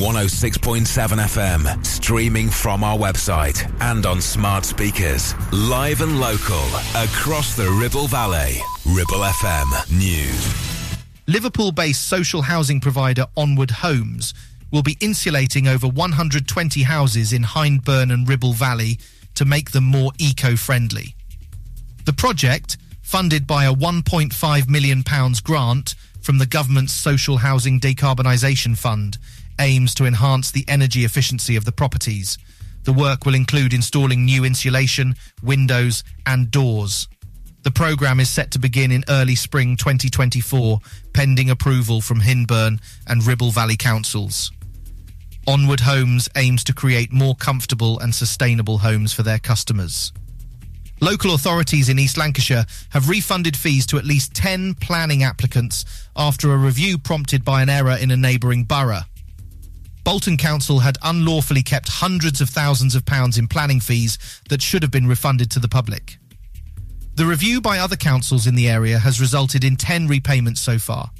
106.7 0.00 0.86
FM, 0.86 1.86
streaming 1.86 2.48
from 2.48 2.82
our 2.82 2.96
website 2.96 3.70
and 3.82 4.06
on 4.06 4.18
smart 4.18 4.64
speakers. 4.64 5.34
Live 5.52 6.00
and 6.00 6.18
local, 6.18 6.64
across 6.96 7.54
the 7.54 7.70
Ribble 7.70 8.06
Valley. 8.06 8.56
Ribble 8.86 9.22
FM 9.22 9.98
News. 9.98 10.96
Liverpool 11.26 11.70
based 11.70 12.08
social 12.08 12.40
housing 12.40 12.80
provider 12.80 13.26
Onward 13.36 13.70
Homes 13.70 14.32
will 14.72 14.82
be 14.82 14.96
insulating 15.00 15.68
over 15.68 15.86
120 15.86 16.82
houses 16.82 17.34
in 17.34 17.42
Hyndburn 17.42 18.10
and 18.10 18.26
Ribble 18.26 18.54
Valley 18.54 18.98
to 19.34 19.44
make 19.44 19.72
them 19.72 19.84
more 19.84 20.12
eco 20.18 20.56
friendly. 20.56 21.14
The 22.06 22.14
project, 22.14 22.78
funded 23.02 23.46
by 23.46 23.66
a 23.66 23.74
£1.5 23.74 24.68
million 24.68 25.04
grant 25.44 25.94
from 26.22 26.38
the 26.38 26.46
government's 26.46 26.94
Social 26.94 27.36
Housing 27.36 27.78
Decarbonisation 27.78 28.78
Fund, 28.78 29.18
aims 29.60 29.94
to 29.94 30.06
enhance 30.06 30.50
the 30.50 30.64
energy 30.66 31.04
efficiency 31.04 31.54
of 31.54 31.64
the 31.64 31.72
properties. 31.72 32.38
The 32.82 32.92
work 32.92 33.26
will 33.26 33.34
include 33.34 33.72
installing 33.72 34.24
new 34.24 34.44
insulation, 34.44 35.14
windows, 35.42 36.02
and 36.26 36.50
doors. 36.50 37.06
The 37.62 37.70
programme 37.70 38.20
is 38.20 38.30
set 38.30 38.50
to 38.52 38.58
begin 38.58 38.90
in 38.90 39.04
early 39.08 39.34
spring 39.34 39.76
2024, 39.76 40.80
pending 41.12 41.50
approval 41.50 42.00
from 42.00 42.20
Hyndburn 42.20 42.80
and 43.06 43.24
Ribble 43.24 43.50
Valley 43.50 43.76
councils. 43.76 44.50
Onward 45.46 45.80
Homes 45.80 46.28
aims 46.36 46.64
to 46.64 46.72
create 46.72 47.12
more 47.12 47.34
comfortable 47.34 47.98
and 47.98 48.14
sustainable 48.14 48.78
homes 48.78 49.12
for 49.12 49.22
their 49.22 49.38
customers. 49.38 50.12
Local 51.02 51.34
authorities 51.34 51.88
in 51.88 51.98
East 51.98 52.18
Lancashire 52.18 52.66
have 52.90 53.08
refunded 53.08 53.56
fees 53.56 53.86
to 53.86 53.98
at 53.98 54.04
least 54.04 54.34
10 54.34 54.74
planning 54.74 55.22
applicants 55.22 55.84
after 56.14 56.52
a 56.52 56.58
review 56.58 56.98
prompted 56.98 57.44
by 57.44 57.62
an 57.62 57.70
error 57.70 57.96
in 58.00 58.10
a 58.10 58.16
neighbouring 58.16 58.64
borough. 58.64 59.00
Bolton 60.04 60.36
Council 60.36 60.80
had 60.80 60.98
unlawfully 61.02 61.62
kept 61.62 61.88
hundreds 61.88 62.40
of 62.40 62.48
thousands 62.48 62.94
of 62.94 63.04
pounds 63.04 63.38
in 63.38 63.48
planning 63.48 63.80
fees 63.80 64.18
that 64.48 64.62
should 64.62 64.82
have 64.82 64.90
been 64.90 65.06
refunded 65.06 65.50
to 65.50 65.58
the 65.58 65.68
public. 65.68 66.18
The 67.14 67.26
review 67.26 67.60
by 67.60 67.78
other 67.78 67.96
councils 67.96 68.46
in 68.46 68.54
the 68.54 68.68
area 68.68 68.98
has 68.98 69.20
resulted 69.20 69.62
in 69.62 69.76
10 69.76 70.06
repayments 70.08 70.60
so 70.60 70.78
far. 70.78 71.10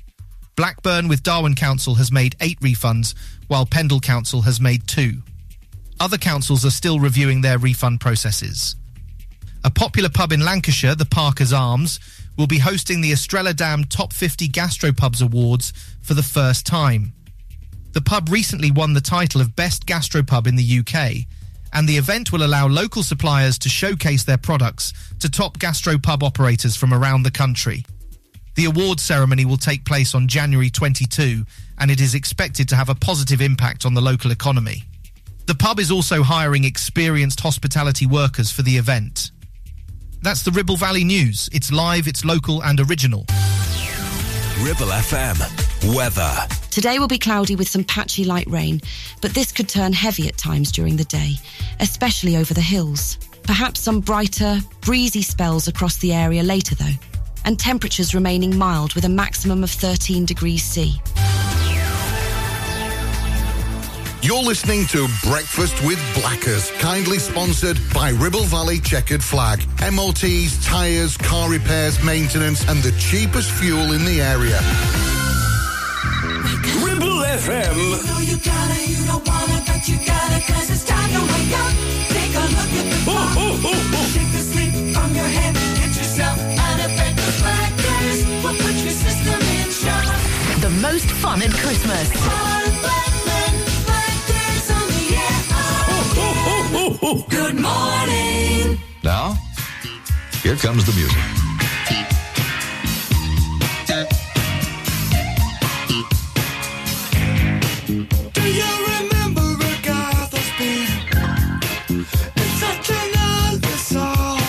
Blackburn 0.57 1.09
with 1.09 1.23
Darwen 1.23 1.57
Council 1.57 1.95
has 1.97 2.11
made 2.11 2.37
eight 2.41 2.61
refunds, 2.61 3.15
while 3.49 3.67
Pendle 3.67 4.01
Council 4.01 4.43
has 4.43 4.61
made 4.61 4.87
two. 4.87 5.23
Other 5.99 6.19
councils 6.19 6.65
are 6.65 6.71
still 6.71 6.99
reviewing 6.99 7.41
their 7.41 7.59
refund 7.59 8.01
processes. 8.01 8.77
A 9.65 9.71
popular 9.71 10.09
pub 10.09 10.33
in 10.33 10.41
Lancashire, 10.41 10.95
the 10.95 11.05
Parker's 11.05 11.53
Arms, 11.53 12.01
will 12.39 12.47
be 12.47 12.59
hosting 12.59 13.03
the 13.03 13.13
Estrella 13.13 13.53
Damm 13.53 13.85
Top 13.85 14.15
50 14.15 14.49
Gastropubs 14.49 15.23
Awards 15.23 15.75
for 16.01 16.15
the 16.15 16.23
first 16.23 16.65
time. 16.65 17.13
The 17.93 18.01
pub 18.01 18.29
recently 18.31 18.71
won 18.71 18.95
the 18.95 19.01
title 19.01 19.41
of 19.41 19.57
Best 19.57 19.85
Gastropub 19.85 20.47
in 20.47 20.55
the 20.55 20.79
UK, 20.79 21.27
and 21.73 21.89
the 21.89 21.97
event 21.97 22.33
will 22.33 22.45
allow 22.45 22.69
local 22.69 23.03
suppliers 23.03 23.59
to 23.59 23.69
showcase 23.69 24.23
their 24.23 24.39
products 24.39 24.93
to 25.19 25.29
top 25.29 25.59
gastropub 25.59 26.23
operators 26.23 26.77
from 26.77 26.95
around 26.95 27.25
the 27.25 27.31
country. 27.31 27.85
The 28.55 28.67
award 28.67 29.01
ceremony 29.01 29.45
will 29.45 29.57
take 29.57 29.85
place 29.85 30.15
on 30.15 30.29
January 30.29 30.71
22, 30.71 31.45
and 31.79 31.91
it 31.91 32.01
is 32.01 32.15
expected 32.15 32.69
to 32.69 32.77
have 32.77 32.89
a 32.89 32.95
positive 32.95 33.41
impact 33.41 33.85
on 33.85 33.95
the 33.95 34.01
local 34.01 34.31
economy. 34.31 34.85
The 35.47 35.55
pub 35.55 35.81
is 35.81 35.91
also 35.91 36.23
hiring 36.23 36.65
experienced 36.65 37.41
hospitality 37.41 38.07
workers 38.07 38.53
for 38.53 38.63
the 38.63 38.77
event. 38.77 39.31
That's 40.23 40.45
the 40.45 40.53
Ribble 40.53 40.77
Valley 40.77 41.03
News. 41.03 41.49
It's 41.53 41.73
live, 41.73 42.07
it's 42.07 42.25
local, 42.25 42.63
and 42.63 42.79
original. 42.79 43.27
Ribble 44.63 44.89
FM. 44.89 45.95
Weather. 45.95 46.37
Today 46.71 46.99
will 46.99 47.09
be 47.09 47.17
cloudy 47.17 47.57
with 47.57 47.67
some 47.67 47.83
patchy 47.83 48.25
light 48.25 48.47
rain, 48.47 48.83
but 49.23 49.33
this 49.33 49.53
could 49.53 49.71
turn 49.71 49.95
heavy 49.95 50.29
at 50.29 50.37
times 50.37 50.71
during 50.71 50.97
the 50.97 51.05
day, 51.05 51.37
especially 51.81 52.37
over 52.37 52.53
the 52.53 52.61
hills. 52.61 53.17
Perhaps 53.43 53.81
some 53.81 54.01
brighter, 54.01 54.59
breezy 54.83 55.23
spells 55.23 55.67
across 55.67 55.97
the 55.97 56.13
area 56.13 56.43
later, 56.43 56.75
though, 56.75 56.99
and 57.47 57.59
temperatures 57.59 58.15
remaining 58.15 58.55
mild 58.55 58.93
with 58.95 59.07
a 59.07 59.09
maximum 59.09 59.65
of 59.65 59.71
13 59.71 60.27
degrees 60.27 60.63
C. 60.63 61.01
You're 64.23 64.43
listening 64.43 64.85
to 64.89 65.09
Breakfast 65.25 65.83
with 65.83 65.99
Blackers, 66.15 66.71
kindly 66.73 67.19
sponsored 67.19 67.81
by 67.95 68.11
Ribble 68.11 68.45
Valley 68.45 68.79
Checkered 68.79 69.25
Flag. 69.25 69.65
MOTs, 69.81 70.63
tyres, 70.63 71.17
car 71.17 71.49
repairs, 71.49 72.05
maintenance, 72.05 72.69
and 72.69 72.83
the 72.83 72.93
cheapest 72.99 73.51
fuel 73.51 73.93
in 73.93 74.05
the 74.05 74.21
area. 74.21 74.61
Ribble 76.85 77.25
FM. 77.33 77.73
You 77.75 77.97
know 78.05 78.19
you 78.21 78.37
gotta, 78.45 78.79
you 78.85 79.01
don't 79.09 79.27
wanna, 79.27 79.65
but 79.67 79.89
you 79.89 79.97
gotta, 80.05 80.53
cause 80.53 80.69
it's 80.69 80.85
time 80.85 81.11
to 81.17 81.21
wake 81.25 81.57
up. 81.57 81.73
Take 82.13 82.37
a 82.37 82.45
look 82.45 82.73
at 82.77 82.87
the 82.93 83.01
clock. 83.09 83.33
Shake 84.13 84.33
the 84.37 84.45
sleep 84.45 84.73
from 84.93 85.15
your 85.15 85.25
head. 85.25 85.55
Get 85.81 85.97
yourself 85.97 86.37
out 86.61 86.79
of 86.85 86.91
bed. 86.93 87.17
Blackers 87.41 88.27
will 88.45 88.53
put 88.53 88.77
your 88.85 88.93
system 88.93 89.41
in 89.41 89.71
shock. 89.73 90.05
The 90.61 90.71
most 90.83 91.09
fun 91.09 91.41
at 91.41 91.53
Christmas. 91.53 93.10
Good 97.01 97.59
morning. 97.59 98.79
Now, 99.03 99.35
here 100.43 100.55
comes 100.57 100.85
the 100.85 100.93
music. 100.93 101.19
Do 108.35 108.43
you 108.43 108.71
remember 108.93 109.41
Ricardo's 109.65 110.51
being? 110.59 111.01
It's 112.37 112.61
such 112.61 112.91
another 112.91 113.77
song? 113.79 114.43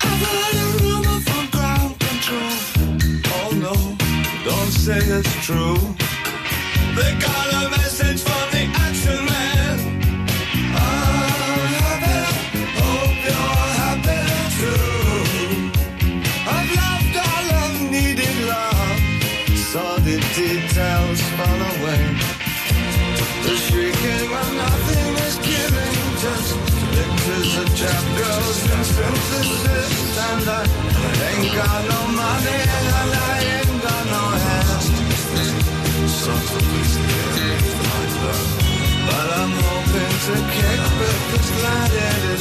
I 0.00 0.06
heard 0.06 0.54
a 0.56 0.70
guy 7.20 7.53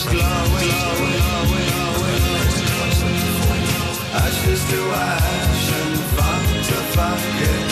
is 0.03 0.12
glowing. 0.12 0.69
Ashes 4.14 4.64
to 4.69 4.81
ash 4.91 5.72
and 5.72 6.00
funk 6.16 6.66
to 6.68 6.74
funk 6.94 7.22
it. 7.41 7.62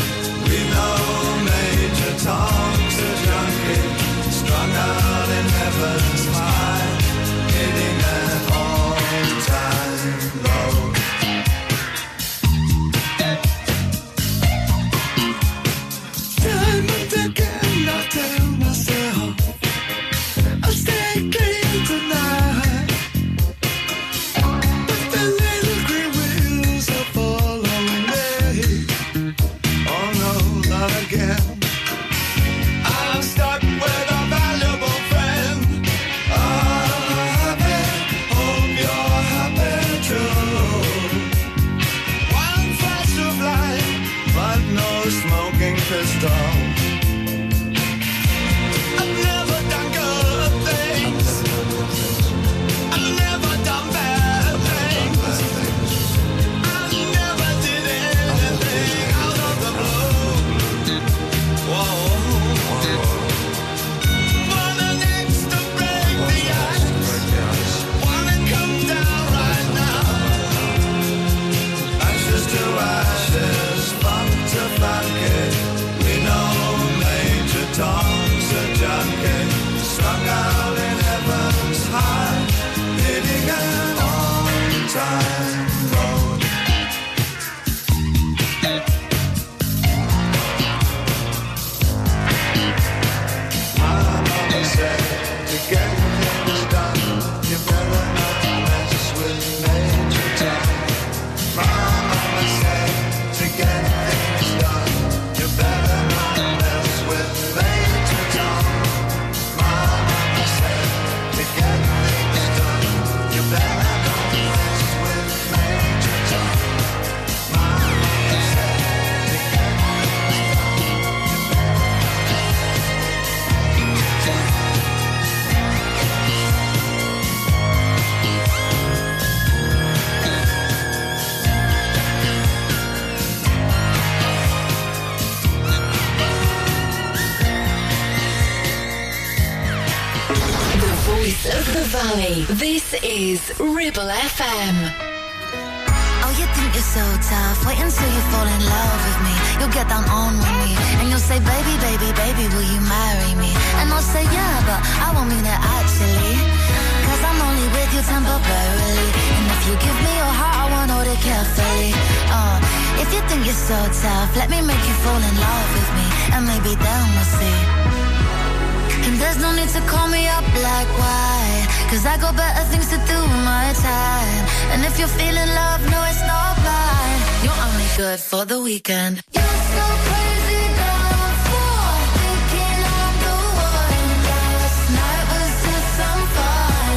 Like 170.81 170.97
why? 170.97 171.67
Cause 171.89 172.05
I 172.05 172.15
got 172.17 172.33
better 172.35 172.65
things 172.71 172.87
to 172.93 172.97
do 173.11 173.17
with 173.31 173.43
my 173.53 173.67
time. 173.89 174.43
And 174.71 174.79
if 174.87 174.93
you're 174.99 175.15
feeling 175.19 175.51
love, 175.61 175.81
no 175.93 175.99
it's 176.11 176.23
not 176.31 176.51
blind 176.63 177.19
You're 177.43 177.61
only 177.67 177.89
good 178.01 178.19
for 178.19 178.43
the 178.51 178.59
weekend. 178.69 179.13
You're 179.37 179.59
so 179.75 179.85
crazy 180.07 180.63
down 180.81 181.29
for 181.47 181.81
Thinking 182.17 182.79
I'm 182.99 183.15
the 183.25 183.35
one. 183.73 184.07
Last 184.29 184.83
night 184.99 185.25
was 185.33 185.53
just 185.65 185.89
some 185.99 186.23
fun. 186.37 186.93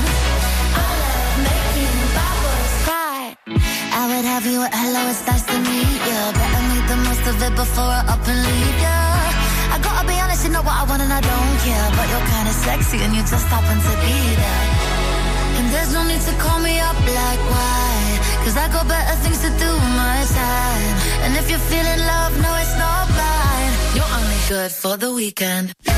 I 0.83 0.87
love 1.03 1.35
making 1.49 2.01
boys 2.17 2.75
cry 2.87 3.23
I 4.01 4.03
would 4.11 4.27
have 4.33 4.47
you 4.53 4.59
at 4.67 4.75
hello, 4.81 5.03
it's 5.13 5.23
nice 5.31 5.45
to 5.51 5.57
meet 5.69 6.01
ya. 6.09 6.21
Better 6.39 6.65
make 6.71 6.87
the 6.93 6.99
most 7.07 7.25
of 7.31 7.37
it 7.47 7.55
before 7.63 7.93
I 7.99 8.01
up 8.13 8.23
and 8.33 8.41
leave 8.47 8.79
ya 8.87 9.04
you 10.44 10.50
know 10.50 10.62
what 10.62 10.76
I 10.76 10.85
want 10.85 11.00
and 11.00 11.12
I 11.12 11.20
don't 11.20 11.56
care 11.64 11.88
But 11.96 12.06
you're 12.12 12.29
kinda 12.35 12.52
sexy 12.52 12.99
and 13.05 13.12
you 13.17 13.23
just 13.23 13.46
happen 13.49 13.79
to 13.88 13.94
be 14.05 14.17
there. 14.43 14.67
And 15.58 15.67
there's 15.73 15.93
no 15.93 16.02
need 16.05 16.20
to 16.20 16.35
call 16.44 16.61
me 16.61 16.79
up 16.81 16.99
like 17.20 17.43
why? 17.52 18.20
Cause 18.44 18.56
I 18.56 18.67
got 18.69 18.87
better 18.87 19.17
things 19.25 19.41
to 19.46 19.50
do 19.64 19.70
my 20.00 20.19
time. 20.41 20.94
And 21.25 21.32
if 21.41 21.49
you're 21.50 21.67
feeling 21.73 22.00
love, 22.12 22.32
no 22.44 22.50
it's 22.62 22.76
not 22.76 23.05
blind 23.17 23.73
You're 23.96 24.12
only 24.19 24.41
good 24.49 24.70
for 24.70 24.96
the 24.96 25.11
weekend 25.14 25.94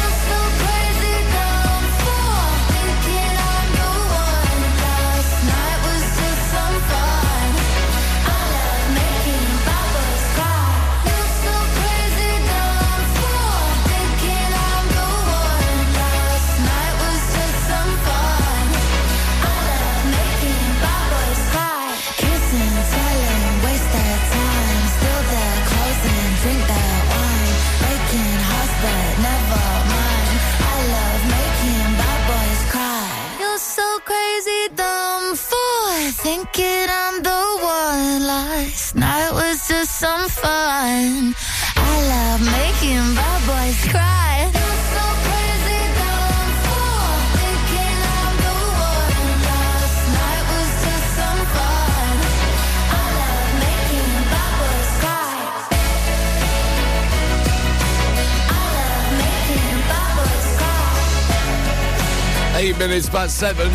Eight 62.77 62.81
minutes 62.81 63.09
past 63.09 63.39
seven. 63.39 63.71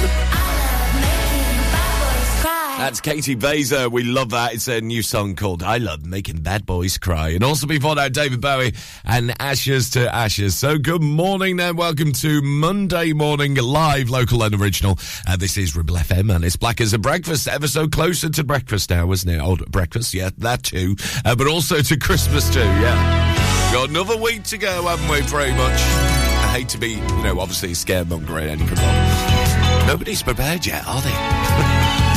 That's 2.77 3.01
Katie 3.01 3.33
Baser. 3.33 3.89
We 3.89 4.03
love 4.03 4.29
that. 4.29 4.53
It's 4.53 4.67
a 4.67 4.79
new 4.79 5.01
song 5.01 5.35
called 5.35 5.63
I 5.63 5.77
Love 5.77 6.05
Making 6.05 6.41
Bad 6.41 6.67
Boys 6.67 6.99
Cry. 6.99 7.29
And 7.29 7.43
also 7.43 7.65
before 7.65 7.95
that, 7.95 8.13
David 8.13 8.41
Bowie 8.41 8.73
and 9.03 9.33
Ashes 9.39 9.89
to 9.91 10.13
Ashes. 10.13 10.55
So 10.55 10.77
good 10.77 11.01
morning 11.01 11.59
and 11.59 11.77
welcome 11.79 12.11
to 12.13 12.43
Monday 12.43 13.13
morning 13.13 13.55
live, 13.55 14.11
local 14.11 14.43
and 14.43 14.53
original. 14.53 14.99
Uh, 15.27 15.35
this 15.35 15.57
is 15.57 15.75
Ribble 15.75 15.95
FM 15.95 16.35
and 16.35 16.45
it's 16.45 16.55
black 16.55 16.79
as 16.79 16.93
a 16.93 16.99
breakfast, 16.99 17.47
ever 17.47 17.67
so 17.67 17.87
closer 17.87 18.29
to 18.29 18.43
breakfast 18.43 18.91
now, 18.91 19.11
isn't 19.11 19.29
it? 19.29 19.39
Old 19.39 19.65
breakfast, 19.71 20.13
yeah, 20.13 20.29
that 20.37 20.61
too. 20.61 20.95
Uh, 21.25 21.35
but 21.35 21.47
also 21.47 21.81
to 21.81 21.97
Christmas 21.97 22.53
too, 22.53 22.59
yeah. 22.59 23.71
Got 23.73 23.89
another 23.89 24.17
week 24.17 24.43
to 24.43 24.59
go, 24.59 24.83
haven't 24.83 25.09
we, 25.09 25.21
pretty 25.23 25.53
much? 25.57 26.20
Hate 26.51 26.67
to 26.69 26.77
be, 26.77 26.89
you 26.91 27.23
know, 27.23 27.39
obviously 27.39 27.71
scaremonger 27.71 28.41
at 28.41 28.49
any 28.49 28.65
point. 28.65 29.87
Nobody's 29.87 30.21
prepared 30.21 30.65
yet, 30.65 30.85
are 30.85 31.01
they? 31.01 31.11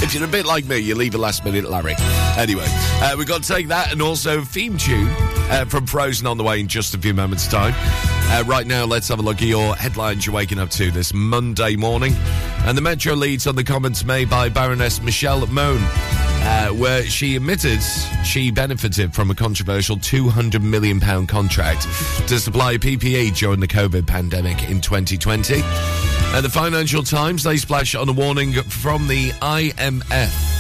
if 0.05 0.13
you're 0.13 0.25
a 0.25 0.29
bit 0.29 0.45
like 0.45 0.65
me, 0.67 0.79
you 0.79 0.97
leave 0.97 1.15
a 1.15 1.19
last 1.19 1.45
minute 1.45 1.71
Larry. 1.71 1.95
Anyway, 2.37 2.65
uh, 2.67 3.15
we've 3.17 3.29
got 3.29 3.45
to 3.45 3.49
take 3.49 3.69
that 3.69 3.93
and 3.93 4.03
also 4.03 4.43
theme 4.43 4.77
tune 4.77 5.09
uh, 5.51 5.65
from 5.69 5.87
Frozen 5.87 6.27
on 6.27 6.37
the 6.37 6.45
way 6.45 6.59
in 6.59 6.67
just 6.67 6.95
a 6.95 6.99
few 6.99 7.15
moments' 7.15 7.47
time. 7.47 7.75
Uh, 7.77 8.43
right 8.45 8.67
now, 8.67 8.85
let's 8.85 9.07
have 9.07 9.21
a 9.21 9.23
look 9.23 9.37
at 9.37 9.49
your 9.49 9.77
headlines 9.77 10.27
you're 10.27 10.35
waking 10.35 10.59
up 10.59 10.71
to 10.71 10.91
this 10.91 11.15
Monday 11.15 11.77
morning. 11.77 12.13
And 12.65 12.77
the 12.77 12.83
Metro 12.83 13.15
leads 13.15 13.47
on 13.47 13.55
the 13.55 13.65
comments 13.65 14.05
made 14.05 14.29
by 14.29 14.49
Baroness 14.49 15.01
Michelle 15.01 15.47
Mone. 15.47 15.83
Uh, 16.47 16.69
where 16.71 17.03
she 17.05 17.37
admitted 17.37 17.81
she 18.23 18.51
benefited 18.51 19.15
from 19.15 19.31
a 19.31 19.35
controversial 19.35 19.97
£200 19.97 20.63
million 20.63 21.01
contract 21.27 21.83
to 22.29 22.39
supply 22.39 22.77
PPE 22.77 23.35
during 23.37 23.61
the 23.61 23.69
COVID 23.69 24.07
pandemic 24.07 24.69
in 24.69 24.81
2020. 24.81 25.63
And 26.35 26.45
the 26.45 26.51
Financial 26.51 27.03
Times, 27.03 27.45
they 27.45 27.57
splash 27.57 27.95
on 27.95 28.09
a 28.09 28.13
warning 28.13 28.53
from 28.53 29.09
the 29.09 29.31
IMF 29.31 30.55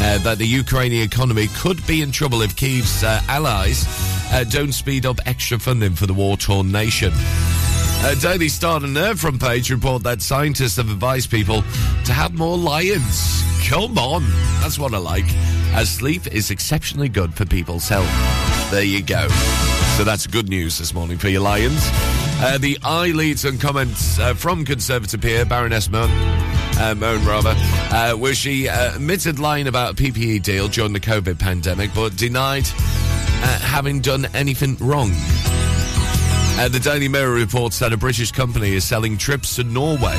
uh, 0.00 0.18
that 0.18 0.38
the 0.38 0.46
Ukrainian 0.46 1.04
economy 1.04 1.48
could 1.56 1.84
be 1.86 2.02
in 2.02 2.10
trouble 2.12 2.42
if 2.42 2.56
Kiev's 2.56 3.04
uh, 3.04 3.22
allies 3.28 3.86
uh, 4.32 4.44
don't 4.50 4.72
speed 4.72 5.06
up 5.06 5.18
extra 5.26 5.58
funding 5.58 5.94
for 5.94 6.06
the 6.06 6.14
war 6.14 6.36
torn 6.36 6.72
nation. 6.72 7.12
Uh, 7.14 8.14
Daily 8.16 8.48
Star 8.48 8.82
and 8.82 8.96
their 8.96 9.14
front 9.14 9.40
page 9.40 9.70
report 9.70 10.02
that 10.02 10.20
scientists 10.20 10.76
have 10.76 10.90
advised 10.90 11.30
people 11.30 11.62
to 12.04 12.12
have 12.12 12.34
more 12.34 12.58
lions. 12.58 13.51
Come 13.68 13.98
on, 13.98 14.22
that's 14.60 14.78
what 14.78 14.94
I 14.94 14.98
like. 14.98 15.24
As 15.74 15.90
sleep 15.90 16.26
is 16.26 16.50
exceptionally 16.50 17.08
good 17.08 17.34
for 17.34 17.46
people's 17.46 17.88
health. 17.88 18.10
There 18.70 18.82
you 18.82 19.02
go. 19.02 19.28
So 19.96 20.04
that's 20.04 20.26
good 20.26 20.48
news 20.48 20.78
this 20.78 20.94
morning 20.94 21.18
for 21.18 21.28
your 21.28 21.42
lions. 21.42 21.80
Uh, 22.44 22.58
the 22.58 22.78
i 22.82 23.06
leads 23.08 23.44
and 23.44 23.60
comments 23.60 24.18
uh, 24.18 24.34
from 24.34 24.64
Conservative 24.64 25.20
peer 25.20 25.44
Baroness 25.44 25.88
Mone, 25.88 26.10
uh, 26.10 26.94
Mone 26.96 27.24
rather, 27.24 27.54
uh, 27.56 28.16
where 28.16 28.34
she 28.34 28.68
uh, 28.68 28.96
admitted 28.96 29.38
lying 29.38 29.68
about 29.68 29.92
a 29.92 30.02
PPE 30.02 30.42
deal 30.42 30.68
during 30.68 30.92
the 30.92 31.00
COVID 31.00 31.38
pandemic, 31.38 31.94
but 31.94 32.16
denied 32.16 32.64
uh, 32.66 33.58
having 33.60 34.00
done 34.00 34.26
anything 34.34 34.76
wrong. 34.80 35.10
Uh, 36.58 36.68
the 36.68 36.80
Daily 36.80 37.08
Mirror 37.08 37.32
reports 37.32 37.78
that 37.78 37.92
a 37.92 37.96
British 37.96 38.32
company 38.32 38.72
is 38.72 38.84
selling 38.84 39.16
trips 39.16 39.56
to 39.56 39.64
Norway 39.64 40.18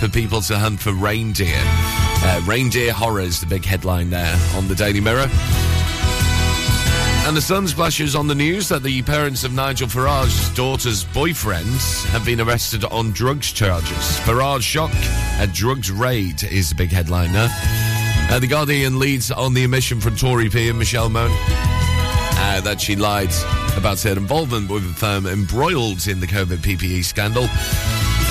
for 0.00 0.08
people 0.08 0.40
to 0.42 0.58
hunt 0.58 0.80
for 0.80 0.92
reindeer. 0.92 1.62
Uh, 2.22 2.42
reindeer 2.44 2.92
horror 2.92 3.20
is 3.20 3.40
the 3.40 3.46
big 3.46 3.64
headline 3.64 4.10
there 4.10 4.36
on 4.54 4.68
the 4.68 4.74
Daily 4.74 5.00
Mirror. 5.00 5.28
And 7.26 7.36
the 7.36 7.42
Sun 7.42 7.68
splashes 7.68 8.16
on 8.16 8.26
the 8.26 8.34
news 8.34 8.68
that 8.70 8.82
the 8.82 9.02
parents 9.02 9.44
of 9.44 9.52
Nigel 9.52 9.88
Farage's 9.88 10.48
daughter's 10.54 11.04
boyfriends 11.04 12.04
have 12.06 12.24
been 12.24 12.40
arrested 12.40 12.84
on 12.86 13.12
drugs 13.12 13.52
charges. 13.52 14.18
Farage 14.24 14.62
shock, 14.62 14.90
a 15.38 15.46
drugs 15.46 15.90
raid 15.90 16.42
is 16.42 16.70
the 16.70 16.74
big 16.74 16.90
headline 16.90 17.32
now. 17.32 17.48
Uh, 18.30 18.38
the 18.38 18.46
Guardian 18.46 18.98
leads 18.98 19.30
on 19.30 19.54
the 19.54 19.64
admission 19.64 20.00
from 20.00 20.16
Tory 20.16 20.48
peer 20.48 20.74
Michelle 20.74 21.08
Mone 21.08 21.30
uh, 21.30 22.60
that 22.62 22.80
she 22.80 22.96
lied 22.96 23.32
about 23.76 24.00
her 24.00 24.12
involvement 24.12 24.68
with 24.68 24.86
the 24.86 24.94
firm 24.94 25.26
embroiled 25.26 26.06
in 26.08 26.20
the 26.20 26.26
COVID 26.26 26.58
PPE 26.58 27.04
scandal. 27.04 27.48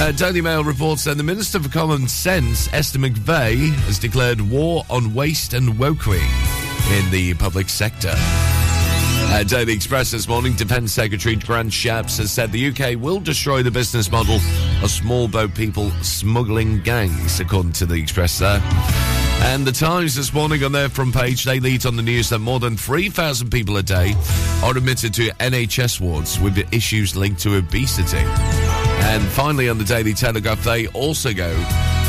Uh, 0.01 0.13
Daily 0.13 0.39
Mail 0.39 0.63
reports 0.63 1.03
that 1.03 1.17
the 1.17 1.23
Minister 1.23 1.59
for 1.59 1.67
Common 1.67 2.07
Sense, 2.07 2.71
Esther 2.71 2.99
McVey, 2.99 3.69
has 3.83 3.99
declared 3.99 4.39
war 4.39 4.85
on 4.89 5.13
waste 5.13 5.53
and 5.53 5.73
wokery 5.73 6.23
in 6.97 7.11
the 7.11 7.33
public 7.33 7.67
sector. 7.67 8.13
Uh, 8.15 9.43
Daily 9.43 9.73
Express 9.73 10.11
this 10.11 10.25
morning, 10.25 10.55
Defence 10.55 10.93
Secretary 10.93 11.35
Grant 11.35 11.71
Shapps 11.73 12.17
has 12.17 12.31
said 12.31 12.53
the 12.53 12.69
UK 12.69 12.97
will 12.97 13.19
destroy 13.19 13.61
the 13.61 13.71
business 13.71 14.09
model 14.09 14.39
of 14.81 14.89
small 14.89 15.27
boat 15.27 15.53
people 15.53 15.91
smuggling 16.01 16.79
gangs, 16.79 17.41
according 17.41 17.73
to 17.73 17.85
the 17.85 17.95
Express 17.95 18.39
there. 18.39 18.61
And 19.41 19.67
the 19.67 19.73
Times 19.73 20.15
this 20.15 20.33
morning 20.33 20.63
on 20.63 20.71
their 20.71 20.87
front 20.87 21.13
page, 21.13 21.43
they 21.43 21.59
lead 21.59 21.85
on 21.85 21.97
the 21.97 22.01
news 22.01 22.29
that 22.29 22.39
more 22.39 22.61
than 22.61 22.77
3,000 22.77 23.49
people 23.51 23.75
a 23.75 23.83
day 23.83 24.15
are 24.63 24.75
admitted 24.77 25.13
to 25.15 25.27
NHS 25.41 25.99
wards 25.99 26.39
with 26.39 26.57
issues 26.73 27.17
linked 27.17 27.41
to 27.41 27.57
obesity. 27.57 28.25
And 29.01 29.23
finally, 29.23 29.69
on 29.69 29.77
the 29.77 29.83
Daily 29.83 30.13
Telegraph, 30.13 30.63
they 30.63 30.87
also 30.87 31.33
go 31.33 31.49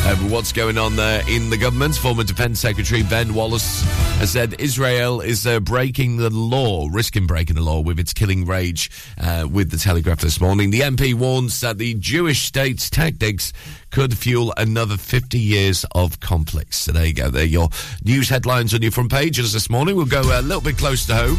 over 0.06 0.28
what's 0.28 0.52
going 0.52 0.78
on 0.78 0.97
there 0.97 1.23
in 1.28 1.50
the 1.50 1.56
government? 1.56 1.94
Former 1.94 2.25
Defence 2.25 2.59
Secretary 2.59 3.02
Ben 3.02 3.35
Wallace 3.35 3.82
has 4.18 4.30
said 4.30 4.54
Israel 4.59 5.20
is 5.20 5.47
uh, 5.47 5.61
breaking 5.61 6.16
the 6.16 6.30
law, 6.30 6.88
risking 6.90 7.26
breaking 7.26 7.56
the 7.56 7.62
law 7.62 7.80
with 7.80 8.00
its 8.00 8.12
killing 8.12 8.47
rage 8.47 8.90
uh, 9.18 9.47
with 9.50 9.70
the 9.70 9.76
Telegraph 9.76 10.20
this 10.20 10.40
morning. 10.40 10.70
The 10.70 10.80
MP 10.80 11.14
warns 11.14 11.61
that 11.61 11.78
the 11.78 11.94
Jewish 11.94 12.42
state's 12.42 12.88
tactics 12.88 13.52
could 13.90 14.16
fuel 14.16 14.54
another 14.56 14.97
50 14.97 15.38
years 15.38 15.85
of 15.94 16.18
conflicts. 16.20 16.78
So 16.78 16.92
there 16.92 17.06
you 17.06 17.14
go. 17.14 17.28
There 17.28 17.44
your 17.44 17.68
news 18.04 18.28
headlines 18.28 18.75
on 18.75 18.82
your 18.82 18.92
front 18.92 19.12
pages 19.12 19.52
this 19.52 19.68
morning. 19.68 19.97
We'll 19.97 20.06
go 20.06 20.23
a 20.23 20.40
little 20.40 20.62
bit 20.62 20.78
close 20.78 21.06
to 21.06 21.14
home 21.14 21.37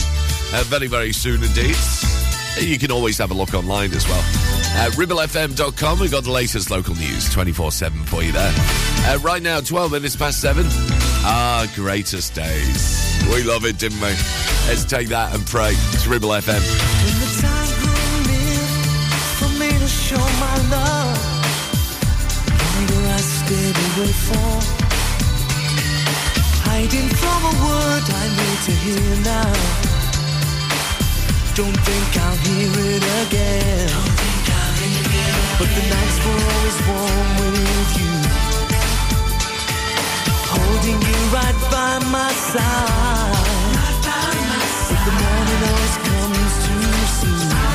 uh, 0.53 0.63
very, 0.67 0.87
very 0.87 1.13
soon 1.13 1.43
indeed. 1.43 1.75
You 2.59 2.77
can 2.77 2.91
always 2.91 3.17
have 3.17 3.31
a 3.31 3.35
look 3.35 3.53
online 3.53 3.91
as 3.93 4.07
well. 4.07 4.60
At 4.73 4.91
ribblefm.com, 4.93 5.99
we've 5.99 6.11
got 6.11 6.23
the 6.23 6.31
latest 6.31 6.71
local 6.71 6.95
news 6.95 7.31
24 7.31 7.71
7 7.71 8.03
for 8.05 8.23
you 8.23 8.31
there. 8.31 8.53
Uh, 9.05 9.19
right 9.21 9.41
now, 9.41 9.59
12 9.59 9.91
minutes 9.91 10.15
past 10.15 10.41
7. 10.41 10.65
Our 11.25 11.67
greatest 11.75 12.33
days. 12.33 13.21
We 13.31 13.43
love 13.43 13.65
it, 13.65 13.77
didn't 13.77 13.99
we? 14.01 14.13
Let's 14.67 14.85
take 14.85 15.09
that 15.09 15.35
and 15.35 15.45
pray. 15.45 15.71
It's 15.93 16.07
Ribble 16.07 16.29
FM. 16.29 16.61
Hiding 26.63 27.09
from 27.21 27.41
a 27.45 27.53
word 27.63 28.05
I 28.09 28.25
need 28.39 28.59
to 28.65 28.73
hear 28.81 29.15
now. 29.23 29.53
Don't 31.53 31.77
think 31.85 32.17
I'll 32.17 32.37
hear 32.37 32.71
it 32.95 33.03
again. 33.27 34.30
But 35.61 35.69
the 35.75 35.81
nights 35.93 36.17
were 36.25 36.41
always 36.53 36.77
warm 36.87 37.29
with 37.37 37.91
you. 38.01 38.13
Holding 40.49 40.99
you 41.07 41.17
right 41.37 41.59
by 41.69 41.99
my 42.09 42.31
side. 42.49 43.69
But 44.89 45.01
the 45.05 45.13
morning 45.21 45.61
always 45.69 45.97
comes 46.07 46.53
too 46.65 46.81
soon. 47.19 47.70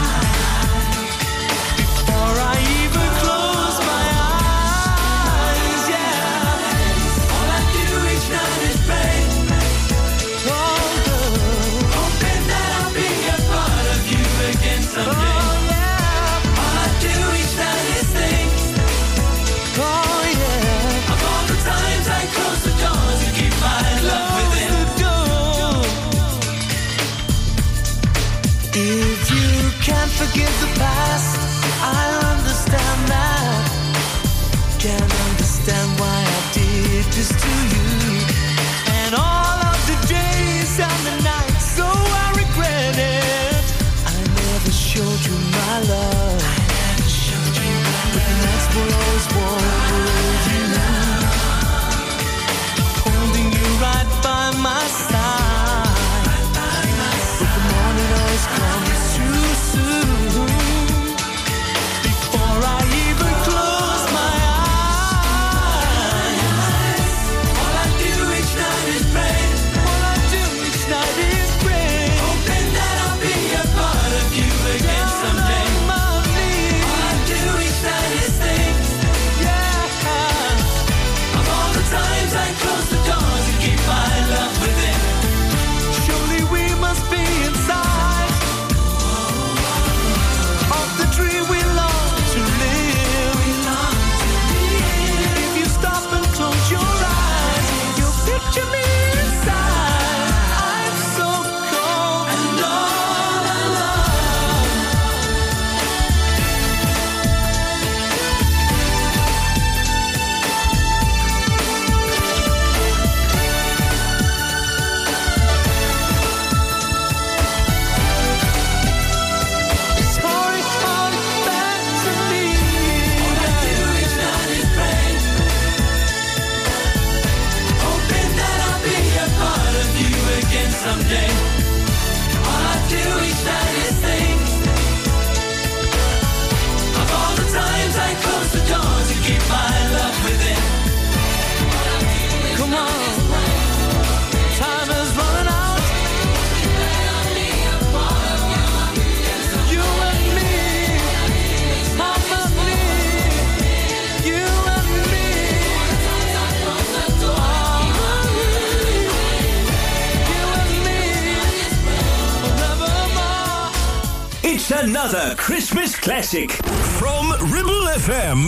Another 164.87 165.35
Christmas 165.35 165.99
classic 165.99 166.53
from 167.01 167.33
Ribble 167.51 167.87
FM. 168.07 168.41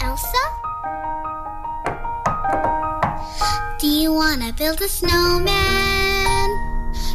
Elsa? 0.00 0.44
Do 3.80 3.88
you 3.88 4.12
wanna 4.12 4.52
build 4.52 4.80
a 4.80 4.86
snowman? 4.86 6.50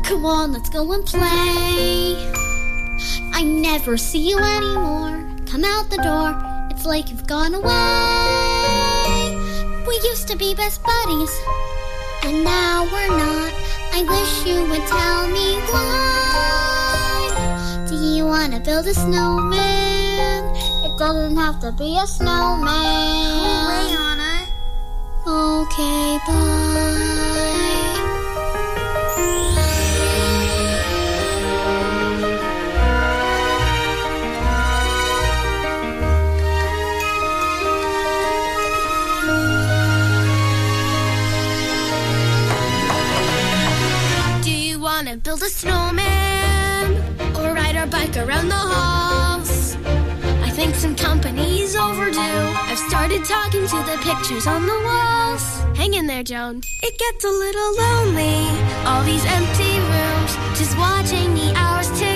Come 0.03 0.25
on, 0.25 0.51
let's 0.51 0.69
go 0.69 0.91
and 0.91 1.05
play. 1.05 2.17
I 3.31 3.43
never 3.45 3.95
see 3.95 4.27
you 4.31 4.37
anymore. 4.37 5.15
Come 5.45 5.63
out 5.63 5.89
the 5.89 6.01
door, 6.03 6.35
it's 6.69 6.85
like 6.85 7.09
you've 7.09 7.25
gone 7.25 7.53
away. 7.53 7.71
We 9.87 9.95
used 10.09 10.27
to 10.27 10.35
be 10.35 10.53
best 10.53 10.83
buddies, 10.83 11.33
and 12.25 12.43
now 12.43 12.83
we're 12.91 13.15
not. 13.23 13.53
I 13.93 14.03
wish 14.03 14.45
you 14.45 14.65
would 14.69 14.85
tell 14.87 15.29
me 15.29 15.55
why. 15.71 16.16
Wanna 18.47 18.61
build 18.61 18.87
a 18.87 18.93
snowman? 18.93 20.55
It 20.85 20.97
doesn't 20.97 21.35
have 21.35 21.59
to 21.59 21.73
be 21.73 21.97
a 21.97 22.07
snowman. 22.07 22.63
Anna. 23.91 24.47
Okay, 25.27 26.17
bye. 26.25 27.36
Around 48.17 48.47
the 48.49 48.55
halls? 48.55 49.75
I 50.41 50.49
think 50.49 50.75
some 50.75 50.95
company's 50.95 51.75
overdue. 51.75 52.19
I've 52.69 52.79
started 52.79 53.23
talking 53.25 53.67
to 53.67 53.77
the 53.89 53.97
pictures 54.01 54.47
on 54.47 54.65
the 54.65 54.79
walls. 54.87 55.43
Hang 55.77 55.93
in 55.93 56.07
there, 56.07 56.23
Joan. 56.23 56.61
It 56.81 56.97
gets 56.97 57.23
a 57.25 57.29
little 57.29 57.71
lonely. 57.83 58.39
All 58.87 59.03
these 59.03 59.25
empty 59.25 59.73
rooms, 59.93 60.31
just 60.57 60.77
watching 60.77 61.33
the 61.35 61.53
hours 61.55 61.89
tick 61.99 62.06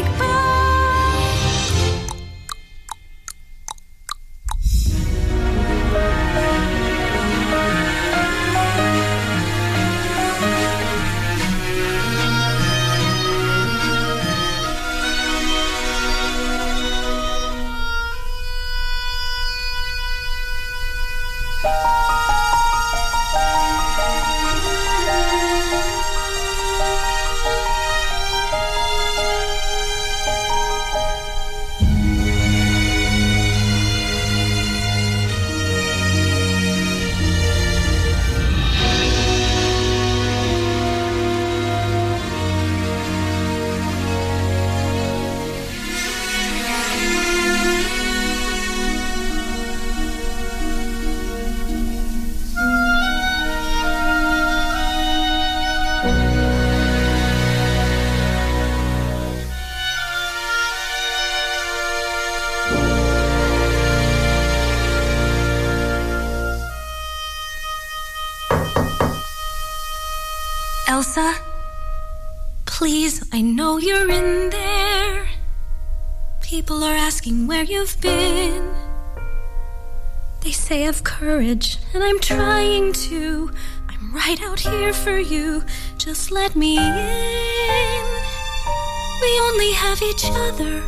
where 77.61 77.69
you've 77.69 78.01
been. 78.01 78.73
They 80.41 80.51
say 80.51 80.81
have 80.81 81.03
courage, 81.03 81.77
and 81.93 82.03
I'm 82.03 82.19
trying 82.19 82.91
to. 82.93 83.51
I'm 83.87 84.15
right 84.15 84.41
out 84.41 84.59
here 84.59 84.93
for 84.93 85.19
you. 85.19 85.63
Just 85.99 86.31
let 86.31 86.55
me 86.55 86.77
in. 86.79 88.05
We 89.21 89.31
only 89.47 89.73
have 89.73 90.01
each 90.01 90.25
other. 90.25 90.81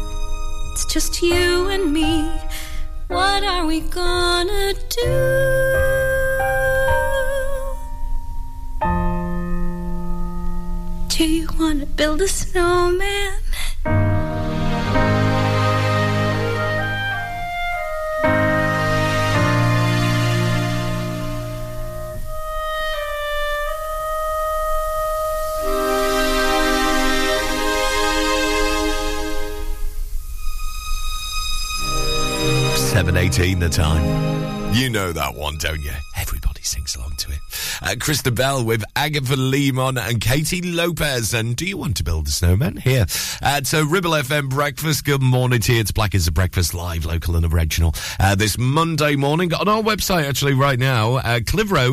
It's 0.71 0.91
just 0.91 1.21
you 1.21 1.67
and 1.67 1.93
me. 1.93 2.27
What 3.07 3.43
are 3.43 3.67
we 3.67 3.81
gonna 3.81 4.73
do? 4.89 5.11
Do 11.09 11.23
you 11.23 11.47
want 11.59 11.81
to 11.81 11.85
build 11.85 12.21
a 12.23 12.27
snowman? 12.27 13.12
Seven 33.33 33.45
eighteen 33.45 33.59
the 33.59 33.69
time. 33.69 34.73
You 34.75 34.91
know 34.91 35.11
that 35.11 35.33
one, 35.33 35.57
don't 35.57 35.81
you? 35.81 35.93
Everybody 36.15 36.61
sings 36.61 36.82
along 36.95 37.15
to 37.17 37.31
it. 37.31 37.39
Uh, 37.81 37.95
Kristen 37.99 38.35
Bell 38.35 38.63
with 38.63 38.83
Agatha 38.95 39.35
Lee 39.35 39.71
Monn 39.71 39.97
and 39.97 40.21
Katie 40.21 40.61
Lopez. 40.61 41.33
And 41.33 41.55
do 41.55 41.65
you 41.65 41.77
want 41.77 41.97
to 41.97 42.03
build 42.03 42.27
a 42.27 42.31
snowman? 42.31 42.77
Here 42.77 43.05
at 43.41 43.73
uh, 43.73 43.85
Ribble 43.85 44.11
FM 44.11 44.49
Breakfast. 44.49 45.05
Good 45.05 45.21
morning 45.21 45.59
to 45.61 45.73
you. 45.73 45.79
It's 45.79 45.91
Black 45.91 46.15
as 46.15 46.27
a 46.27 46.31
Breakfast 46.31 46.73
live, 46.73 47.05
local 47.05 47.35
and 47.35 47.45
original. 47.45 47.93
Uh, 48.19 48.35
this 48.35 48.57
Monday 48.57 49.15
morning 49.15 49.53
on 49.53 49.67
our 49.67 49.81
website, 49.81 50.27
actually, 50.27 50.53
right 50.53 50.79
now, 50.79 51.17
uh, 51.17 51.39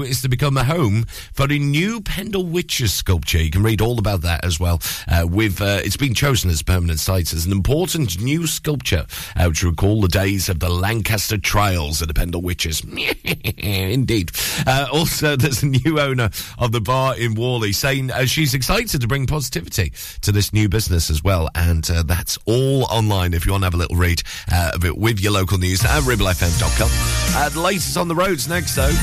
is 0.02 0.22
to 0.22 0.28
become 0.28 0.56
a 0.56 0.64
home 0.64 1.04
for 1.32 1.44
a 1.44 1.58
new 1.58 2.00
Pendle 2.00 2.44
Witches 2.44 2.92
sculpture. 2.92 3.42
You 3.42 3.50
can 3.50 3.62
read 3.62 3.80
all 3.80 3.98
about 3.98 4.22
that 4.22 4.44
as 4.44 4.60
well. 4.60 4.80
Uh, 5.08 5.26
with 5.26 5.60
uh, 5.60 5.80
it's 5.84 5.96
been 5.96 6.14
chosen 6.14 6.50
as 6.50 6.62
permanent 6.62 7.00
site 7.00 7.32
as 7.32 7.46
an 7.46 7.52
important 7.52 8.20
new 8.20 8.46
sculpture, 8.46 9.06
uh, 9.36 9.46
which 9.46 9.62
recall 9.62 10.00
the 10.00 10.08
days 10.08 10.48
of 10.48 10.60
the 10.60 10.68
Lancaster 10.68 11.38
trials 11.38 12.02
of 12.02 12.08
the 12.08 12.14
Pendle 12.14 12.42
Witches. 12.42 12.82
Indeed. 13.58 14.30
Uh, 14.66 14.88
also, 14.92 15.36
there's 15.36 15.62
a 15.62 15.66
new 15.66 16.00
owner 16.00 16.30
of 16.58 16.72
the 16.72 16.80
bar 16.80 17.16
in 17.16 17.34
Whalley 17.34 17.72
saying 17.72 18.10
uh, 18.10 18.26
she's 18.26 18.54
excited 18.54 19.00
to 19.00 19.08
bring 19.08 19.26
positivity 19.26 19.92
to 20.22 20.32
this 20.32 20.52
new 20.52 20.68
business 20.68 21.10
as 21.10 21.22
well. 21.22 21.48
And 21.54 21.88
uh, 21.90 22.02
that's 22.02 22.38
all 22.46 22.84
online 22.84 23.34
if 23.34 23.46
you 23.46 23.52
want 23.52 23.62
to 23.62 23.66
have 23.66 23.74
a 23.74 23.78
little 23.78 23.96
read 23.96 24.22
uh, 24.52 24.72
of 24.74 24.84
it 24.84 24.96
with 24.96 25.20
your 25.20 25.32
local 25.32 25.58
news 25.58 25.84
at 25.84 26.02
ribblefm.com. 26.02 26.88
Uh, 27.36 27.48
the 27.48 27.60
latest 27.60 27.96
on 27.96 28.08
the 28.08 28.14
roads 28.14 28.48
next, 28.48 28.74
though. 28.76 28.94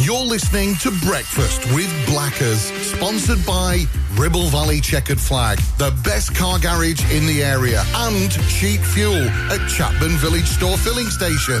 You're 0.00 0.24
listening 0.24 0.76
to 0.76 0.90
Breakfast 1.06 1.66
with 1.74 1.92
Blackers, 2.06 2.62
sponsored 2.82 3.44
by 3.44 3.84
Ribble 4.14 4.46
Valley 4.46 4.80
Checkered 4.80 5.20
Flag, 5.20 5.58
the 5.76 5.94
best 6.02 6.34
car 6.34 6.58
garage 6.58 7.04
in 7.12 7.26
the 7.26 7.44
area, 7.44 7.82
and 7.94 8.30
cheap 8.48 8.80
fuel 8.80 9.14
at 9.14 9.68
Chapman 9.68 10.16
Village 10.16 10.46
Store 10.46 10.78
Filling 10.78 11.08
Station. 11.08 11.60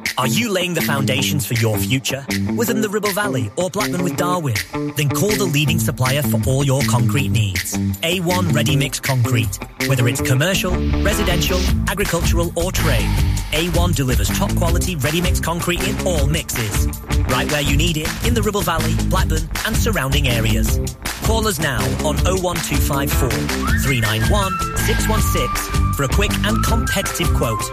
Are 0.17 0.27
you 0.27 0.51
laying 0.51 0.73
the 0.73 0.81
foundations 0.81 1.45
for 1.45 1.53
your 1.55 1.77
future? 1.77 2.25
Within 2.55 2.81
the 2.81 2.89
Ribble 2.89 3.11
Valley 3.11 3.49
or 3.55 3.69
Blackburn 3.69 4.03
with 4.03 4.17
Darwen? 4.17 4.55
Then 4.95 5.09
call 5.09 5.31
the 5.31 5.45
leading 5.45 5.79
supplier 5.79 6.21
for 6.21 6.39
all 6.47 6.63
your 6.63 6.81
concrete 6.83 7.29
needs. 7.29 7.77
A1 8.03 8.53
Ready 8.53 8.75
Mix 8.75 8.99
Concrete. 8.99 9.57
Whether 9.87 10.07
it's 10.07 10.21
commercial, 10.21 10.71
residential, 11.01 11.59
agricultural 11.87 12.51
or 12.55 12.71
trade, 12.71 13.09
A1 13.51 13.95
delivers 13.95 14.29
top 14.29 14.55
quality 14.55 14.95
ready 14.97 15.21
mix 15.21 15.39
concrete 15.39 15.81
in 15.87 15.95
all 16.05 16.27
mixes. 16.27 16.87
Right 17.29 17.49
where 17.51 17.61
you 17.61 17.77
need 17.77 17.97
it, 17.97 18.09
in 18.25 18.33
the 18.33 18.41
Ribble 18.41 18.61
Valley, 18.61 18.93
Blackburn 19.09 19.49
and 19.65 19.75
surrounding 19.75 20.27
areas. 20.27 20.79
Call 21.23 21.47
us 21.47 21.59
now 21.59 21.81
on 22.05 22.17
01254 22.25 23.29
391 23.29 24.51
616 24.85 25.93
for 25.93 26.03
a 26.03 26.07
quick 26.07 26.31
and 26.45 26.63
competitive 26.63 27.33
quote. 27.33 27.63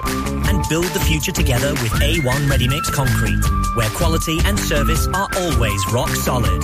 And 0.48 0.64
build 0.68 0.86
the 0.86 1.00
future 1.00 1.32
together 1.32 1.72
with 1.72 1.92
A1 1.92 2.50
Ready 2.50 2.68
Mix 2.68 2.90
Concrete, 2.90 3.42
where 3.74 3.90
quality 3.90 4.38
and 4.44 4.58
service 4.58 5.06
are 5.08 5.28
always 5.36 5.80
rock 5.92 6.10
solid. 6.10 6.62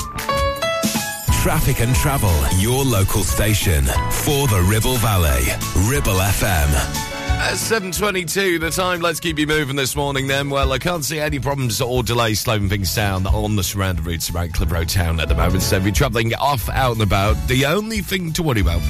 Traffic 1.42 1.80
and 1.80 1.94
travel, 1.96 2.32
your 2.58 2.84
local 2.84 3.22
station 3.22 3.84
for 3.84 4.48
the 4.48 4.64
Ribble 4.66 4.96
Valley. 4.96 5.44
Ribble 5.88 6.20
FM. 6.20 7.23
At 7.36 7.58
7.22, 7.58 8.60
the 8.60 8.70
time, 8.70 9.00
let's 9.00 9.20
keep 9.20 9.38
you 9.38 9.46
moving 9.46 9.76
this 9.76 9.94
morning 9.94 10.26
then. 10.26 10.50
Well, 10.50 10.72
I 10.72 10.78
can't 10.78 11.04
see 11.04 11.20
any 11.20 11.38
problems 11.38 11.80
or 11.80 12.02
delays 12.02 12.40
slowing 12.40 12.68
things 12.68 12.94
down 12.94 13.26
on 13.26 13.56
the 13.56 13.62
surrounding 13.62 14.04
routes 14.04 14.30
around 14.30 14.70
Road 14.70 14.88
Town 14.88 15.20
at 15.20 15.28
the 15.28 15.34
moment. 15.34 15.62
So 15.62 15.76
if 15.76 15.84
you're 15.84 15.92
travelling 15.92 16.34
off, 16.34 16.68
out 16.70 16.92
and 16.92 17.02
about, 17.02 17.36
the 17.46 17.66
only 17.66 18.00
thing 18.00 18.32
to 18.34 18.42
worry 18.42 18.60
about 18.60 18.80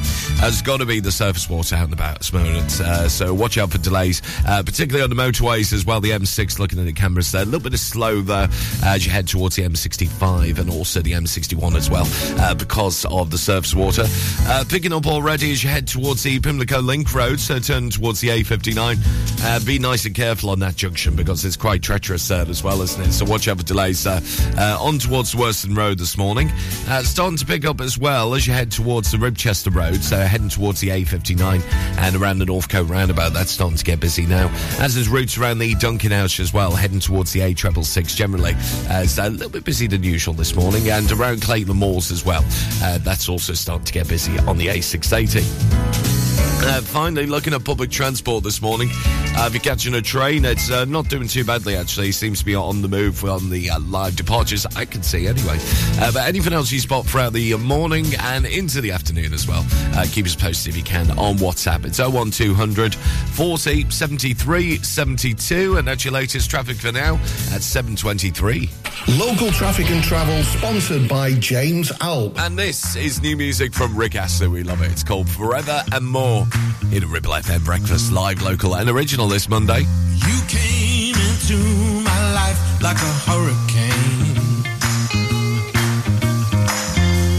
has 0.41 0.63
got 0.63 0.79
to 0.79 0.87
be 0.87 1.01
the 1.01 1.13
surface 1.13 1.49
water 1.49 1.75
out 1.77 1.85
and 1.85 1.93
about 1.93 2.15
at 2.15 2.19
this 2.19 2.33
moment. 2.33 2.81
Uh, 2.81 3.09
so 3.09 3.35
watch 3.35 3.59
out 3.59 3.71
for 3.71 3.79
delays, 3.79 4.23
uh, 4.47 4.63
particularly 4.63 5.03
on 5.03 5.11
the 5.11 5.17
motorways 5.17 5.73
as 5.73 5.85
well. 5.85 6.01
The 6.01 6.11
M6, 6.11 6.59
looking 6.59 6.79
at 6.79 6.85
the 6.87 6.93
cameras 6.93 7.33
there, 7.33 7.43
a 7.43 7.45
little 7.45 7.61
bit 7.61 7.75
of 7.75 7.81
slow 7.81 8.21
there 8.21 8.49
as 8.85 9.05
you 9.05 9.13
head 9.13 9.27
towards 9.27 9.57
the 9.57 9.63
M65 9.63 10.59
and 10.59 10.71
also 10.71 11.01
the 11.01 11.13
M61 11.13 11.75
as 11.77 11.91
well 11.91 12.07
uh, 12.41 12.55
because 12.55 13.05
of 13.07 13.31
the 13.31 13.39
surface 13.39 13.75
water. 13.75 14.05
Uh, 14.47 14.65
picking 14.69 14.93
up 14.93 15.07
already 15.07 15.53
as 15.53 15.65
you 15.65 15.71
head 15.71 15.87
towards 15.87 16.23
the 16.23 16.41
Pimlico 16.41 16.81
Link 16.81 17.13
Road, 17.15 17.41
so 17.41 17.59
turn 17.59 17.91
towards 17.91 18.21
the 18.21 18.31
A59. 18.43 18.99
Uh, 19.45 19.61
be 19.65 19.79
nice 19.79 20.07
and 20.07 20.15
careful 20.15 20.51
on 20.51 20.59
that 20.59 20.75
junction 20.75 21.15
because 21.15 21.45
it's 21.45 21.57
quite 21.57 21.83
treacherous 21.83 22.27
there 22.29 22.49
as 22.49 22.65
well, 22.65 22.81
isn't 22.83 23.03
it? 23.03 23.13
So 23.13 23.25
watch 23.25 23.47
out 23.47 23.59
for 23.59 23.63
delays 23.65 24.07
uh, 24.07 24.21
uh, 24.57 24.79
on 24.81 24.99
towards 24.99 25.35
Worston 25.35 25.77
Road 25.77 25.99
this 25.99 26.17
morning. 26.17 26.51
Uh, 26.89 27.03
starting 27.03 27.37
to 27.37 27.47
pick 27.47 27.65
up 27.65 27.81
as 27.81 27.99
well 27.99 28.35
as 28.35 28.47
you 28.47 28.53
head 28.53 28.73
towards 28.73 29.13
the 29.13 29.19
Ribchester 29.19 29.75
Road, 29.75 30.03
so 30.03 30.17
heading 30.17 30.49
towards 30.49 30.81
the 30.81 30.89
A59 30.89 31.63
and 31.99 32.17
around 32.17 32.39
the 32.39 32.47
Northcote 32.47 32.89
roundabout. 32.89 33.33
That's 33.35 33.51
starting 33.51 33.77
to 33.77 33.85
get 33.85 34.01
busy 34.01 34.27
now. 34.27 34.49
As 34.79 34.97
is 34.97 35.09
routes 35.09 35.39
around 35.39 35.59
the 35.59 35.75
Duncan 35.77 36.11
House 36.11 36.41
as 36.41 36.53
well, 36.53 36.73
heading 36.73 37.01
towards 37.01 37.33
the 37.33 37.41
A666 37.41 38.17
generally. 38.17 38.55
Uh, 38.55 39.03
it's 39.03 39.19
a 39.19 39.29
little 39.29 39.51
bit 39.51 39.65
busy 39.65 39.87
than 39.87 40.03
usual 40.03 40.35
this 40.35 40.55
morning 40.55 40.89
and 40.89 41.11
around 41.13 41.43
Clayton 41.43 41.77
Moors 41.77 42.11
as 42.11 42.25
well. 42.25 42.45
Uh, 42.83 42.99
that's 42.99 43.29
also 43.29 43.53
starting 43.53 43.85
to 43.85 43.93
get 43.93 44.09
busy 44.09 44.39
on 44.41 44.57
the 44.57 44.69
A680. 44.69 46.54
Uh, 46.67 46.81
finally, 46.81 47.27
looking 47.27 47.53
at 47.53 47.63
public 47.63 47.91
transport 47.91 48.43
this 48.43 48.63
morning. 48.63 48.89
Uh, 49.37 49.45
if 49.47 49.53
you're 49.53 49.61
catching 49.61 49.95
a 49.95 50.01
train, 50.01 50.47
it's 50.47 50.71
uh, 50.71 50.87
not 50.87 51.09
doing 51.09 51.29
too 51.29 51.45
badly, 51.45 51.77
actually. 51.77 52.11
Seems 52.11 52.39
to 52.39 52.45
be 52.45 52.55
on 52.55 52.81
the 52.81 52.89
move 52.89 53.23
on 53.25 53.51
the 53.51 53.69
uh, 53.69 53.79
live 53.81 54.17
departures, 54.17 54.65
I 54.75 54.87
can 54.87 55.03
see 55.03 55.27
anyway. 55.27 55.59
Uh, 55.99 56.11
but 56.13 56.27
anything 56.27 56.55
else 56.55 56.73
you 56.73 56.81
spot 56.81 57.05
throughout 57.05 57.35
the 57.35 57.55
morning 57.57 58.07
and 58.19 58.47
into 58.47 58.81
the 58.81 58.93
afternoon 58.93 59.35
as 59.35 59.47
well, 59.47 59.63
uh, 59.95 60.07
keep 60.11 60.25
us 60.25 60.35
posted 60.35 60.71
if 60.71 60.77
you 60.79 60.83
can 60.83 61.11
on 61.19 61.37
WhatsApp. 61.37 61.85
It's 61.85 61.99
01200 61.99 62.95
40 62.95 63.91
73 63.91 64.79
72, 64.79 65.77
and 65.77 65.87
that's 65.87 66.05
your 66.05 66.15
latest 66.15 66.49
traffic 66.49 66.79
for 66.79 66.93
now 66.93 67.17
at 67.53 67.63
723. 67.63 68.71
Local 69.19 69.51
traffic 69.51 69.91
and 69.91 70.03
travel 70.03 70.43
sponsored 70.45 71.09
by 71.09 71.33
James 71.35 71.93
Alp. 72.01 72.39
And 72.41 72.59
this 72.59 72.97
is 72.97 73.21
new 73.21 73.37
music 73.37 73.75
from 73.75 73.95
Rick 73.95 74.15
Astley. 74.15 74.49
We 74.49 74.63
love 74.63 74.81
it. 74.81 74.91
It's 74.93 75.05
called 75.05 75.29
Forever 75.29 75.83
and 75.93 76.07
More 76.07 76.47
in 76.93 77.03
a 77.03 77.07
Ribble 77.07 77.33
FM 77.33 77.65
breakfast, 77.65 78.13
live, 78.13 78.41
local, 78.43 78.77
and 78.77 78.89
original 78.89 79.27
this 79.27 79.49
Monday. 79.49 79.81
You 79.81 80.39
came 80.47 81.17
into 81.17 81.59
my 82.03 82.33
life 82.33 82.59
like 82.81 82.97
a 82.97 83.15
hurricane. 83.27 84.63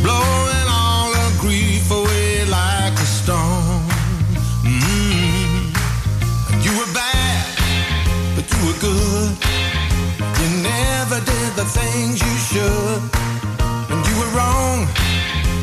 Blowing 0.04 0.68
all 0.70 1.12
the 1.12 1.38
grief 1.40 1.90
away 1.90 2.46
like 2.46 2.94
a 2.94 3.08
storm. 3.20 3.88
Mm. 4.64 5.72
And 6.52 6.66
you 6.66 6.72
were 6.78 6.92
bad, 6.94 7.46
but 8.36 8.46
you 8.52 8.60
were 8.68 8.80
good. 8.80 9.38
You 10.42 10.48
never 10.64 11.20
did 11.24 11.50
the 11.56 11.66
things 11.66 12.20
you 12.20 12.36
should. 12.50 13.02
And 13.92 14.06
you 14.08 14.16
were 14.20 14.32
wrong, 14.38 14.88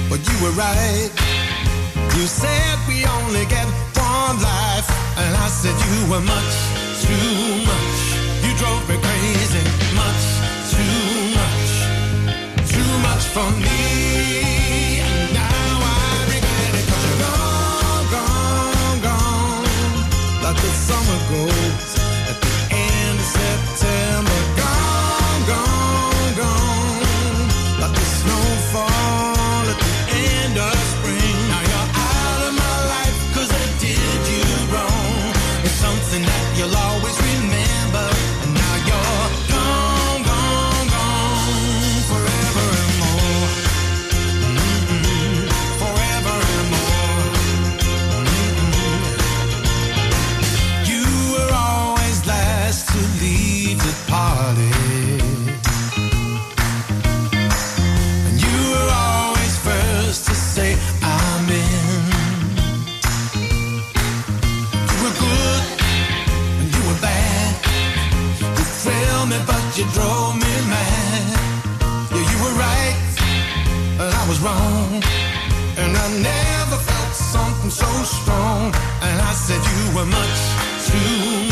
but 0.08 0.20
you 0.26 0.44
were 0.44 0.52
right. 0.52 1.31
You 2.14 2.26
said 2.26 2.78
we 2.86 3.06
only 3.06 3.46
get 3.46 3.66
one 3.96 4.36
life, 4.42 4.88
and 5.16 5.34
I 5.34 5.48
said 5.48 5.72
you 5.72 6.10
were 6.12 6.20
much 6.20 6.54
too 7.00 7.64
much. 7.64 8.00
You 8.44 8.52
drove 8.60 8.84
me 8.88 8.96
crazy, 9.00 9.64
much 9.96 10.24
too 10.72 11.08
much, 11.40 11.70
too 12.68 12.92
much 13.08 13.24
for 13.34 13.48
me. 13.64 15.00
And 15.00 15.32
now 15.32 15.72
I 15.80 16.12
regret 16.32 16.74
it 16.80 16.86
you're 16.92 17.18
gone, 17.24 18.06
gone, 18.14 18.98
gone, 19.08 19.64
like 20.44 20.58
the 20.60 20.72
summer 20.86 21.18
goes 21.30 21.61
something 77.32 77.70
so 77.70 77.90
strong. 78.04 78.66
And 79.06 79.16
I 79.30 79.32
said 79.32 79.60
you 79.72 79.96
were 79.96 80.08
much 80.18 80.40
too 80.86 81.51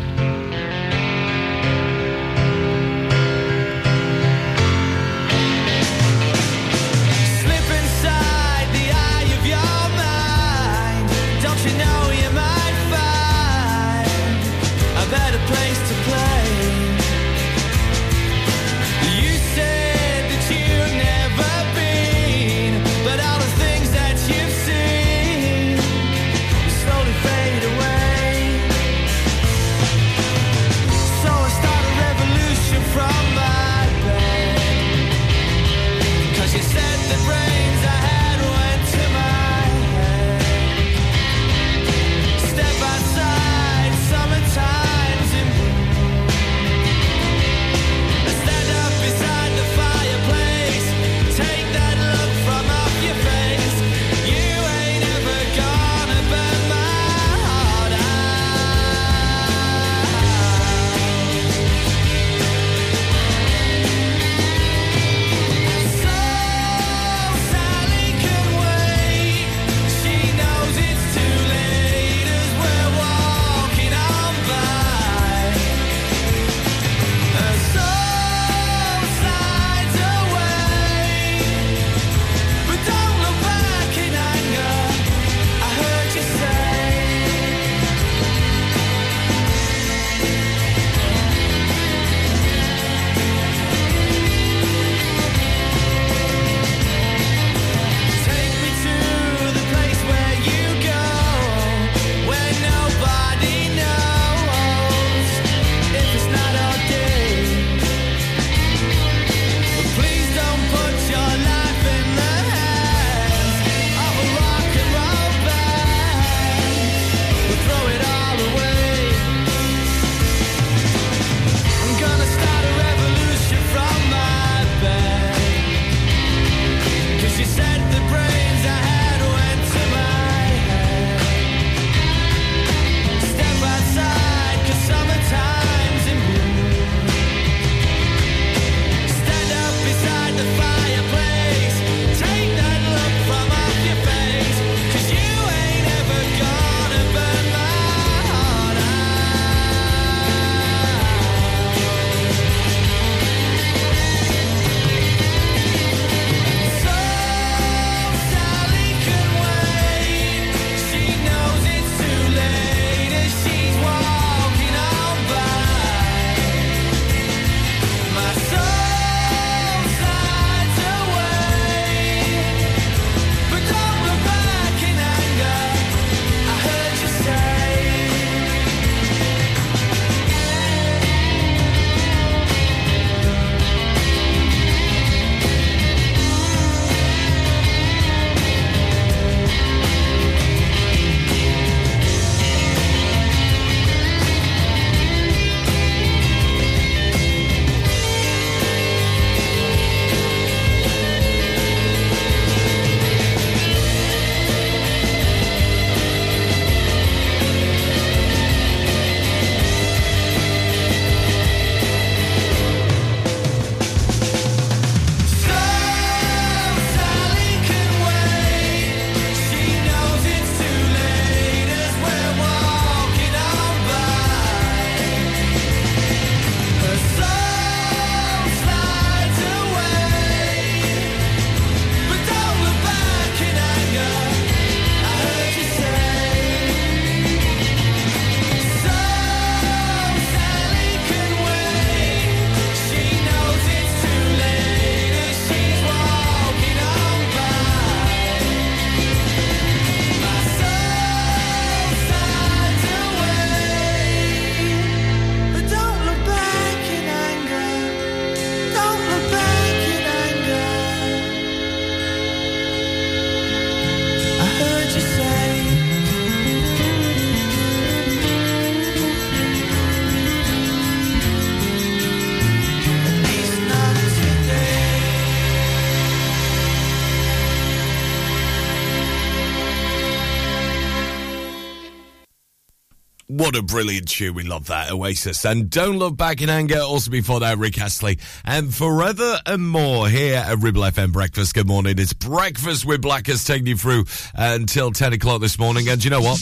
What 283.51 283.59
a 283.59 283.63
brilliant 283.63 284.07
tune. 284.07 284.33
We 284.33 284.43
love 284.43 284.67
that. 284.67 284.93
Oasis. 284.93 285.43
And 285.43 285.69
Don't 285.69 285.99
Look 285.99 286.15
Back 286.15 286.41
in 286.41 286.49
Anger. 286.49 286.79
Also 286.79 287.11
before 287.11 287.41
that, 287.41 287.57
Rick 287.57 287.81
Astley. 287.81 288.17
And 288.45 288.73
Forever 288.73 289.41
and 289.45 289.67
More 289.67 290.07
here 290.07 290.37
at 290.37 290.59
Ribble 290.59 290.83
FM 290.83 291.11
Breakfast. 291.11 291.53
Good 291.53 291.67
morning. 291.67 291.99
It's 291.99 292.13
Breakfast 292.13 292.85
with 292.85 293.01
Blackers 293.01 293.43
taking 293.43 293.67
you 293.67 293.75
through 293.75 294.05
until 294.35 294.93
10 294.93 295.11
o'clock 295.11 295.41
this 295.41 295.59
morning. 295.59 295.89
And 295.89 296.01
you 296.01 296.09
know 296.09 296.21
what? 296.21 296.39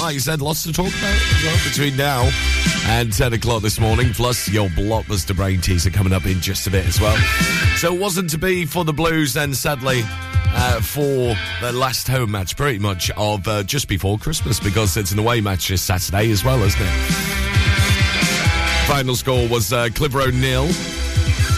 Like 0.00 0.14
you 0.14 0.20
said, 0.20 0.42
lots 0.42 0.64
to 0.64 0.72
talk 0.72 0.88
about 0.88 1.04
as 1.04 1.44
well 1.44 1.58
between 1.68 1.96
now 1.96 2.28
and 2.86 3.12
10 3.12 3.34
o'clock 3.34 3.62
this 3.62 3.78
morning. 3.78 4.12
Plus, 4.12 4.48
your 4.48 4.68
blockbuster 4.70 5.36
brain 5.36 5.60
teaser 5.60 5.90
coming 5.90 6.12
up 6.12 6.26
in 6.26 6.40
just 6.40 6.66
a 6.66 6.70
bit 6.70 6.84
as 6.88 7.00
well. 7.00 7.16
So 7.76 7.94
it 7.94 8.00
wasn't 8.00 8.30
to 8.30 8.38
be 8.38 8.66
for 8.66 8.84
the 8.84 8.92
Blues, 8.92 9.36
and 9.36 9.56
sadly, 9.56 10.02
uh, 10.54 10.80
for 10.80 11.34
the 11.60 11.72
last 11.72 12.08
home 12.08 12.30
match, 12.30 12.56
pretty 12.56 12.78
much 12.78 13.10
of 13.16 13.46
uh, 13.48 13.62
just 13.62 13.88
before 13.88 14.18
Christmas, 14.18 14.60
because 14.60 14.96
it's 14.96 15.12
an 15.12 15.18
away 15.18 15.40
match 15.40 15.68
this 15.68 15.82
Saturday 15.82 16.30
as 16.30 16.44
well, 16.44 16.62
isn't 16.62 16.80
it? 16.80 16.88
Final 18.86 19.14
score 19.16 19.46
was 19.48 19.72
uh, 19.72 19.88
Clitheroe 19.94 20.30
nil. 20.30 20.68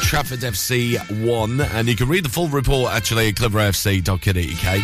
Trafford 0.02 0.40
FC 0.40 0.98
1, 1.24 1.60
and 1.60 1.88
you 1.88 1.94
can 1.94 2.08
read 2.08 2.24
the 2.24 2.28
full 2.28 2.48
report 2.48 2.92
actually 2.92 3.28
at 3.28 3.36
clitheroefc.co.uk. 3.36 4.82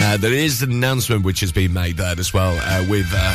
Uh, 0.00 0.16
there 0.16 0.32
is 0.32 0.60
an 0.62 0.72
announcement 0.72 1.24
which 1.24 1.38
has 1.38 1.52
been 1.52 1.72
made 1.72 1.96
there 1.96 2.18
as 2.18 2.34
well 2.34 2.58
uh, 2.62 2.84
with 2.88 3.06
uh, 3.14 3.34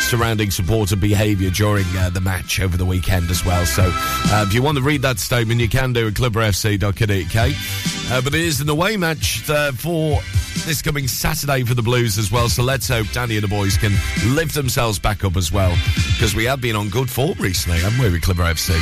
surrounding 0.00 0.50
supporter 0.50 0.96
behaviour 0.96 1.50
during 1.50 1.84
uh, 1.98 2.08
the 2.10 2.20
match 2.20 2.60
over 2.60 2.78
the 2.78 2.86
weekend 2.86 3.30
as 3.30 3.44
well. 3.44 3.66
So 3.66 3.82
uh, 3.92 4.44
if 4.48 4.54
you 4.54 4.62
want 4.62 4.78
to 4.78 4.82
read 4.82 5.02
that 5.02 5.18
statement, 5.18 5.60
you 5.60 5.68
can 5.68 5.92
do 5.92 6.08
at 6.08 6.14
clitheroefc.co.uk. 6.14 7.99
Uh, 8.10 8.20
but 8.20 8.34
it 8.34 8.40
is 8.40 8.60
an 8.60 8.68
away 8.68 8.96
match 8.96 9.48
uh, 9.48 9.70
for 9.70 10.20
this 10.66 10.82
coming 10.82 11.06
Saturday 11.06 11.62
for 11.62 11.74
the 11.74 11.82
Blues 11.82 12.18
as 12.18 12.32
well. 12.32 12.48
So 12.48 12.62
let's 12.62 12.88
hope 12.88 13.06
Danny 13.12 13.36
and 13.36 13.44
the 13.44 13.48
boys 13.48 13.76
can 13.76 13.92
lift 14.34 14.54
themselves 14.54 14.98
back 14.98 15.24
up 15.24 15.36
as 15.36 15.52
well 15.52 15.76
because 16.12 16.34
we 16.34 16.44
have 16.44 16.60
been 16.60 16.74
on 16.74 16.88
good 16.88 17.08
form 17.08 17.38
recently, 17.38 17.78
haven't 17.78 18.00
we, 18.00 18.10
with 18.10 18.22
Clitheroe 18.22 18.52
FC? 18.52 18.74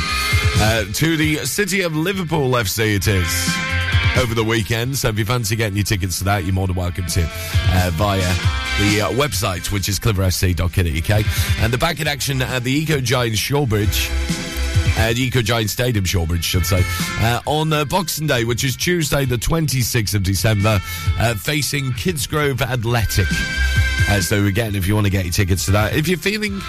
Uh, 0.59 0.91
to 0.93 1.15
the 1.15 1.45
City 1.45 1.81
of 1.81 1.95
Liverpool 1.95 2.49
FC 2.51 2.95
it 2.95 3.07
is 3.07 3.55
over 4.17 4.33
the 4.33 4.43
weekend. 4.43 4.97
So 4.97 5.09
if 5.09 5.19
you 5.19 5.25
fancy 5.25 5.55
getting 5.55 5.77
your 5.77 5.85
tickets 5.85 6.17
to 6.19 6.23
that, 6.25 6.43
you're 6.43 6.53
more 6.53 6.67
than 6.67 6.75
welcome 6.75 7.05
to 7.05 7.23
uh, 7.23 7.91
via 7.93 8.19
the 8.79 9.01
uh, 9.01 9.11
website, 9.11 9.71
which 9.71 9.87
is 9.87 9.99
clitheroefc.co.uk. 9.99 11.25
And 11.61 11.71
the 11.71 11.77
back 11.77 11.99
in 11.99 12.07
action 12.07 12.41
at 12.41 12.63
the 12.63 12.71
Eco 12.71 12.99
Giant 12.99 13.35
Shawbridge 13.35 14.48
Eco 15.07 15.41
Giant 15.41 15.69
Stadium, 15.69 16.05
Shawbridge, 16.05 16.43
should 16.43 16.65
say, 16.65 16.83
uh, 17.21 17.41
on 17.45 17.71
uh, 17.73 17.85
Boxing 17.85 18.27
Day, 18.27 18.43
which 18.43 18.63
is 18.63 18.75
Tuesday, 18.75 19.25
the 19.25 19.37
26th 19.37 20.13
of 20.13 20.23
December, 20.23 20.79
uh, 21.17 21.35
facing 21.35 21.91
Kidsgrove 21.91 22.61
Athletic. 22.61 23.27
Uh, 24.09 24.21
so 24.21 24.45
again, 24.45 24.75
if 24.75 24.87
you 24.87 24.95
want 24.95 25.05
to 25.05 25.11
get 25.11 25.25
your 25.25 25.31
tickets 25.31 25.65
to 25.65 25.71
that, 25.71 25.95
if 25.95 26.07
you're 26.07 26.17
feeling 26.17 26.59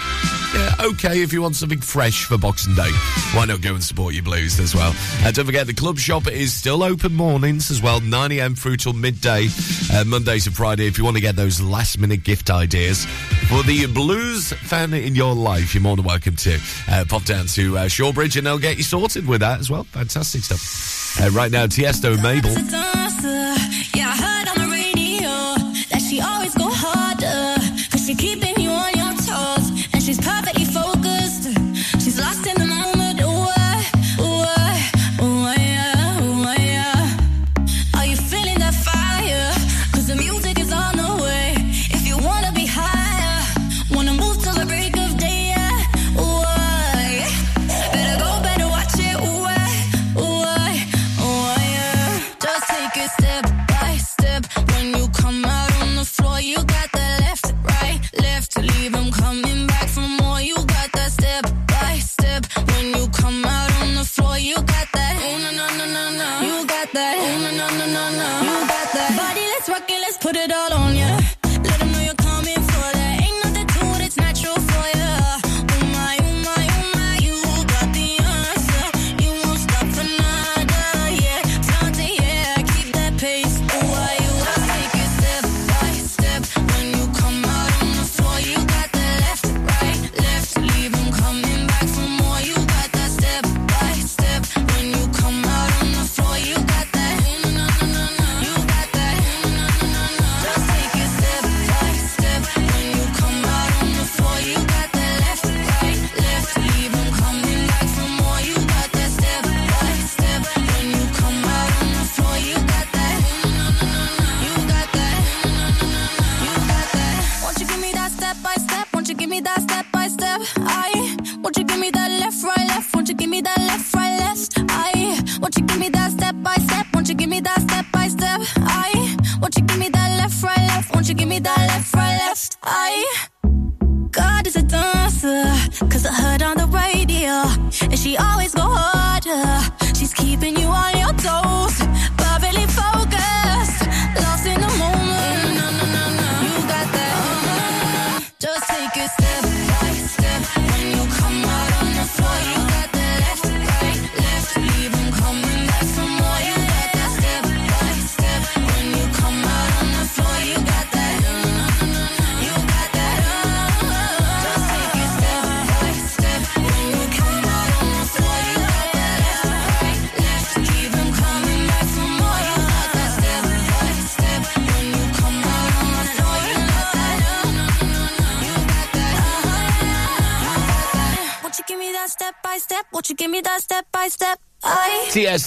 yeah, 0.53 0.75
okay, 0.81 1.21
if 1.21 1.31
you 1.31 1.41
want 1.41 1.55
something 1.55 1.79
fresh 1.79 2.25
for 2.25 2.37
Boxing 2.37 2.75
Day, 2.75 2.89
why 3.33 3.45
not 3.45 3.61
go 3.61 3.73
and 3.73 3.83
support 3.83 4.13
your 4.13 4.23
Blues 4.23 4.59
as 4.59 4.75
well? 4.75 4.93
Uh, 5.23 5.31
don't 5.31 5.45
forget, 5.45 5.67
the 5.67 5.73
club 5.73 5.97
shop 5.97 6.27
is 6.27 6.53
still 6.53 6.83
open 6.83 7.13
mornings 7.13 7.71
as 7.71 7.81
well, 7.81 7.99
9am 8.01 8.57
through 8.57 8.77
till 8.77 8.93
midday, 8.93 9.47
uh, 9.93 10.03
Monday 10.05 10.39
to 10.39 10.51
Friday. 10.51 10.87
If 10.87 10.97
you 10.97 11.03
want 11.03 11.17
to 11.17 11.21
get 11.21 11.35
those 11.35 11.61
last 11.61 11.99
minute 11.99 12.23
gift 12.23 12.49
ideas 12.49 13.05
for 13.47 13.63
the 13.63 13.85
Blues 13.87 14.51
fan 14.53 14.93
in 14.93 15.15
your 15.15 15.33
life, 15.33 15.73
you're 15.73 15.83
more 15.83 15.95
than 15.95 16.05
welcome 16.05 16.35
to 16.37 16.59
uh, 16.89 17.05
pop 17.07 17.23
down 17.23 17.45
to 17.47 17.77
uh, 17.77 17.85
Shawbridge 17.85 18.35
and 18.37 18.45
they'll 18.45 18.59
get 18.59 18.77
you 18.77 18.83
sorted 18.83 19.27
with 19.27 19.41
that 19.41 19.59
as 19.59 19.69
well. 19.69 19.83
Fantastic 19.85 20.43
stuff. 20.43 21.21
Uh, 21.21 21.29
right 21.31 21.51
now, 21.51 21.65
Tiesto 21.65 22.13
and 22.13 22.23
Mabel. 22.23 22.90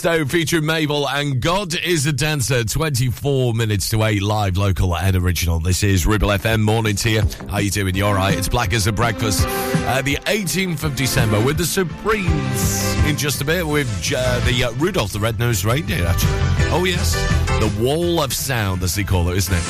Tiesto 0.04 0.30
featuring 0.30 0.66
Mabel 0.66 1.08
and 1.08 1.40
God 1.40 1.74
is 1.82 2.04
a 2.04 2.12
Dancer, 2.12 2.62
24 2.62 3.54
minutes 3.54 3.88
to 3.88 4.04
8, 4.04 4.20
live, 4.20 4.58
local 4.58 4.94
and 4.94 5.16
original. 5.16 5.60
This 5.60 5.82
is 5.82 6.04
Ribble 6.04 6.28
FM, 6.28 6.60
morning 6.60 6.94
to 6.96 7.08
you. 7.08 7.22
How 7.48 7.56
you 7.56 7.70
doing? 7.70 7.94
You 7.94 8.04
alright? 8.04 8.36
It's 8.36 8.48
Black 8.48 8.74
as 8.74 8.86
a 8.86 8.92
Breakfast. 8.92 9.46
Uh, 9.46 10.02
the 10.02 10.16
18th 10.26 10.84
of 10.84 10.94
December 10.94 11.40
with 11.40 11.56
the 11.56 11.64
Supremes 11.64 12.94
in 13.06 13.16
just 13.16 13.40
a 13.40 13.46
bit 13.46 13.66
with 13.66 13.88
uh, 14.14 14.40
the 14.40 14.64
uh, 14.64 14.72
Rudolph 14.72 15.12
the 15.14 15.20
Red-Nosed 15.20 15.64
Reindeer, 15.64 16.04
actually. 16.06 16.32
Oh, 16.70 16.84
yes. 16.84 17.14
The 17.60 17.82
wall 17.82 18.22
of 18.22 18.34
sound, 18.34 18.82
as 18.82 18.94
they 18.96 19.04
call 19.04 19.30
it, 19.30 19.38
isn't 19.38 19.54
it? 19.54 19.62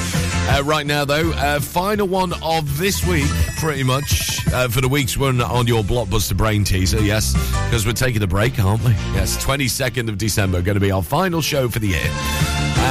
Uh, 0.50 0.64
right 0.64 0.84
now, 0.86 1.04
though, 1.04 1.30
uh, 1.30 1.60
final 1.60 2.08
one 2.08 2.32
of 2.42 2.76
this 2.76 3.06
week, 3.06 3.30
pretty 3.58 3.84
much, 3.84 4.44
uh, 4.52 4.66
for 4.66 4.80
the 4.80 4.88
week's 4.88 5.16
run 5.16 5.40
on 5.40 5.68
your 5.68 5.84
Blockbuster 5.84 6.36
Brain 6.36 6.64
teaser, 6.64 7.00
yes, 7.00 7.34
because 7.74 7.86
we're 7.86 7.92
taking 7.92 8.22
a 8.22 8.26
break, 8.28 8.56
aren't 8.60 8.84
we? 8.84 8.92
Yes, 9.14 9.36
22nd 9.44 10.08
of 10.08 10.16
December, 10.16 10.62
going 10.62 10.76
to 10.76 10.80
be 10.80 10.92
our 10.92 11.02
final 11.02 11.42
show 11.42 11.68
for 11.68 11.80
the 11.80 11.88
year. 11.88 12.08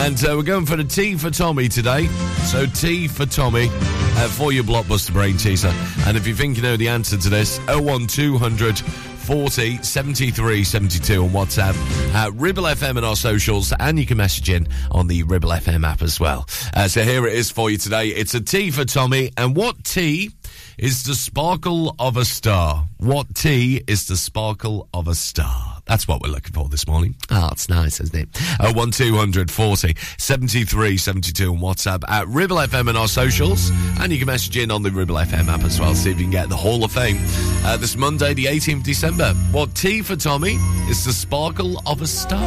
And 0.04 0.22
uh, 0.26 0.36
we're 0.36 0.44
going 0.44 0.66
for 0.66 0.76
the 0.76 0.84
T 0.84 1.16
for 1.16 1.30
Tommy 1.30 1.70
today. 1.70 2.08
So, 2.52 2.66
T 2.66 3.08
for 3.08 3.26
Tommy 3.26 3.70
uh, 3.72 4.28
for 4.28 4.52
your 4.52 4.66
Blockbuster 4.66 5.14
Brain 5.14 5.38
teaser. 5.38 5.72
And 6.06 6.18
if 6.18 6.28
you 6.28 6.36
think 6.36 6.58
you 6.58 6.64
know 6.64 6.76
the 6.76 6.90
answer 6.90 7.16
to 7.16 7.30
this, 7.30 7.60
01200 7.70 8.78
40 9.24 9.82
73 9.82 10.64
72 10.66 11.24
on 11.24 11.30
WhatsApp, 11.30 11.76
uh, 12.14 12.30
Ribble 12.34 12.64
FM 12.64 12.98
and 12.98 13.06
our 13.06 13.16
socials, 13.16 13.72
and 13.80 13.98
you 13.98 14.06
can 14.06 14.18
message 14.18 14.50
in 14.50 14.68
on 14.92 15.08
the 15.08 15.24
Ribble 15.24 15.52
FM 15.52 15.88
app 15.88 16.02
as 16.02 16.20
well. 16.20 16.46
Uh, 16.76 16.90
so 16.90 17.04
here 17.04 17.26
it 17.26 17.36
is 17.36 17.50
for 17.50 17.70
you 17.70 17.78
today. 17.78 18.10
It's 18.10 18.34
a 18.34 18.42
T 18.42 18.70
for 18.70 18.84
Tommy, 18.84 19.32
and 19.38 19.56
what 19.56 19.82
T 19.86 20.32
is 20.78 21.04
the 21.04 21.16
sparkle 21.16 21.96
of 22.00 22.18
a 22.18 22.26
star? 22.26 22.88
What 22.98 23.36
T 23.36 23.84
is 23.88 24.08
the 24.08 24.18
sparkle 24.18 24.88
of 24.94 25.08
a 25.08 25.16
star? 25.16 25.82
That's 25.86 26.08
what 26.08 26.22
we're 26.22 26.30
looking 26.30 26.54
for 26.54 26.70
this 26.70 26.88
morning. 26.88 27.16
Ah, 27.30 27.50
it's 27.52 27.70
nice, 27.70 28.00
isn't 28.00 28.16
it? 28.16 28.30
Oh, 28.60 28.72
1200 28.74 29.52
40 29.52 29.96
73 30.18 30.98
72 30.98 31.52
on 31.52 31.60
WhatsApp 31.60 32.04
at 32.10 32.28
Ribble 32.28 32.58
FM 32.58 32.88
and 32.90 32.98
our 32.98 33.08
socials. 33.08 33.72
And 34.00 34.12
you 34.12 34.18
can 34.18 34.28
message 34.28 34.58
in 34.58 34.72
on 34.72 34.82
the 34.82 34.92
Ribble 34.92 35.16
FM 35.16 35.48
app 35.48 35.64
as 35.64 35.80
well, 35.80 35.94
see 35.94 36.12
if 36.12 36.18
you 36.18 36.24
can 36.24 36.32
get 36.32 36.50
the 36.50 36.56
Hall 36.56 36.84
of 36.84 36.92
Fame 36.92 37.18
uh, 37.66 37.78
this 37.78 37.96
Monday, 37.96 38.34
the 38.34 38.46
18th 38.46 38.78
of 38.78 38.84
December. 38.84 39.34
What 39.52 39.76
T 39.76 40.02
for 40.02 40.16
Tommy 40.16 40.56
is 40.90 41.04
the 41.06 41.14
sparkle 41.14 41.82
of 41.86 42.02
a 42.02 42.08
star? 42.08 42.40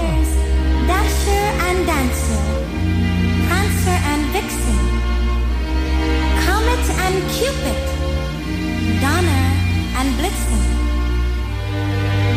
Dasher 0.87 1.31
and 1.31 1.87
Dancer, 1.87 2.56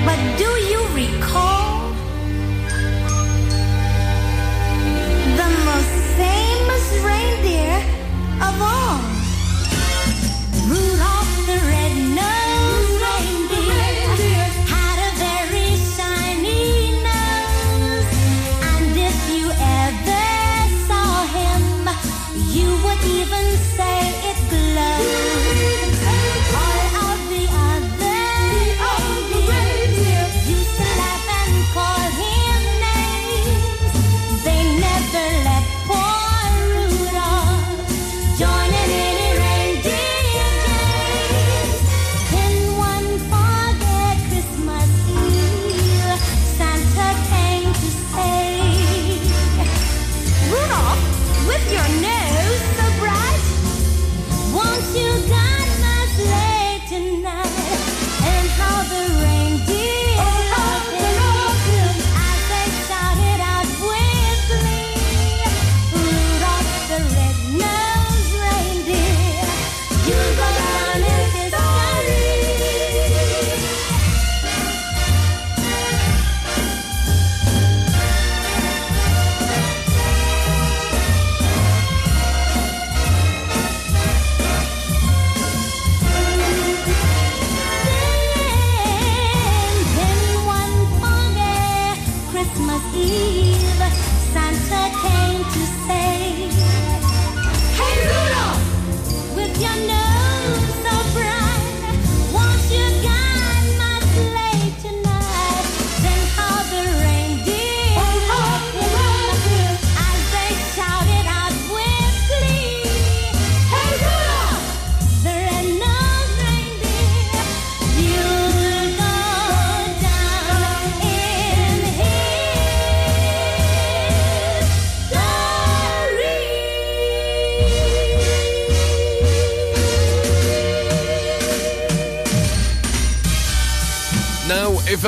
But 0.09 0.37
do 0.39 0.49
you 0.71 0.81
recall 1.03 1.91
the 5.39 5.49
most 5.69 5.95
famous 6.17 6.85
reindeer 7.09 7.77
of 8.47 8.55
all? 8.59 8.97
Rudolph 10.67 11.33
the 11.45 11.59
red-nosed 11.71 12.48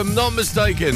I'm 0.01 0.15
not 0.15 0.33
mistaken, 0.33 0.95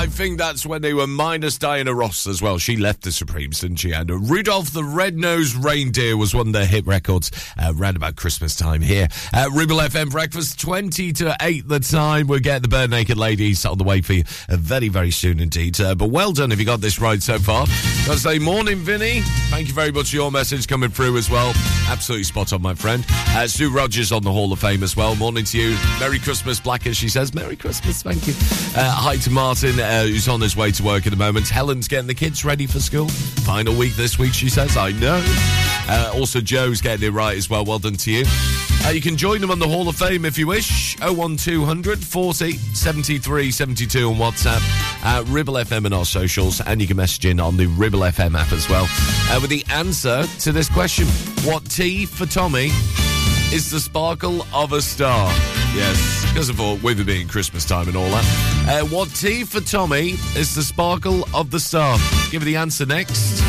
I 0.00 0.06
think 0.06 0.38
that's 0.38 0.64
when 0.64 0.80
they 0.80 0.94
were 0.94 1.06
minus 1.06 1.58
Diana 1.58 1.92
Ross 1.92 2.26
as 2.26 2.40
well. 2.40 2.56
She 2.56 2.78
left 2.78 3.02
the 3.02 3.12
Supremes, 3.12 3.60
didn't 3.60 3.76
she? 3.76 3.92
And 3.92 4.08
Rudolph 4.30 4.70
the 4.72 4.82
Red-Nosed 4.82 5.62
Reindeer 5.62 6.16
was 6.16 6.34
one 6.34 6.46
of 6.46 6.52
their 6.54 6.64
hit 6.64 6.86
records 6.86 7.30
uh, 7.58 7.74
around 7.76 7.96
about 7.96 8.16
Christmas 8.16 8.56
time 8.56 8.80
here. 8.80 9.08
At 9.34 9.50
Ribble 9.50 9.76
FM 9.76 10.10
Breakfast, 10.10 10.58
20 10.58 11.12
to 11.12 11.36
8 11.38 11.68
the 11.68 11.80
time. 11.80 12.28
We'll 12.28 12.40
get 12.40 12.62
the 12.62 12.68
Barenaked 12.68 13.14
Ladies 13.14 13.66
on 13.66 13.76
the 13.76 13.84
way 13.84 14.00
for 14.00 14.14
you 14.14 14.24
uh, 14.48 14.56
very, 14.56 14.88
very 14.88 15.10
soon 15.10 15.38
indeed. 15.38 15.78
Uh, 15.78 15.94
but 15.94 16.06
well 16.08 16.32
done 16.32 16.50
if 16.50 16.58
you 16.58 16.64
got 16.64 16.80
this 16.80 16.98
right 16.98 17.22
so 17.22 17.38
far. 17.38 17.66
Say, 17.66 18.38
morning, 18.38 18.78
Vinny. 18.78 19.20
Thank 19.50 19.68
you 19.68 19.74
very 19.74 19.92
much 19.92 20.10
for 20.10 20.16
your 20.16 20.32
message 20.32 20.66
coming 20.66 20.88
through 20.88 21.18
as 21.18 21.28
well. 21.28 21.52
Absolutely 21.88 22.24
spot 22.24 22.54
on, 22.54 22.62
my 22.62 22.74
friend. 22.74 23.04
Uh, 23.08 23.46
Sue 23.46 23.70
Rogers 23.70 24.12
on 24.12 24.22
the 24.22 24.32
Hall 24.32 24.50
of 24.50 24.60
Fame 24.60 24.82
as 24.82 24.96
well. 24.96 25.14
Morning 25.14 25.44
to 25.44 25.58
you. 25.58 25.76
Merry 25.98 26.18
Christmas, 26.18 26.58
Blackers, 26.58 26.96
she 26.96 27.10
says. 27.10 27.34
Merry 27.34 27.56
Christmas, 27.56 28.02
thank 28.02 28.26
you. 28.26 28.32
Uh, 28.74 28.90
hi 28.90 29.16
to 29.18 29.30
Martin, 29.30 29.78
uh, 29.90 30.04
who's 30.04 30.28
on 30.28 30.40
his 30.40 30.56
way 30.56 30.70
to 30.70 30.82
work 30.84 31.06
at 31.06 31.10
the 31.10 31.16
moment. 31.16 31.48
Helen's 31.48 31.88
getting 31.88 32.06
the 32.06 32.14
kids 32.14 32.44
ready 32.44 32.66
for 32.66 32.78
school. 32.78 33.08
Final 33.08 33.74
week 33.74 33.94
this 33.94 34.18
week, 34.18 34.32
she 34.32 34.48
says. 34.48 34.76
I 34.76 34.92
know. 34.92 35.20
Uh, 35.88 36.12
also, 36.14 36.40
Joe's 36.40 36.80
getting 36.80 37.08
it 37.08 37.10
right 37.10 37.36
as 37.36 37.50
well. 37.50 37.64
Well 37.64 37.80
done 37.80 37.94
to 37.94 38.10
you. 38.10 38.24
Uh, 38.86 38.90
you 38.90 39.00
can 39.00 39.16
join 39.16 39.40
them 39.40 39.50
on 39.50 39.58
the 39.58 39.68
Hall 39.68 39.88
of 39.88 39.96
Fame 39.96 40.24
if 40.24 40.38
you 40.38 40.46
wish. 40.46 40.96
01200 41.00 41.98
40 41.98 42.52
73 42.52 43.50
72 43.50 44.08
on 44.08 44.14
WhatsApp. 44.14 44.60
Uh, 45.04 45.24
Ribble 45.26 45.54
FM 45.54 45.84
and 45.84 45.94
our 45.94 46.04
socials. 46.04 46.60
And 46.60 46.80
you 46.80 46.86
can 46.86 46.96
message 46.96 47.26
in 47.26 47.40
on 47.40 47.56
the 47.56 47.66
Ribble 47.66 48.00
FM 48.00 48.38
app 48.38 48.52
as 48.52 48.68
well. 48.68 48.86
Uh, 48.88 49.40
with 49.40 49.50
the 49.50 49.64
answer 49.70 50.24
to 50.40 50.52
this 50.52 50.68
question 50.68 51.06
What 51.44 51.68
T 51.68 52.06
for 52.06 52.26
Tommy 52.26 52.70
is 53.52 53.70
the 53.70 53.80
sparkle 53.80 54.46
of 54.54 54.72
a 54.72 54.80
star? 54.80 55.28
Yes, 55.74 56.24
because 56.30 56.48
of 56.48 56.60
all, 56.60 56.76
with 56.78 57.00
it 57.00 57.04
being 57.04 57.26
Christmas 57.26 57.64
time 57.64 57.88
and 57.88 57.96
all 57.96 58.08
that. 58.10 58.24
Uh, 58.68 58.86
what 58.86 59.08
T 59.10 59.44
for 59.44 59.60
Tommy 59.60 60.10
is 60.36 60.54
the 60.54 60.62
sparkle 60.62 61.24
of 61.34 61.50
the 61.50 61.58
star? 61.58 61.98
Give 62.30 62.42
me 62.42 62.46
the 62.46 62.56
answer 62.56 62.86
next. 62.86 63.42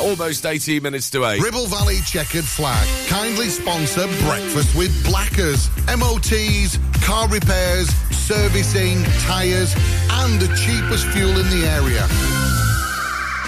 Almost 0.00 0.46
18 0.46 0.82
minutes 0.82 1.10
to 1.10 1.26
8. 1.26 1.42
Ribble 1.42 1.66
Valley 1.66 1.98
Checkered 2.06 2.44
Flag 2.44 2.88
kindly 3.08 3.50
sponsor 3.50 4.06
Breakfast 4.24 4.74
with 4.74 5.04
Blackers. 5.04 5.68
MOTs, 5.86 6.78
car 7.04 7.28
repairs, 7.28 7.90
servicing, 8.10 9.04
tyres, 9.20 9.74
and 10.10 10.40
the 10.40 10.48
cheapest 10.56 11.06
fuel 11.08 11.38
in 11.38 11.48
the 11.50 11.66
area. 11.66 12.37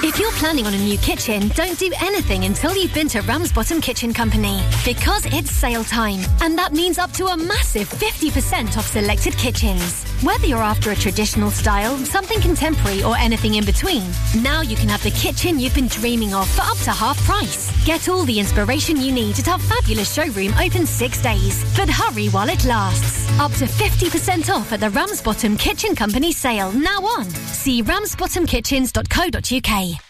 If 0.02 0.18
you're 0.18 0.32
planning 0.32 0.66
on 0.66 0.72
a 0.72 0.78
new 0.78 0.96
kitchen, 0.96 1.48
don't 1.48 1.78
do 1.78 1.92
anything 2.00 2.46
until 2.46 2.74
you've 2.74 2.94
been 2.94 3.08
to 3.08 3.20
Ramsbottom 3.20 3.82
Kitchen 3.82 4.14
Company. 4.14 4.62
Because 4.82 5.26
it's 5.26 5.50
sale 5.50 5.84
time, 5.84 6.20
and 6.40 6.56
that 6.56 6.72
means 6.72 6.96
up 6.96 7.12
to 7.12 7.26
a 7.26 7.36
massive 7.36 7.86
50% 7.86 8.78
off 8.78 8.86
selected 8.86 9.36
kitchens. 9.36 10.09
Whether 10.22 10.46
you're 10.46 10.58
after 10.58 10.90
a 10.90 10.94
traditional 10.94 11.50
style, 11.50 11.96
something 11.98 12.42
contemporary, 12.42 13.02
or 13.02 13.16
anything 13.16 13.54
in 13.54 13.64
between, 13.64 14.04
now 14.42 14.60
you 14.60 14.76
can 14.76 14.90
have 14.90 15.02
the 15.02 15.12
kitchen 15.12 15.58
you've 15.58 15.74
been 15.74 15.88
dreaming 15.88 16.34
of 16.34 16.46
for 16.50 16.60
up 16.60 16.76
to 16.80 16.90
half 16.90 17.18
price. 17.24 17.72
Get 17.86 18.06
all 18.10 18.24
the 18.24 18.38
inspiration 18.38 18.98
you 18.98 19.12
need 19.12 19.38
at 19.38 19.48
our 19.48 19.58
fabulous 19.58 20.12
showroom 20.12 20.52
open 20.60 20.84
six 20.84 21.22
days. 21.22 21.64
But 21.74 21.88
hurry 21.88 22.28
while 22.28 22.50
it 22.50 22.66
lasts. 22.66 23.30
Up 23.40 23.52
to 23.52 23.64
50% 23.64 24.54
off 24.54 24.70
at 24.72 24.80
the 24.80 24.90
Ramsbottom 24.90 25.56
Kitchen 25.56 25.96
Company 25.96 26.32
sale 26.32 26.70
now 26.72 27.00
on. 27.00 27.24
See 27.30 27.82
ramsbottomkitchens.co.uk. 27.82 30.09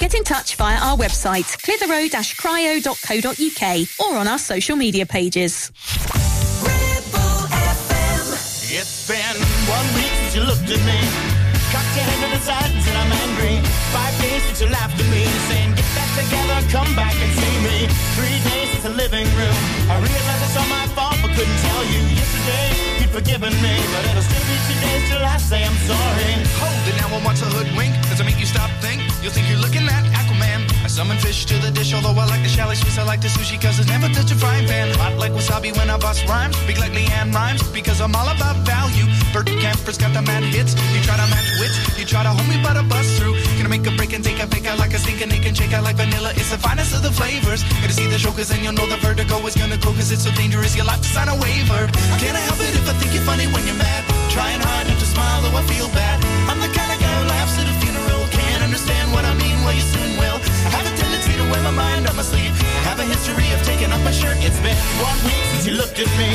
Get 0.01 0.15
in 0.15 0.23
touch 0.23 0.55
via 0.55 0.79
our 0.81 0.97
website, 0.97 1.45
clitheroe-cryo.co.uk 1.61 3.63
or 4.01 4.17
on 4.17 4.27
our 4.27 4.39
social 4.39 4.75
media 4.75 5.05
pages. 5.05 5.69
It's 8.73 9.05
been 9.05 9.37
one 9.69 9.85
week 9.93 10.09
since 10.09 10.33
you 10.33 10.41
looked 10.41 10.65
at 10.73 10.81
me. 10.89 10.97
Cocked 11.69 11.93
your 11.93 12.09
head 12.09 12.17
to 12.17 12.33
the 12.33 12.41
side 12.41 12.73
and 12.73 12.81
said 12.81 12.97
I'm 12.97 13.13
angry. 13.13 13.61
Five 13.93 14.17
days 14.25 14.41
since 14.49 14.65
you 14.65 14.73
laughed 14.73 14.97
at 14.97 15.05
me, 15.13 15.21
saying 15.53 15.77
get 15.77 15.85
that 15.93 16.09
together, 16.17 16.57
come 16.73 16.89
back 16.97 17.13
and 17.13 17.29
see 17.37 17.61
me. 17.61 17.85
Three 18.17 18.41
days 18.49 18.73
since 18.73 18.81
the 18.81 18.97
living 18.97 19.29
room. 19.37 19.53
I 19.85 20.01
realized 20.01 20.49
it's 20.49 20.57
all 20.57 20.65
my 20.65 20.89
fault, 20.97 21.21
but 21.21 21.29
couldn't 21.37 21.61
tell 21.61 21.85
you. 21.93 22.01
Yesterday 22.17 22.73
you'd 23.05 23.13
forgiven 23.13 23.53
me, 23.61 23.77
but 23.93 24.01
it'll 24.09 24.25
still 24.25 24.41
be 24.49 24.57
two 24.65 24.81
days 24.81 25.13
till 25.13 25.21
I 25.21 25.37
say 25.37 25.61
I'm 25.61 25.77
sorry. 25.85 26.41
Hold 26.57 26.89
it 26.89 26.97
now 26.97 27.13
and 27.13 27.21
watch 27.21 27.45
a 27.45 27.49
hoodwink. 27.53 27.93
Does 28.09 28.17
it 28.17 28.25
make 28.25 28.41
you 28.41 28.49
stop 28.49 28.73
think? 28.81 29.00
You'll 29.21 29.31
think 29.31 29.47
you're 29.49 29.61
looking 29.61 29.85
at 29.85 30.03
Aquaman. 30.17 30.65
I 30.81 30.87
summon 30.87 31.17
fish 31.19 31.45
to 31.45 31.53
the 31.61 31.69
dish, 31.69 31.93
although 31.93 32.17
I 32.17 32.25
like 32.25 32.41
the 32.41 32.49
chalet 32.49 32.73
Swiss, 32.73 32.97
I 32.97 33.03
like 33.03 33.21
the 33.21 33.27
sushi, 33.27 33.61
cause 33.61 33.77
it's 33.77 33.87
never 33.87 34.09
touch 34.09 34.31
a 34.31 34.35
frying 34.35 34.65
pan. 34.67 34.89
Hot 34.97 35.13
like 35.21 35.31
wasabi 35.31 35.77
when 35.77 35.91
I 35.91 35.97
bust 35.97 36.25
rhymes. 36.27 36.57
Big 36.65 36.79
like 36.79 36.91
LeAnn 36.91 37.31
Rimes, 37.31 37.61
because 37.69 38.01
I'm 38.01 38.15
all 38.15 38.27
about 38.33 38.57
value. 38.65 39.05
Bert 39.31 39.45
Kaempfert's 39.45 39.99
got 40.01 40.11
the 40.17 40.23
mad 40.25 40.41
hits. 40.49 40.73
You 40.93 40.99
try 41.05 41.21
to 41.21 41.27
match 41.29 41.49
wits, 41.61 41.77
you 41.99 42.05
try 42.05 42.23
to 42.23 42.33
hold 42.33 42.49
me, 42.49 42.57
but 42.65 42.75
I 42.77 42.81
bust 42.81 43.13
through. 43.21 43.37
Gonna 43.61 43.69
make 43.69 43.85
a 43.85 43.93
break 43.93 44.11
and 44.13 44.23
take 44.25 44.41
a 44.41 44.47
fake 44.47 44.65
out 44.65 44.79
like 44.79 44.93
a 44.93 44.97
stinking 44.97 45.29
and 45.29 45.55
shake 45.55 45.73
out 45.73 45.83
like 45.83 45.97
vanilla. 46.01 46.33
It's 46.33 46.49
the 46.49 46.57
finest 46.57 46.97
of 46.97 47.03
the 47.05 47.13
flavors. 47.13 47.61
Gonna 47.77 47.93
see 47.93 48.09
the 48.09 48.17
show, 48.17 48.33
cause 48.33 48.49
then 48.49 48.63
you'll 48.65 48.73
know 48.73 48.89
the 48.89 48.97
vertigo 49.05 49.37
is 49.45 49.53
gonna 49.53 49.77
go, 49.77 49.93
cause 49.93 50.11
it's 50.11 50.25
so 50.25 50.31
dangerous. 50.33 50.75
You'll 50.75 50.89
have 50.89 51.01
to 51.05 51.11
sign 51.13 51.29
a 51.29 51.37
waiver. 51.37 51.85
Can't 52.17 52.33
I 52.33 52.43
help 52.49 52.57
it 52.65 52.73
if 52.73 52.89
I 52.89 52.93
think 52.97 53.13
you're 53.13 53.27
funny 53.29 53.45
when 53.53 53.61
you're 53.69 53.77
mad? 53.77 54.01
Trying 54.33 54.61
hard 54.65 54.89
not 54.89 54.97
to 54.97 55.05
smile, 55.05 55.45
though 55.45 55.61
I 55.61 55.63
feel 55.69 55.87
bad. 55.93 56.17
I'm 56.49 56.57
the 56.57 56.73
kind 56.73 56.90
what 59.71 59.79
you 59.79 59.87
soon 59.87 60.11
will. 60.19 60.37
I 60.67 60.69
have 60.75 60.83
a 60.83 60.93
tendency 60.99 61.31
to 61.39 61.45
wear 61.47 61.63
my 61.63 61.71
mind 61.71 62.03
on 62.11 62.15
my 62.19 62.27
sleeve. 62.27 62.51
I 62.51 62.91
have 62.91 62.99
a 62.99 63.07
history 63.07 63.47
of 63.55 63.59
taking 63.63 63.87
off 63.87 64.03
my 64.03 64.11
shirt. 64.11 64.35
It's 64.43 64.59
been 64.59 64.75
one 64.99 65.15
week 65.23 65.39
since 65.55 65.63
you 65.63 65.79
looked 65.79 65.95
at 65.95 66.11
me. 66.19 66.29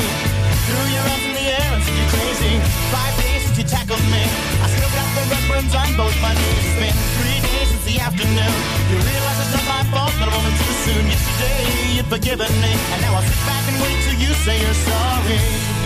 Threw 0.65 0.85
your 0.89 1.05
arms 1.05 1.25
in 1.29 1.33
the 1.37 1.45
air 1.53 1.69
and 1.77 1.81
said 1.85 1.93
you're 1.93 2.13
crazy. 2.17 2.53
Five 2.89 3.13
days 3.21 3.45
since 3.45 3.57
you 3.61 3.65
tackled 3.69 4.01
me. 4.09 4.25
I 4.65 4.67
still 4.73 4.89
got 4.89 5.05
the 5.13 5.23
red 5.29 5.43
burns 5.45 5.73
on 5.77 5.89
both 5.93 6.17
my 6.17 6.33
knees. 6.33 6.65
It's 6.65 6.79
been 6.81 6.97
three 7.21 7.39
days 7.45 7.67
since 7.69 7.85
the 7.85 7.97
afternoon. 8.01 8.57
You 8.89 8.97
realize 9.05 9.37
it's 9.37 9.53
not 9.53 9.65
my 9.69 9.83
fault, 9.93 10.13
but 10.17 10.27
a 10.29 10.33
moment 10.33 10.57
too 10.57 10.75
soon. 10.89 11.03
Yesterday 11.05 11.93
you'd 11.93 12.09
forgiven 12.09 12.49
me. 12.57 12.73
And 12.73 12.99
now 13.05 13.21
I'll 13.21 13.27
sit 13.27 13.41
back 13.45 13.63
and 13.69 13.77
wait 13.85 13.97
till 14.01 14.17
you 14.17 14.33
say 14.41 14.57
you're 14.57 14.81
sorry. 14.81 15.76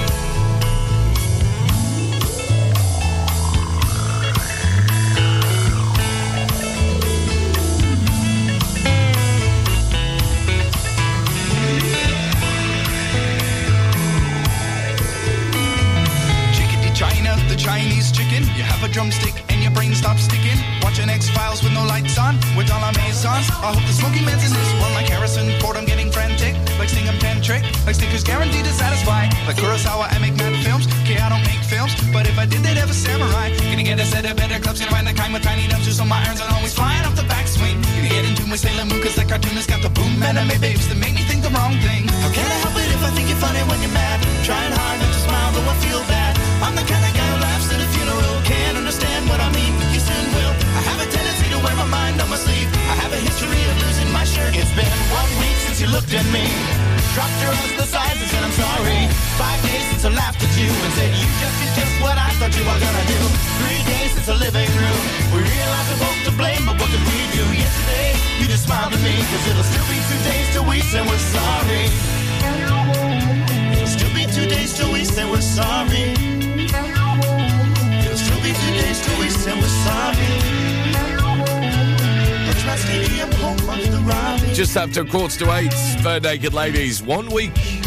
Chinese 17.61 18.09
chicken. 18.11 18.41
You 18.57 18.65
have 18.65 18.81
a 18.81 18.89
drumstick 18.89 19.37
and 19.53 19.61
your 19.61 19.69
brain 19.69 19.93
stops 19.93 20.25
sticking. 20.25 20.57
Watching 20.81 21.13
X 21.13 21.29
Files 21.29 21.61
with 21.61 21.73
no 21.77 21.85
lights 21.85 22.17
on, 22.17 22.33
with 22.57 22.73
all 22.73 22.81
our 22.81 22.91
maisons. 22.97 23.45
I 23.61 23.69
hope 23.69 23.85
the 23.85 23.93
smoky 23.93 24.25
man's 24.25 24.41
in 24.41 24.49
this 24.49 24.73
one, 24.81 24.89
like 24.97 25.05
Harrison 25.05 25.45
Ford. 25.61 25.77
I'm 25.77 25.85
getting 25.85 26.09
frantic, 26.09 26.57
like 26.81 26.89
Sting, 26.89 27.05
I'm 27.05 27.21
tantric, 27.21 27.61
like 27.85 27.93
Snickers 27.93 28.25
guaranteed 28.25 28.65
to 28.65 28.73
satisfy. 28.73 29.29
Like 29.45 29.61
Kurosawa, 29.61 30.09
I 30.09 30.17
make 30.17 30.33
mad 30.41 30.57
films. 30.65 30.89
Okay, 31.05 31.21
I 31.21 31.29
don't 31.29 31.45
make 31.45 31.61
films, 31.69 31.93
but 32.09 32.25
if 32.25 32.35
I 32.41 32.49
did, 32.49 32.65
they'd 32.65 32.81
have 32.81 32.89
a 32.89 32.97
samurai. 32.97 33.53
Gonna 33.69 33.85
get 33.85 34.01
a 34.01 34.05
set 34.09 34.25
of 34.25 34.35
better 34.35 34.57
clubs, 34.57 34.81
gonna 34.81 34.89
find 34.89 35.05
the 35.05 35.13
kind 35.13 35.29
with 35.29 35.45
tiny 35.45 35.69
nubs, 35.69 35.85
so 35.85 36.03
my 36.03 36.17
irons 36.25 36.41
are 36.41 36.49
always 36.57 36.73
flying 36.73 37.05
off 37.05 37.15
the 37.15 37.29
backswing. 37.29 37.77
Gonna 37.93 38.09
get 38.09 38.25
into 38.25 38.41
my 38.49 38.57
Sailor 38.57 38.89
Moon, 38.89 39.05
cause 39.05 39.13
that 39.21 39.29
cartoonist 39.29 39.69
got 39.69 39.85
the 39.85 39.93
boom 39.93 40.17
anime 40.25 40.57
babes 40.57 40.89
that 40.89 40.97
make 40.97 41.13
me 41.13 41.21
think 41.29 41.45
the 41.45 41.53
wrong 41.53 41.77
thing. 41.85 42.09
How 42.25 42.33
can 42.33 42.41
I 42.41 42.57
help 42.65 42.73
it 42.73 42.89
if 42.89 43.05
I 43.05 43.13
think 43.13 43.29
you're 43.29 43.37
funny 43.37 43.61
when 43.69 43.77
you're 43.85 43.93
mad? 43.93 44.17
Trying 44.41 44.73
hard 44.73 44.97
not 44.97 45.13
to 45.13 45.21
smile, 45.21 45.51
though 45.53 45.69
I 45.69 45.75
feel 45.85 46.01
bad. 46.09 46.33
I'm 46.65 46.73
the 46.73 46.85
kind 46.89 47.05
of 47.05 47.13
guy 47.13 47.20
understand 49.01 49.25
what 49.33 49.41
I 49.41 49.49
mean, 49.57 49.73
you 49.89 49.97
soon 49.97 50.25
will. 50.37 50.53
I 50.77 50.81
have 50.85 51.01
a 51.01 51.09
tendency 51.09 51.49
to 51.49 51.57
wear 51.65 51.73
my 51.73 51.89
mind 51.89 52.21
on 52.21 52.29
my 52.29 52.37
sleeve. 52.37 52.69
I 52.85 52.95
have 53.01 53.09
a 53.09 53.17
history 53.17 53.57
of 53.65 53.75
losing 53.81 54.09
my 54.13 54.21
shirt. 54.23 54.53
It's 54.53 54.69
been 54.77 54.93
one 55.09 55.31
week 55.41 55.57
since 55.65 55.81
you 55.81 55.89
looked 55.89 56.13
at 56.13 56.25
me. 56.29 56.45
Dropped 57.17 57.33
your 57.41 57.49
to 57.49 57.81
the 57.81 57.87
sides 57.89 58.21
and 58.21 58.45
I'm 58.45 58.53
sorry. 58.53 59.09
Five 59.41 59.57
days 59.65 59.85
since 59.89 60.05
I 60.05 60.13
laughed 60.13 60.45
at 60.45 60.53
you 60.53 60.69
and 60.69 60.91
said 60.93 61.09
you 61.17 61.25
just 61.41 61.55
did 61.57 61.71
just 61.81 61.93
what 61.97 62.13
I 62.13 62.29
thought 62.37 62.53
you 62.53 62.61
were 62.61 62.77
gonna 62.77 63.05
do. 63.09 63.21
Three 63.65 63.81
days 63.89 64.13
since 64.13 64.29
the 64.29 64.37
living 64.37 64.69
room. 64.77 65.01
We 65.33 65.39
realized 65.49 65.87
we're 65.97 66.05
both 66.05 66.19
to 66.29 66.33
blame, 66.37 66.61
but 66.69 66.77
what 66.77 66.89
did 66.93 67.01
we 67.01 67.19
do 67.33 67.45
yesterday? 67.57 68.13
You 68.37 68.45
just 68.45 68.69
smiled 68.69 68.93
at 68.93 69.01
me, 69.01 69.17
cause 69.17 69.43
it'll 69.49 69.65
still 69.65 69.87
be 69.89 69.97
two 69.97 70.21
days 70.29 70.45
till 70.53 70.65
we 70.69 70.77
say 70.85 71.01
we're 71.01 71.25
sorry. 71.33 71.83
It'll 73.73 73.89
still 73.97 74.13
be 74.13 74.29
two 74.29 74.45
days 74.45 74.77
till 74.77 74.93
we 74.93 75.01
say 75.09 75.25
we're 75.25 75.41
sorry. 75.41 76.40
Just 84.53 84.77
after 84.77 85.03
quarter 85.05 85.39
to 85.39 85.53
eight, 85.55 85.71
Barenaked 86.03 86.53
Ladies, 86.53 87.01
one 87.01 87.29
week. 87.31 87.80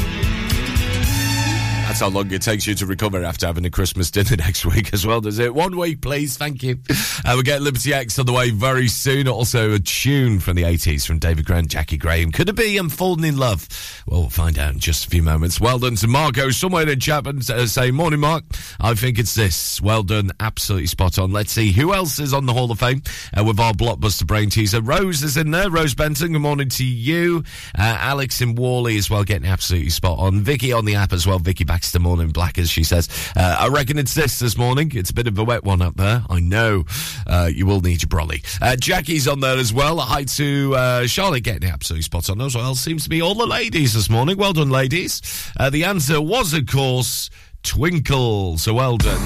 That's 1.95 2.03
how 2.03 2.09
long 2.09 2.33
it 2.33 2.43
takes 2.43 2.67
you 2.67 2.75
to 2.75 2.87
recover 2.87 3.23
after 3.23 3.47
having 3.47 3.65
a 3.67 3.71
Christmas 3.71 4.11
dinner 4.11 4.35
next 4.39 4.67
week 4.67 4.93
as 4.93 5.07
well, 5.07 5.21
does 5.21 5.39
it? 5.39 5.55
One 5.55 5.77
week, 5.77 6.01
please. 6.01 6.37
Thank 6.37 6.65
you. 6.65 6.81
Uh, 7.25 7.35
we 7.37 7.45
get 7.45 7.63
Liberty 7.63 7.95
X 7.95 8.19
on 8.19 8.27
the 8.27 8.33
way 8.33 8.51
very 8.51 8.89
soon. 8.89 9.29
Also, 9.29 9.75
a 9.75 9.79
tune 9.79 10.41
from 10.41 10.57
the 10.57 10.65
80s 10.65 11.07
from 11.07 11.21
David 11.21 11.45
Grant, 11.45 11.69
Jaki 11.69 11.97
Graham. 12.01 12.33
Could 12.33 12.49
it 12.49 12.57
be 12.57 12.77
I'm 12.79 12.89
falling 12.89 13.23
in 13.23 13.37
love? 13.37 13.69
Well, 14.09 14.23
we'll 14.23 14.31
find 14.31 14.59
out 14.59 14.73
in 14.73 14.81
just 14.81 15.07
a 15.07 15.09
few 15.09 15.23
moments. 15.23 15.61
Well 15.61 15.79
done 15.79 15.95
to 15.95 16.09
Marco, 16.09 16.51
somewhere 16.51 16.89
in 16.89 16.99
Chapman, 16.99 17.43
uh, 17.49 17.65
say, 17.67 17.93
Morning, 17.93 18.19
Mark. 18.19 18.43
I 18.81 18.95
think 18.95 19.21
it's 19.21 19.37
this. 19.37 19.81
Well 19.81 20.03
done. 20.03 20.33
Absolutely 20.41 20.89
spot 20.89 21.21
on. 21.21 21.31
Let's 21.31 21.53
see 21.53 21.71
who 21.71 21.95
else 21.95 22.19
is 22.19 22.35
on 22.35 22.47
the 22.47 22.55
Hall 22.55 22.73
of 22.73 22.81
Fame 22.81 23.03
uh, 23.39 23.45
with 23.45 23.61
our 23.61 23.73
blockbuster 23.73 24.27
brain 24.27 24.51
teaser. 24.51 24.83
Rose 24.83 25.23
is 25.23 25.37
in 25.37 25.53
there. 25.53 25.71
Rose 25.71 25.95
Benton, 25.95 26.33
good 26.33 26.41
morning 26.41 26.71
to 26.71 26.85
you. 26.85 27.45
Uh, 27.79 27.83
Alex 28.01 28.41
in 28.41 28.57
Whalley 28.57 28.99
as 28.99 29.09
well, 29.09 29.23
getting 29.23 29.47
absolutely 29.47 29.91
spot 29.91 30.19
on. 30.19 30.41
Vicky 30.41 30.73
on 30.73 30.87
the 30.87 30.97
app 30.97 31.13
as 31.13 31.25
well. 31.25 31.39
Vicky 31.39 31.63
back 31.63 31.84
Baxter 31.85 32.01
morning 32.01 32.31
blackers, 32.31 32.71
she 32.71 32.83
says. 32.83 33.11
Uh, 33.37 33.57
I 33.61 33.69
reckon 33.69 33.99
it's 33.99 34.15
this 34.15 34.39
this 34.39 34.57
morning. 34.57 34.91
It's 34.95 35.11
a 35.11 35.13
bit 35.13 35.27
of 35.27 35.39
a 35.39 35.45
wet 35.45 35.65
one 35.65 35.83
up 35.83 35.99
there. 35.99 36.25
I 36.31 36.41
know. 36.41 36.85
Uh, 37.27 37.51
you 37.53 37.67
will 37.67 37.83
need 37.83 38.01
your 38.01 38.09
brolly. 38.09 38.43
Uh, 38.63 38.75
Jackie's 38.75 39.29
on 39.29 39.41
there 39.41 39.59
as 39.59 39.71
well. 39.71 39.99
Hi 39.99 40.25
to 40.25 40.75
uh, 40.75 41.07
Charlotte 41.07 41.43
getting 41.43 41.69
absolutely 41.69 42.01
spot 42.01 42.31
on 42.31 42.41
as 42.41 42.57
well. 42.57 42.75
Seems 42.75 43.03
to 43.03 43.11
be 43.11 43.21
all 43.21 43.35
the 43.35 43.45
ladies 43.47 43.93
this 43.93 44.09
morning. 44.09 44.39
Well 44.39 44.55
done, 44.55 44.71
ladies. 44.71 45.21
Uh, 45.61 45.69
the 45.69 45.85
answer 45.85 46.23
was, 46.23 46.55
of 46.55 46.67
course, 46.67 47.29
Twinkle. 47.63 48.57
So 48.57 48.73
well 48.73 48.97
done. 48.97 49.21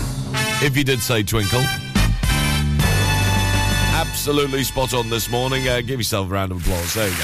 If 0.60 0.76
you 0.76 0.82
did 0.82 0.98
say 0.98 1.22
Twinkle. 1.22 1.62
Absolutely 3.94 4.64
spot 4.64 4.94
on 4.94 5.10
this 5.10 5.30
morning. 5.30 5.68
Uh, 5.68 5.80
give 5.80 6.00
yourself 6.00 6.28
a 6.28 6.30
round 6.32 6.50
of 6.50 6.60
applause. 6.60 6.92
There 6.94 7.08
you 7.08 7.14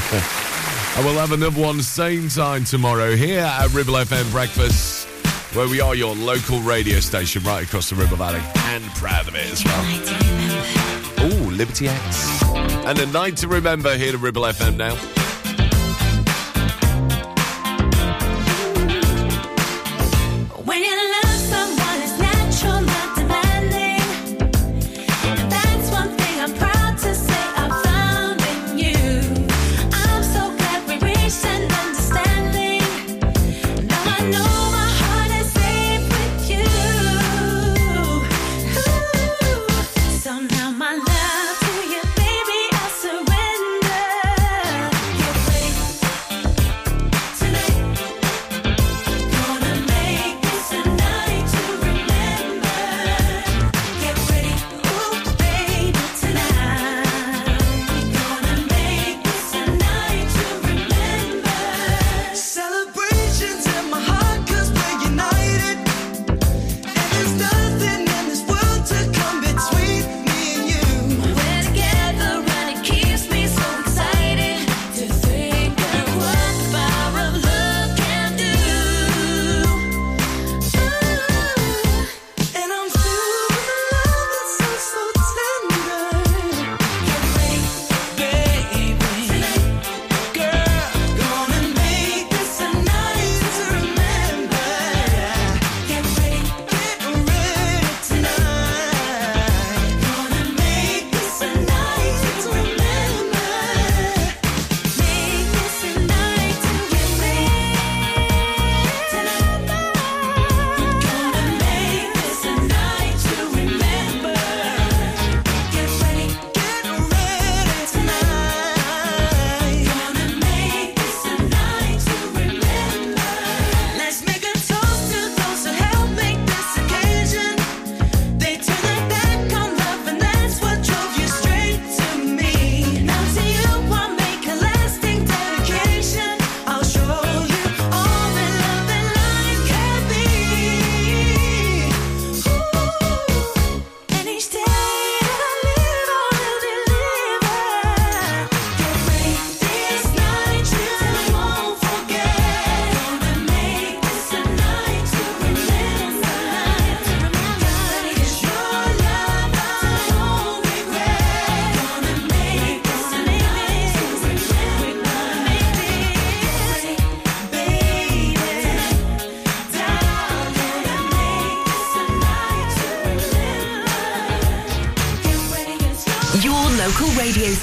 go. 0.00 0.48
and 0.96 1.04
we'll 1.04 1.14
have 1.14 1.32
another 1.32 1.60
one 1.60 1.80
same 1.80 2.28
time 2.28 2.64
tomorrow 2.64 3.16
here 3.16 3.40
at 3.40 3.72
Ribble 3.72 3.94
FM 3.94 4.30
Breakfast, 4.30 5.08
where 5.54 5.68
we 5.68 5.80
are 5.80 5.94
your 5.94 6.14
local 6.14 6.60
radio 6.60 7.00
station 7.00 7.42
right 7.44 7.64
across 7.64 7.90
the 7.90 7.96
Ribble 7.96 8.16
Valley. 8.16 8.40
And 8.56 8.84
proud 8.94 9.26
of 9.26 9.34
it 9.34 9.50
as 9.50 9.64
well. 9.64 9.82
Oh, 11.18 11.48
Liberty 11.50 11.88
X. 11.88 12.42
And 12.84 12.98
a 12.98 13.06
night 13.06 13.36
to 13.38 13.48
remember 13.48 13.96
here 13.96 14.14
at 14.14 14.20
Ribble 14.20 14.42
FM 14.42 14.76
now. 14.76 15.21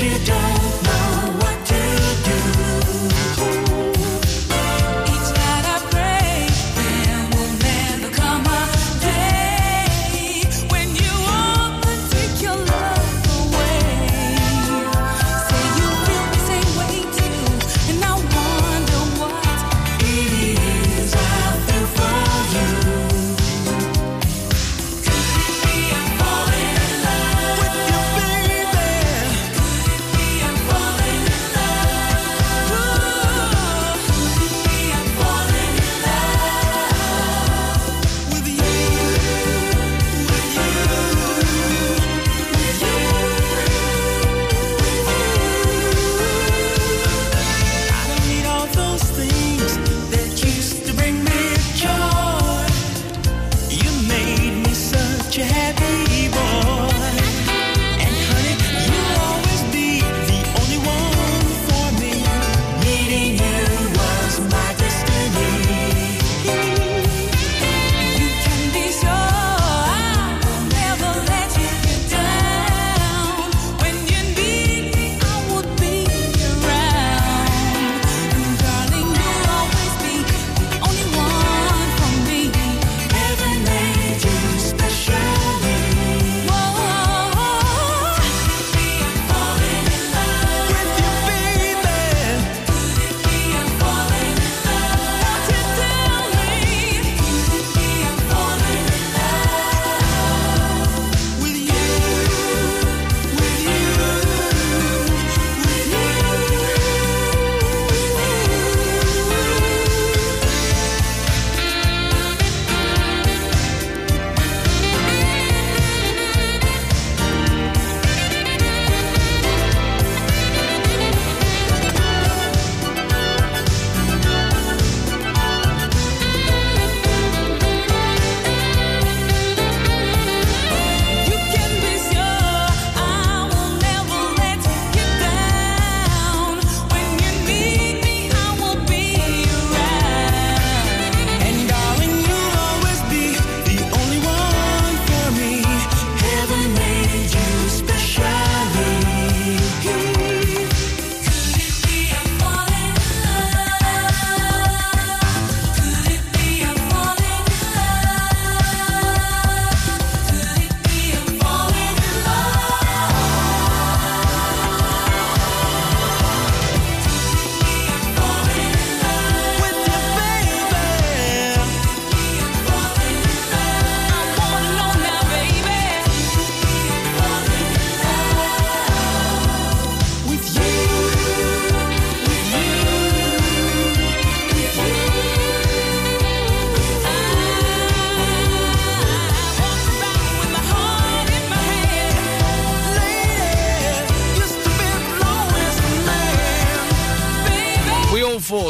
you 0.00 0.18
don't. 0.24 0.33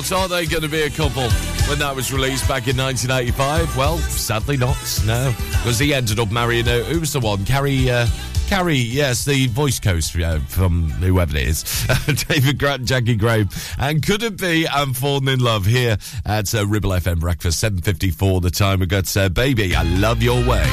Thought, 0.05 0.25
are 0.25 0.29
they 0.29 0.45
going 0.45 0.63
to 0.63 0.69
be 0.69 0.83
a 0.83 0.91
couple 0.91 1.31
when 1.67 1.79
that 1.79 1.97
was 1.97 2.13
released 2.13 2.47
back 2.47 2.69
in 2.69 2.77
1985? 2.77 3.75
Well, 3.75 3.97
sadly 3.97 4.59
not, 4.59 4.77
no. 5.07 5.35
Because 5.49 5.79
he 5.79 5.95
ended 5.95 6.19
up 6.19 6.31
marrying, 6.31 6.69
uh, 6.69 6.81
who 6.81 7.01
was 7.01 7.15
the 7.15 7.21
one? 7.21 7.47
Carrie, 7.47 7.89
uh, 7.89 8.07
Carrie, 8.47 8.77
yes, 8.77 9.25
the 9.25 9.47
voice 9.47 9.81
coach 9.81 10.15
uh, 10.21 10.41
from 10.41 10.91
whoever 10.91 11.35
it 11.35 11.49
is, 11.49 11.87
David 12.29 12.59
Grant, 12.59 12.83
Jaki 12.83 13.19
Graham. 13.19 13.49
And 13.79 14.05
could 14.05 14.23
it 14.23 14.37
be 14.37 14.69
I'm 14.69 14.93
falling 14.93 15.27
in 15.27 15.41
love 15.41 15.65
here 15.65 15.97
at 16.27 16.55
uh, 16.55 16.67
Ribble 16.67 16.91
FM 16.91 17.21
Breakfast, 17.21 17.65
7.54 17.65 18.43
the 18.43 18.51
time. 18.51 18.81
We've 18.81 18.89
got 18.91 19.17
uh, 19.17 19.31
Baby, 19.31 19.75
I 19.75 19.85
Love 19.85 20.23
Your 20.23 20.47
Way 20.47 20.65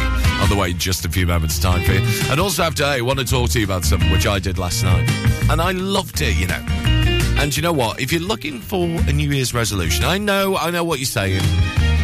on 0.41 0.49
the 0.49 0.57
way 0.57 0.73
just 0.73 1.05
a 1.05 1.09
few 1.09 1.25
moments' 1.25 1.57
time 1.57 1.85
for 1.85 1.93
you. 1.93 2.01
And 2.29 2.41
also 2.41 2.63
after, 2.63 3.01
want 3.05 3.19
to 3.19 3.25
talk 3.25 3.49
to 3.51 3.59
you 3.59 3.65
about 3.65 3.85
something 3.85 4.11
which 4.11 4.27
I 4.27 4.39
did 4.39 4.57
last 4.57 4.83
night. 4.83 5.09
And 5.49 5.61
I 5.61 5.71
loved 5.71 6.19
it, 6.19 6.35
you 6.35 6.47
know. 6.47 6.80
And 7.41 7.57
you 7.57 7.63
know 7.63 7.73
what? 7.73 7.99
If 7.99 8.11
you're 8.11 8.21
looking 8.21 8.59
for 8.59 8.85
a 8.85 9.11
New 9.11 9.31
Year's 9.31 9.51
resolution, 9.51 10.05
I 10.05 10.19
know, 10.19 10.55
I 10.57 10.69
know 10.69 10.83
what 10.83 10.99
you're 10.99 11.07
saying. 11.07 11.41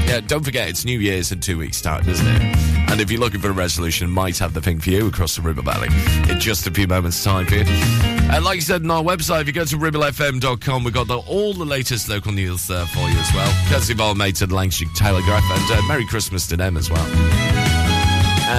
Yeah, 0.08 0.20
don't 0.26 0.44
forget 0.44 0.68
it's 0.68 0.84
New 0.84 0.98
Year's 0.98 1.32
in 1.32 1.42
two 1.42 1.60
weeks' 1.60 1.80
time, 1.80 2.10
isn't 2.10 2.26
it? 2.26 2.42
And 2.90 3.00
if 3.00 3.12
you're 3.12 3.20
looking 3.20 3.40
for 3.40 3.50
a 3.50 3.54
resolution, 3.54 4.10
might 4.10 4.40
have 4.40 4.56
the 4.56 4.62
thing 4.62 4.80
for 4.80 4.90
you 4.90 5.06
across 5.08 5.36
the 5.36 5.44
River 5.44 5.62
Valley 5.62 5.90
in 6.28 6.40
just 6.40 6.66
a 6.66 6.72
few 6.72 6.88
moments' 6.88 7.24
time 7.24 7.46
for. 7.46 7.54
And 7.54 8.44
like 8.44 8.58
I 8.58 8.62
said 8.62 8.82
on 8.82 8.90
our 8.90 9.04
website, 9.04 9.42
if 9.42 9.48
you 9.48 9.54
go 9.54 9.64
to 9.66 9.78
ribblefm.com, 9.78 10.84
we've 10.84 10.92
got 10.92 11.06
the, 11.06 11.20
all 11.20 11.54
the 11.54 11.66
latest 11.66 12.10
local 12.10 12.32
news 12.32 12.68
there 12.68 12.88
for 12.88 13.08
you 13.08 13.20
as 13.20 13.32
well. 13.36 13.70
Courtesy 13.70 13.94
of 13.94 14.02
our 14.02 14.16
mate 14.16 14.42
at 14.42 14.50
the 14.50 14.90
Telegraph, 14.96 15.44
and 15.52 15.80
uh, 15.80 15.88
Merry 15.88 16.08
Christmas 16.08 16.48
to 16.48 16.58
them 16.58 16.78
as 16.78 16.90
well. 16.90 17.06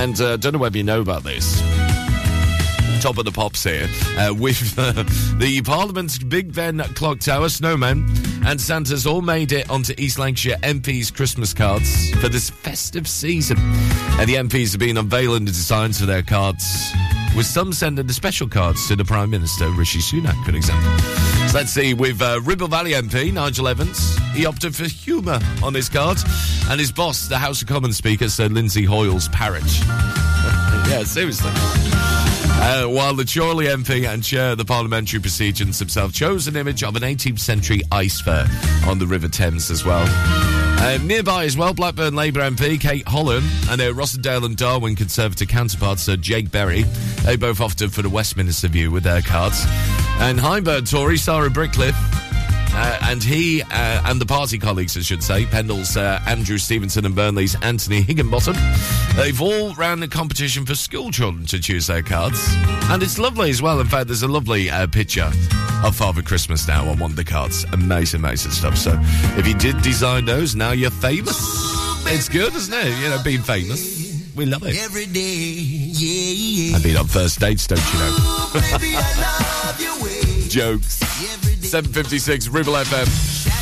And 0.01 0.21
uh, 0.21 0.37
don't 0.37 0.53
know 0.53 0.61
whether 0.61 0.79
you 0.79 0.85
know 0.85 1.01
about 1.01 1.25
this 1.25 1.61
top 3.01 3.19
of 3.19 3.25
the 3.25 3.33
pops 3.33 3.63
here 3.63 3.89
uh, 4.19 4.35
with 4.35 4.77
uh, 4.79 4.93
the 5.39 5.63
Parliament's 5.65 6.19
Big 6.19 6.53
Ben 6.53 6.79
Clock 6.95 7.21
Tower, 7.21 7.49
Snowman, 7.49 8.05
and 8.45 8.61
Santa's 8.61 9.07
all 9.07 9.21
made 9.21 9.53
it 9.53 9.71
onto 9.71 9.95
East 9.99 10.19
Lancashire 10.19 10.57
MPs' 10.59 11.15
Christmas 11.15 11.55
cards 11.55 12.11
for 12.17 12.29
this 12.29 12.51
festive 12.51 13.07
season. 13.07 13.57
And 14.19 14.29
the 14.29 14.35
MPs 14.35 14.73
have 14.73 14.81
been 14.81 14.97
unveiling 14.97 15.45
the 15.45 15.53
designs 15.53 16.01
for 16.01 16.07
their 16.07 16.23
cards, 16.23 16.93
with 17.37 17.47
some 17.47 17.73
sending 17.73 18.07
the 18.07 18.13
special 18.13 18.49
cards 18.49 18.89
to 18.89 18.97
the 18.97 19.05
Prime 19.05 19.31
Minister, 19.31 19.69
Rishi 19.71 20.01
Sunak, 20.01 20.43
for 20.45 20.57
example. 20.57 20.99
So 21.49 21.59
let's 21.59 21.71
see, 21.71 21.95
with 21.95 22.21
uh, 22.21 22.41
Ribble 22.43 22.69
Valley 22.69 22.93
MP, 22.93 23.33
Nigel 23.33 23.69
Evans, 23.69 24.17
he 24.35 24.45
opted 24.45 24.75
for 24.75 24.85
humour 24.85 25.39
on 25.63 25.75
his 25.75 25.89
card, 25.89 26.19
and 26.69 26.81
his 26.81 26.91
boss, 26.91 27.29
the 27.29 27.39
House 27.39 27.63
of 27.63 27.69
Commons 27.69 27.97
Speaker, 27.97 28.29
Sir 28.29 28.49
Lindsay 28.49 28.85
Hoyle's 28.85 29.29
parrot. 29.29 29.63
yeah, 30.89 31.05
seriously. 31.05 31.51
Uh, 32.61 32.87
while 32.87 33.15
the 33.15 33.25
Chorley 33.25 33.67
MP 33.67 34.07
and 34.07 34.23
chair 34.23 34.53
of 34.53 34.59
the 34.59 34.65
parliamentary 34.65 35.21
proceedings 35.21 35.79
himself 35.79 36.13
chose 36.13 36.49
an 36.49 36.57
image 36.57 36.83
of 36.83 36.97
an 36.97 37.03
18th 37.03 37.39
century 37.39 37.81
ice 37.93 38.21
fair 38.21 38.47
on 38.87 38.99
the 38.99 39.07
River 39.07 39.29
Thames 39.29 39.71
as 39.71 39.85
well. 39.85 40.05
Uh, 40.81 40.99
nearby 41.03 41.45
as 41.45 41.57
well, 41.57 41.75
Blackburn 41.75 42.15
Labour 42.15 42.41
MP 42.41 42.81
Kate 42.81 43.05
Hollern 43.07 43.43
and 43.71 43.81
their 43.81 43.93
Rossendale 43.93 44.45
and 44.45 44.57
Darwen 44.57 44.97
Conservative 44.97 45.49
counterpart 45.49 45.99
Sir 45.99 46.17
Jake 46.17 46.51
Berry. 46.51 46.83
They 47.25 47.37
both 47.37 47.61
opted 47.61 47.93
for 47.93 48.03
the 48.03 48.09
Westminster 48.09 48.69
view 48.69 48.91
with 48.91 49.03
their 49.03 49.23
cards. 49.23 49.65
And 50.21 50.39
Hyndburn 50.39 50.89
Tory 50.89 51.17
Sara 51.17 51.51
Britcliffe 51.51 51.97
uh, 52.79 52.99
and 53.03 53.25
he 53.25 53.63
uh, 53.63 54.03
and 54.07 54.21
the 54.21 54.27
party 54.27 54.57
colleagues, 54.57 54.97
I 54.97 55.01
should 55.01 55.23
say, 55.23 55.45
Pendle's 55.47 55.97
uh, 55.97 56.21
Andrew 56.27 56.59
Stephenson 56.59 57.05
and 57.05 57.15
Burnley's 57.15 57.57
Antony 57.63 58.03
Higginbotham, 58.03 58.55
they've 59.17 59.41
all 59.41 59.75
ran 59.75 60.03
a 60.05 60.09
competition 60.09 60.65
for 60.65 60.77
school 60.77 61.11
children 61.11 61.45
to 61.47 61.59
choose 61.59 61.89
their 61.89 62.03
cards. 62.03 62.41
And 62.91 63.03
it's 63.03 63.19
lovely 63.19 63.51
as 63.51 63.61
well. 63.61 63.81
In 63.81 63.89
fact, 63.89 64.07
there's 64.07 64.23
a 64.23 64.29
lovely 64.29 64.71
uh, 64.71 64.87
picture 64.87 65.31
of 65.85 65.97
Father 65.97 66.23
Christmas 66.23 66.69
now 66.69 66.89
on 66.89 66.99
one 66.99 67.11
of 67.11 67.17
the 67.17 67.25
cards. 67.25 67.65
Amazing, 67.73 68.21
amazing 68.21 68.53
stuff. 68.53 68.77
So 68.77 68.97
if 69.37 69.47
you 69.47 69.55
did 69.55 69.83
design 69.83 70.25
those, 70.25 70.55
now 70.55 70.71
you're 70.71 70.91
famous. 70.91 71.37
It's 72.07 72.29
good, 72.29 72.55
isn't 72.55 72.75
it? 72.75 72.97
You 73.03 73.11
know, 73.11 73.21
being 73.25 73.43
famous. 73.43 73.99
We 74.37 74.47
love 74.47 74.63
it. 74.63 74.79
Every 74.79 75.07
day, 75.07 75.21
yeah, 75.21 76.71
yeah. 76.71 76.77
I've 76.77 76.83
been 76.85 76.97
on 76.97 77.07
first 77.07 77.41
dates, 77.41 77.67
don't 77.67 77.83
you 77.93 77.99
know? 77.99 78.51
Baby, 78.55 78.95
Jokes. 80.49 80.99
756 81.61 82.49
Ribble 82.49 82.75
FM. 82.75 83.58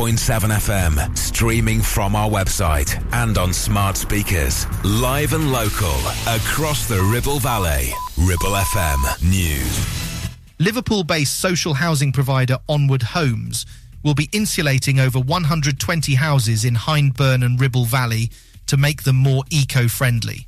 106.7 0.00 0.96
FM, 0.96 1.18
streaming 1.18 1.82
from 1.82 2.16
our 2.16 2.30
website 2.30 3.04
and 3.12 3.36
on 3.36 3.52
smart 3.52 3.98
speakers. 3.98 4.64
Live 4.82 5.34
and 5.34 5.52
local, 5.52 5.94
across 6.26 6.88
the 6.88 7.02
Ribble 7.12 7.38
Valley. 7.38 7.90
Ribble 8.16 8.56
FM 8.56 9.30
News. 9.30 10.30
Liverpool 10.58 11.04
based 11.04 11.38
social 11.38 11.74
housing 11.74 12.12
provider 12.12 12.56
Onward 12.66 13.02
Homes 13.02 13.66
will 14.02 14.14
be 14.14 14.30
insulating 14.32 14.98
over 14.98 15.20
120 15.20 16.14
houses 16.14 16.64
in 16.64 16.76
Hyndburn 16.76 17.44
and 17.44 17.60
Ribble 17.60 17.84
Valley 17.84 18.30
to 18.68 18.78
make 18.78 19.02
them 19.02 19.16
more 19.16 19.44
eco 19.50 19.86
friendly. 19.86 20.46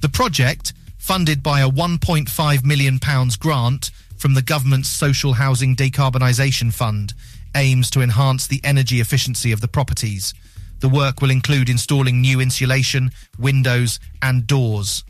The 0.00 0.08
project, 0.08 0.72
funded 0.96 1.42
by 1.42 1.60
a 1.60 1.68
£1.5 1.68 2.64
million 2.64 2.98
grant 3.38 3.90
from 4.16 4.32
the 4.32 4.40
government's 4.40 4.88
Social 4.88 5.34
Housing 5.34 5.76
Decarbonisation 5.76 6.72
Fund, 6.72 7.12
aims 7.54 7.90
to 7.90 8.00
enhance 8.00 8.46
the 8.46 8.60
energy 8.64 9.00
efficiency 9.00 9.52
of 9.52 9.60
the 9.60 9.68
properties. 9.68 10.34
The 10.80 10.88
work 10.88 11.20
will 11.20 11.30
include 11.30 11.68
installing 11.68 12.20
new 12.20 12.40
insulation, 12.40 13.10
windows, 13.38 14.00
and 14.22 14.46
doors. 14.46 15.04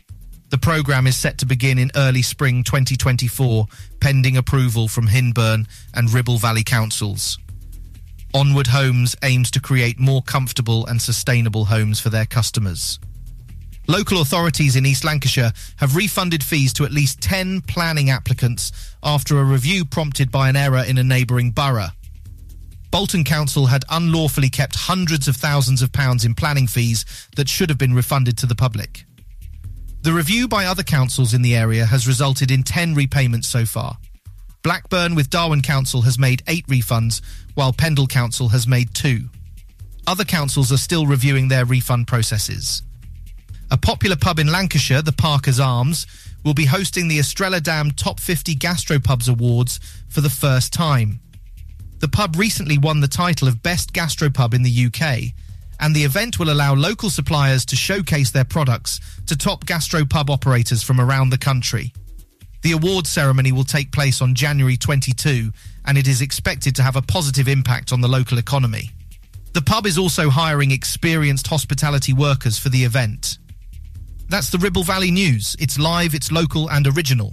The 0.49 0.57
programme 0.57 1.07
is 1.07 1.17
set 1.17 1.37
to 1.39 1.45
begin 1.45 1.77
in 1.77 1.91
early 1.95 2.21
spring 2.21 2.63
2024, 2.63 3.67
pending 3.99 4.37
approval 4.37 4.87
from 4.87 5.07
Hyndburn 5.07 5.67
and 5.93 6.13
Ribble 6.13 6.37
Valley 6.37 6.63
councils. 6.63 7.37
Onward 8.33 8.67
Homes 8.67 9.15
aims 9.23 9.49
to 9.51 9.59
create 9.59 9.99
more 9.99 10.21
comfortable 10.21 10.85
and 10.85 11.01
sustainable 11.01 11.65
homes 11.65 11.99
for 11.99 12.09
their 12.09 12.25
customers. 12.25 12.99
Local 13.87 14.21
authorities 14.21 14.75
in 14.75 14.85
East 14.85 15.03
Lancashire 15.03 15.51
have 15.77 15.95
refunded 15.95 16.43
fees 16.43 16.73
to 16.73 16.85
at 16.85 16.91
least 16.91 17.21
10 17.21 17.61
planning 17.61 18.09
applicants 18.09 18.71
after 19.03 19.39
a 19.39 19.43
review 19.43 19.85
prompted 19.85 20.31
by 20.31 20.49
an 20.49 20.55
error 20.55 20.83
in 20.87 20.97
a 20.97 21.03
neighbouring 21.03 21.51
borough. 21.51 21.89
Bolton 22.91 23.23
Council 23.23 23.65
had 23.65 23.83
unlawfully 23.89 24.49
kept 24.49 24.75
hundreds 24.75 25.27
of 25.27 25.35
thousands 25.35 25.81
of 25.81 25.91
pounds 25.91 26.23
in 26.25 26.33
planning 26.33 26.67
fees 26.67 27.05
that 27.35 27.49
should 27.49 27.69
have 27.69 27.77
been 27.77 27.93
refunded 27.93 28.37
to 28.37 28.45
the 28.45 28.55
public. 28.55 29.05
The 30.01 30.13
review 30.13 30.47
by 30.47 30.65
other 30.65 30.83
councils 30.83 31.33
in 31.33 31.41
the 31.41 31.55
area 31.55 31.85
has 31.85 32.07
resulted 32.07 32.51
in 32.51 32.63
10 32.63 32.93
repayments 32.93 33.47
so 33.47 33.65
far. 33.65 33.97
Blackburn 34.61 35.15
with 35.15 35.29
Darwen 35.29 35.63
Council 35.63 36.01
has 36.03 36.17
made 36.17 36.43
eight 36.47 36.65
refunds, 36.67 37.21
while 37.53 37.73
Pendle 37.73 38.07
Council 38.07 38.49
has 38.49 38.67
made 38.67 38.93
two. 38.93 39.29
Other 40.07 40.23
councils 40.23 40.71
are 40.71 40.77
still 40.77 41.07
reviewing 41.07 41.47
their 41.47 41.65
refund 41.65 42.07
processes. 42.07 42.83
A 43.71 43.77
popular 43.77 44.15
pub 44.15 44.39
in 44.39 44.51
Lancashire, 44.51 45.01
the 45.01 45.11
Parker's 45.11 45.59
Arms, 45.59 46.05
will 46.43 46.53
be 46.53 46.65
hosting 46.65 47.07
the 47.07 47.17
Estrella 47.19 47.59
Damm 47.59 47.91
Top 47.91 48.19
50 48.19 48.55
Gastropubs 48.55 49.27
Awards 49.27 49.79
for 50.07 50.21
the 50.21 50.29
first 50.29 50.71
time. 50.71 51.19
The 51.99 52.07
pub 52.07 52.35
recently 52.35 52.77
won 52.77 52.99
the 52.99 53.07
title 53.07 53.47
of 53.47 53.63
Best 53.63 53.93
Gastropub 53.93 54.53
in 54.53 54.63
the 54.63 54.85
UK, 54.87 55.33
and 55.79 55.95
the 55.95 56.03
event 56.03 56.39
will 56.39 56.51
allow 56.51 56.73
local 56.73 57.09
suppliers 57.09 57.65
to 57.65 57.75
showcase 57.75 58.31
their 58.31 58.45
products 58.45 58.99
to 59.27 59.37
top 59.37 59.65
gastropub 59.65 60.29
operators 60.29 60.83
from 60.83 60.99
around 60.99 61.29
the 61.29 61.37
country. 61.37 61.93
The 62.61 62.71
award 62.71 63.07
ceremony 63.07 63.51
will 63.51 63.63
take 63.63 63.91
place 63.91 64.21
on 64.21 64.35
January 64.35 64.77
22, 64.77 65.51
and 65.85 65.97
it 65.97 66.07
is 66.07 66.21
expected 66.21 66.75
to 66.75 66.83
have 66.83 66.95
a 66.95 67.01
positive 67.01 67.47
impact 67.47 67.91
on 67.91 68.01
the 68.01 68.07
local 68.07 68.37
economy. 68.37 68.91
The 69.53 69.61
pub 69.61 69.85
is 69.85 69.97
also 69.97 70.29
hiring 70.29 70.71
experienced 70.71 71.47
hospitality 71.47 72.11
workers 72.11 72.57
for 72.57 72.69
the 72.69 72.83
event. 72.83 73.37
That's 74.27 74.49
the 74.49 74.57
Ribble 74.57 74.83
Valley 74.83 75.11
News. 75.11 75.55
It's 75.59 75.77
live, 75.77 76.15
it's 76.15 76.31
local, 76.31 76.69
and 76.69 76.87
original. 76.87 77.29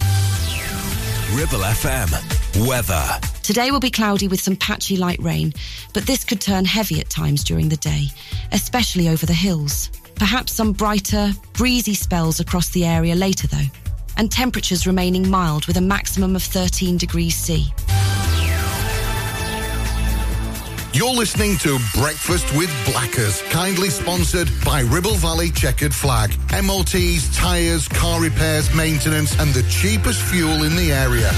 Ribble 1.33 1.65
FM. 1.65 2.67
Weather. 2.67 3.32
Today 3.43 3.71
will 3.71 3.81
be 3.81 3.91
cloudy 3.91 4.29
with 4.29 4.39
some 4.39 4.55
patchy 4.55 4.95
light 4.95 5.21
rain, 5.21 5.53
but 5.93 6.05
this 6.07 6.23
could 6.23 6.39
turn 6.39 6.63
heavy 6.63 7.01
at 7.01 7.09
times 7.09 7.43
during 7.43 7.67
the 7.67 7.75
day, 7.75 8.05
especially 8.53 9.09
over 9.09 9.25
the 9.25 9.33
hills. 9.33 9.91
Perhaps 10.15 10.53
some 10.53 10.71
brighter, 10.71 11.33
breezy 11.51 11.93
spells 11.93 12.39
across 12.39 12.69
the 12.69 12.85
area 12.85 13.15
later, 13.15 13.47
though, 13.47 13.67
and 14.15 14.31
temperatures 14.31 14.87
remaining 14.87 15.29
mild 15.29 15.65
with 15.65 15.75
a 15.75 15.81
maximum 15.81 16.37
of 16.37 16.41
13 16.41 16.97
degrees 16.97 17.35
C. 17.35 17.67
You're 20.93 21.13
listening 21.13 21.57
to 21.57 21.79
Breakfast 21.95 22.45
with 22.55 22.71
Blackers, 22.85 23.41
kindly 23.49 23.89
sponsored 23.89 24.49
by 24.63 24.81
Ribble 24.81 25.15
Valley 25.15 25.49
Checkered 25.49 25.93
Flag. 25.93 26.33
MOTs, 26.63 27.35
tyres, 27.35 27.89
car 27.89 28.21
repairs, 28.21 28.73
maintenance, 28.73 29.37
and 29.37 29.53
the 29.53 29.63
cheapest 29.63 30.21
fuel 30.21 30.63
in 30.63 30.77
the 30.77 30.93
area. 30.93 31.29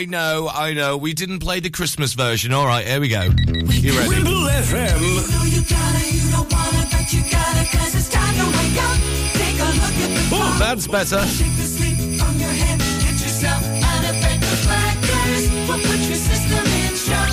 I 0.00 0.06
know, 0.06 0.48
I 0.48 0.72
know. 0.72 0.96
We 0.96 1.12
didn't 1.12 1.40
play 1.40 1.60
the 1.60 1.68
Christmas 1.68 2.14
version. 2.14 2.54
All 2.54 2.64
right, 2.64 2.86
here 2.86 3.00
we 3.02 3.08
go. 3.08 3.20
You 3.20 3.92
ready? 3.92 4.08
Ribble 4.08 4.48
FM. 4.48 4.98
You 4.98 5.28
know 5.28 5.44
you 5.44 6.30
don't 6.30 6.50
wanna, 6.50 6.88
but 6.90 7.12
you 7.12 7.20
gotta, 7.30 7.90
you 7.94 7.99
don't 8.40 8.52
wanna, 8.52 8.62
but 8.62 8.64
you 8.64 8.76
gotta, 8.76 8.80
cause 8.80 8.80
it's 8.80 8.80
time 8.80 8.80
to 8.80 8.80
wake 8.80 8.80
up. 8.80 8.98
Take 9.36 9.58
a 9.60 9.68
look 9.80 9.96
at 10.04 10.10
the 10.16 10.22
Oh, 10.32 10.56
that's 10.58 10.86
better. 10.86 11.20
The 11.20 11.66
sleep 11.76 11.98
from 12.18 12.34
your 12.38 12.50
head. 12.50 12.78
Get 13.04 13.16
yourself 13.20 13.62
out 13.64 14.04
of 14.08 14.14
bed. 14.22 14.38
The 14.40 14.58
Blackers 14.66 15.44
will 15.68 15.80
put 15.88 16.00
your 16.08 16.20
system 16.20 16.64
in 16.80 16.92
shock. 16.96 17.30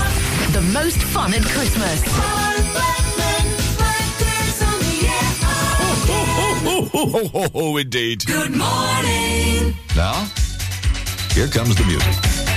The 0.54 0.62
most 0.74 1.02
fun 1.14 1.34
at 1.34 1.44
Christmas. 1.44 2.02
Ron 2.08 2.62
Blackman, 2.76 3.46
Blackers 3.78 4.62
on 4.70 4.78
the 4.80 4.96
air 5.08 5.34
Oh, 6.10 6.90
oh, 6.94 7.30
oh, 7.34 7.48
oh, 7.54 7.78
indeed. 7.78 8.26
Good 8.26 8.56
morning. 8.56 9.76
Now, 9.96 10.28
here 11.34 11.48
comes 11.48 11.76
the 11.76 11.84
music. 11.86 12.57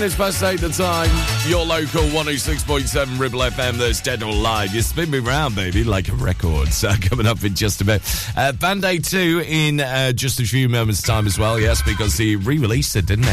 Minutes 0.00 0.16
past 0.16 0.42
eight 0.44 0.60
the 0.60 0.68
time. 0.70 1.10
Your 1.46 1.66
local 1.66 2.00
106.7 2.00 3.20
Ribble 3.20 3.40
FM. 3.40 3.74
There's 3.74 4.00
Dead 4.00 4.22
or 4.22 4.30
Alive. 4.30 4.74
You 4.74 4.80
spin 4.80 5.10
me 5.10 5.18
round, 5.18 5.54
baby, 5.54 5.84
like 5.84 6.08
a 6.08 6.14
record. 6.14 6.68
So 6.80 6.90
coming 7.02 7.26
up 7.26 7.44
in 7.44 7.54
just 7.54 7.82
a 7.82 7.84
bit. 7.84 8.00
Uh, 8.34 8.52
Band 8.52 8.82
Aid 8.84 9.04
2 9.04 9.44
in 9.46 9.80
uh, 9.80 10.12
just 10.12 10.40
a 10.40 10.44
few 10.44 10.70
moments' 10.70 11.02
time 11.02 11.26
as 11.26 11.38
well. 11.38 11.60
Yes, 11.60 11.82
because 11.82 12.16
he 12.16 12.36
re-released 12.36 12.96
it, 12.96 13.04
didn't 13.04 13.26
they? 13.26 13.32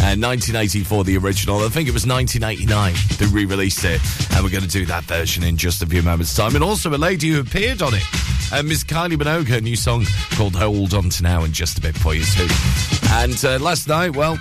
Uh, 0.00 0.18
1984, 0.18 1.04
the 1.04 1.16
original. 1.18 1.60
I 1.60 1.68
think 1.68 1.88
it 1.88 1.92
was 1.92 2.04
1989 2.04 2.94
they 3.18 3.26
re-released 3.26 3.84
it. 3.84 4.00
And 4.34 4.42
we're 4.42 4.50
going 4.50 4.64
to 4.64 4.68
do 4.68 4.86
that 4.86 5.04
version 5.04 5.44
in 5.44 5.56
just 5.56 5.82
a 5.82 5.86
few 5.86 6.02
moments' 6.02 6.34
time. 6.34 6.56
And 6.56 6.64
also 6.64 6.90
a 6.92 6.98
lady 6.98 7.28
who 7.28 7.40
appeared 7.40 7.80
on 7.80 7.94
it. 7.94 8.02
Uh, 8.50 8.64
Miss 8.64 8.82
Kylie 8.82 9.16
Minogue, 9.16 9.46
her 9.46 9.60
new 9.60 9.76
song 9.76 10.04
called 10.32 10.56
Hold 10.56 10.94
On 10.94 11.08
To 11.10 11.22
Now 11.22 11.44
in 11.44 11.52
just 11.52 11.78
a 11.78 11.80
bit 11.80 11.96
for 11.96 12.14
you 12.14 12.24
too. 12.24 12.48
And 13.10 13.44
uh, 13.44 13.62
last 13.62 13.86
night, 13.86 14.16
well, 14.16 14.38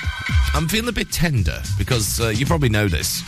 I'm 0.58 0.68
feeling 0.68 0.90
a 0.90 0.92
bit 0.92 1.12
tender 1.12 1.62
because 1.78 2.20
uh, 2.20 2.30
you 2.30 2.48
probably 2.48 2.70
know 2.70 2.88
this. 2.88 3.22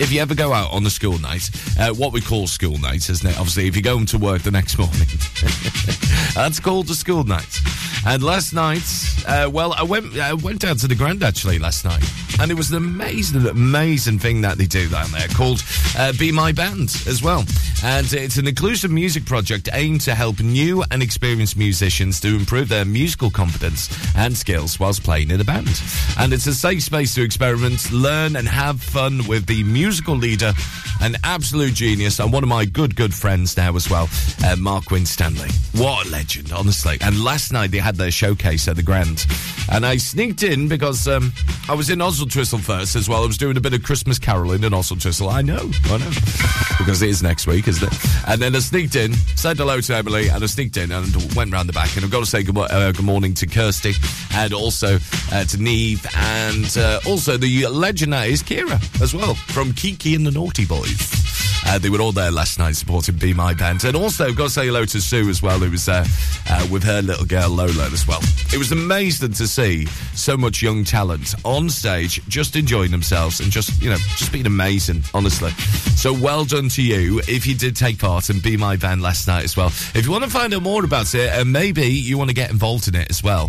If 0.00 0.10
you 0.10 0.20
ever 0.20 0.34
go 0.34 0.52
out 0.52 0.72
on 0.72 0.84
a 0.84 0.90
school 0.90 1.16
night, 1.20 1.48
uh, 1.78 1.94
what 1.94 2.12
we 2.12 2.20
call 2.20 2.48
school 2.48 2.76
night, 2.76 3.08
isn't 3.08 3.24
it? 3.24 3.38
Obviously, 3.38 3.68
if 3.68 3.76
you're 3.76 3.84
going 3.84 4.04
to 4.06 4.18
work 4.18 4.42
the 4.42 4.50
next 4.50 4.76
morning, 4.76 5.06
that's 6.34 6.58
called 6.58 6.90
a 6.90 6.94
school 6.94 7.22
night. 7.22 7.60
And 8.04 8.24
last 8.24 8.52
night, 8.52 8.82
uh, 9.28 9.48
well, 9.48 9.74
I 9.74 9.84
went 9.84 10.18
I 10.18 10.34
went 10.34 10.58
down 10.60 10.76
to 10.78 10.88
the 10.88 10.96
Grand 10.96 11.22
actually 11.22 11.60
last 11.60 11.84
night, 11.84 12.02
and 12.40 12.50
it 12.50 12.54
was 12.54 12.72
an 12.72 12.78
amazing, 12.78 13.46
amazing 13.46 14.18
thing 14.18 14.40
that 14.40 14.58
they 14.58 14.66
do 14.66 14.88
down 14.88 15.12
there 15.12 15.28
called 15.28 15.62
uh, 15.96 16.12
Be 16.18 16.32
My 16.32 16.50
Band 16.50 17.00
as 17.06 17.22
well. 17.22 17.44
And 17.82 18.12
it's 18.12 18.36
an 18.36 18.46
inclusive 18.46 18.90
music 18.90 19.24
project 19.24 19.68
aimed 19.72 20.02
to 20.02 20.14
help 20.14 20.40
new 20.40 20.84
and 20.90 21.02
experienced 21.02 21.56
musicians 21.56 22.20
to 22.20 22.28
improve 22.28 22.68
their 22.68 22.84
musical 22.84 23.30
confidence 23.30 23.88
and 24.16 24.36
skills 24.36 24.78
whilst 24.78 25.02
playing 25.02 25.30
in 25.30 25.40
a 25.40 25.44
band. 25.44 25.80
And 26.18 26.32
it's 26.34 26.46
a 26.46 26.54
safe 26.54 26.82
space 26.82 27.14
to 27.14 27.22
experiment, 27.22 27.90
learn, 27.90 28.36
and 28.36 28.46
have 28.46 28.82
fun 28.82 29.26
with 29.26 29.46
the 29.46 29.64
musical 29.64 30.14
leader, 30.14 30.52
an 31.00 31.16
absolute 31.24 31.72
genius, 31.72 32.18
and 32.20 32.32
one 32.32 32.42
of 32.42 32.50
my 32.50 32.66
good, 32.66 32.96
good 32.96 33.14
friends 33.14 33.56
now 33.56 33.74
as 33.74 33.88
well, 33.88 34.08
uh, 34.44 34.56
Mark 34.56 34.90
Winstanley. 34.90 35.48
What 35.72 36.06
a 36.06 36.10
legend, 36.10 36.52
honestly. 36.52 36.98
And 37.00 37.24
last 37.24 37.50
night 37.50 37.70
they 37.70 37.78
had 37.78 37.96
their 37.96 38.10
showcase 38.10 38.68
at 38.68 38.76
the 38.76 38.82
Grand. 38.82 39.24
And 39.72 39.86
I 39.86 39.96
sneaked 39.96 40.42
in 40.42 40.68
because 40.68 41.08
um, 41.08 41.32
I 41.70 41.74
was 41.74 41.88
in 41.88 42.00
Oswaldtwistle 42.00 42.58
first 42.58 42.96
as 42.96 43.08
well. 43.08 43.22
I 43.22 43.28
was 43.28 43.38
doing 43.38 43.56
a 43.56 43.60
bit 43.60 43.72
of 43.72 43.84
Christmas 43.84 44.18
caroling 44.18 44.64
in 44.64 44.72
Oswaldtwistle. 44.72 45.32
I 45.32 45.40
know, 45.40 45.70
I 45.84 45.98
know. 45.98 46.10
because 46.78 47.00
it 47.00 47.08
is 47.08 47.22
next 47.22 47.46
week, 47.46 47.68
isn't 47.68 47.86
it? 47.86 47.96
And 48.26 48.42
then 48.42 48.56
I 48.56 48.58
sneaked 48.58 48.96
in, 48.96 49.12
said 49.36 49.56
hello 49.56 49.80
to 49.80 49.94
Emily, 49.94 50.26
and 50.26 50.42
I 50.42 50.46
sneaked 50.48 50.76
in 50.76 50.90
and 50.90 51.06
went 51.36 51.52
round 51.52 51.68
the 51.68 51.72
back. 51.72 51.94
And 51.94 52.04
I've 52.04 52.10
got 52.10 52.24
to 52.24 52.26
say 52.26 52.42
good, 52.42 52.58
uh, 52.58 52.90
good 52.90 53.04
morning 53.04 53.34
to 53.34 53.46
Kirsty 53.46 53.92
and 54.32 54.52
also 54.52 54.98
uh, 55.30 55.44
to 55.44 55.62
Neve 55.62 56.04
and 56.16 56.76
uh, 56.76 56.98
also 57.06 57.36
the 57.36 57.68
legend 57.68 58.14
that 58.14 58.26
is 58.26 58.42
Kira 58.42 59.00
as 59.00 59.14
well 59.14 59.34
from 59.34 59.72
Kiki 59.72 60.16
and 60.16 60.26
the 60.26 60.32
Naughty 60.32 60.66
Boys. 60.66 61.19
Uh, 61.70 61.78
they 61.78 61.88
were 61.88 62.00
all 62.00 62.10
there 62.10 62.32
last 62.32 62.58
night 62.58 62.74
supporting 62.74 63.14
Be 63.14 63.32
My 63.32 63.54
Band. 63.54 63.84
And 63.84 63.94
also, 63.94 64.32
got 64.32 64.46
to 64.46 64.50
say 64.50 64.66
hello 64.66 64.84
to 64.86 65.00
Sue 65.00 65.28
as 65.28 65.40
well, 65.40 65.60
who 65.60 65.70
was 65.70 65.86
there 65.86 66.04
uh, 66.48 66.66
with 66.68 66.82
her 66.82 67.00
little 67.00 67.24
girl 67.24 67.48
Lola 67.48 67.86
as 67.92 68.08
well. 68.08 68.18
It 68.52 68.58
was 68.58 68.72
amazing 68.72 69.34
to 69.34 69.46
see 69.46 69.86
so 70.16 70.36
much 70.36 70.62
young 70.62 70.82
talent 70.82 71.32
on 71.44 71.70
stage, 71.70 72.26
just 72.26 72.56
enjoying 72.56 72.90
themselves 72.90 73.38
and 73.38 73.52
just, 73.52 73.80
you 73.80 73.88
know, 73.88 73.98
just 74.16 74.32
being 74.32 74.46
amazing, 74.46 75.04
honestly. 75.14 75.52
So 75.94 76.12
well 76.12 76.44
done 76.44 76.70
to 76.70 76.82
you 76.82 77.20
if 77.28 77.46
you 77.46 77.54
did 77.54 77.76
take 77.76 78.00
part 78.00 78.30
in 78.30 78.40
Be 78.40 78.56
My 78.56 78.74
Band 78.74 79.00
last 79.00 79.28
night 79.28 79.44
as 79.44 79.56
well. 79.56 79.68
If 79.68 80.04
you 80.04 80.10
want 80.10 80.24
to 80.24 80.30
find 80.30 80.52
out 80.52 80.62
more 80.62 80.84
about 80.84 81.14
it, 81.14 81.30
and 81.30 81.52
maybe 81.52 81.86
you 81.86 82.18
want 82.18 82.30
to 82.30 82.34
get 82.34 82.50
involved 82.50 82.88
in 82.88 82.96
it 82.96 83.08
as 83.10 83.22
well, 83.22 83.48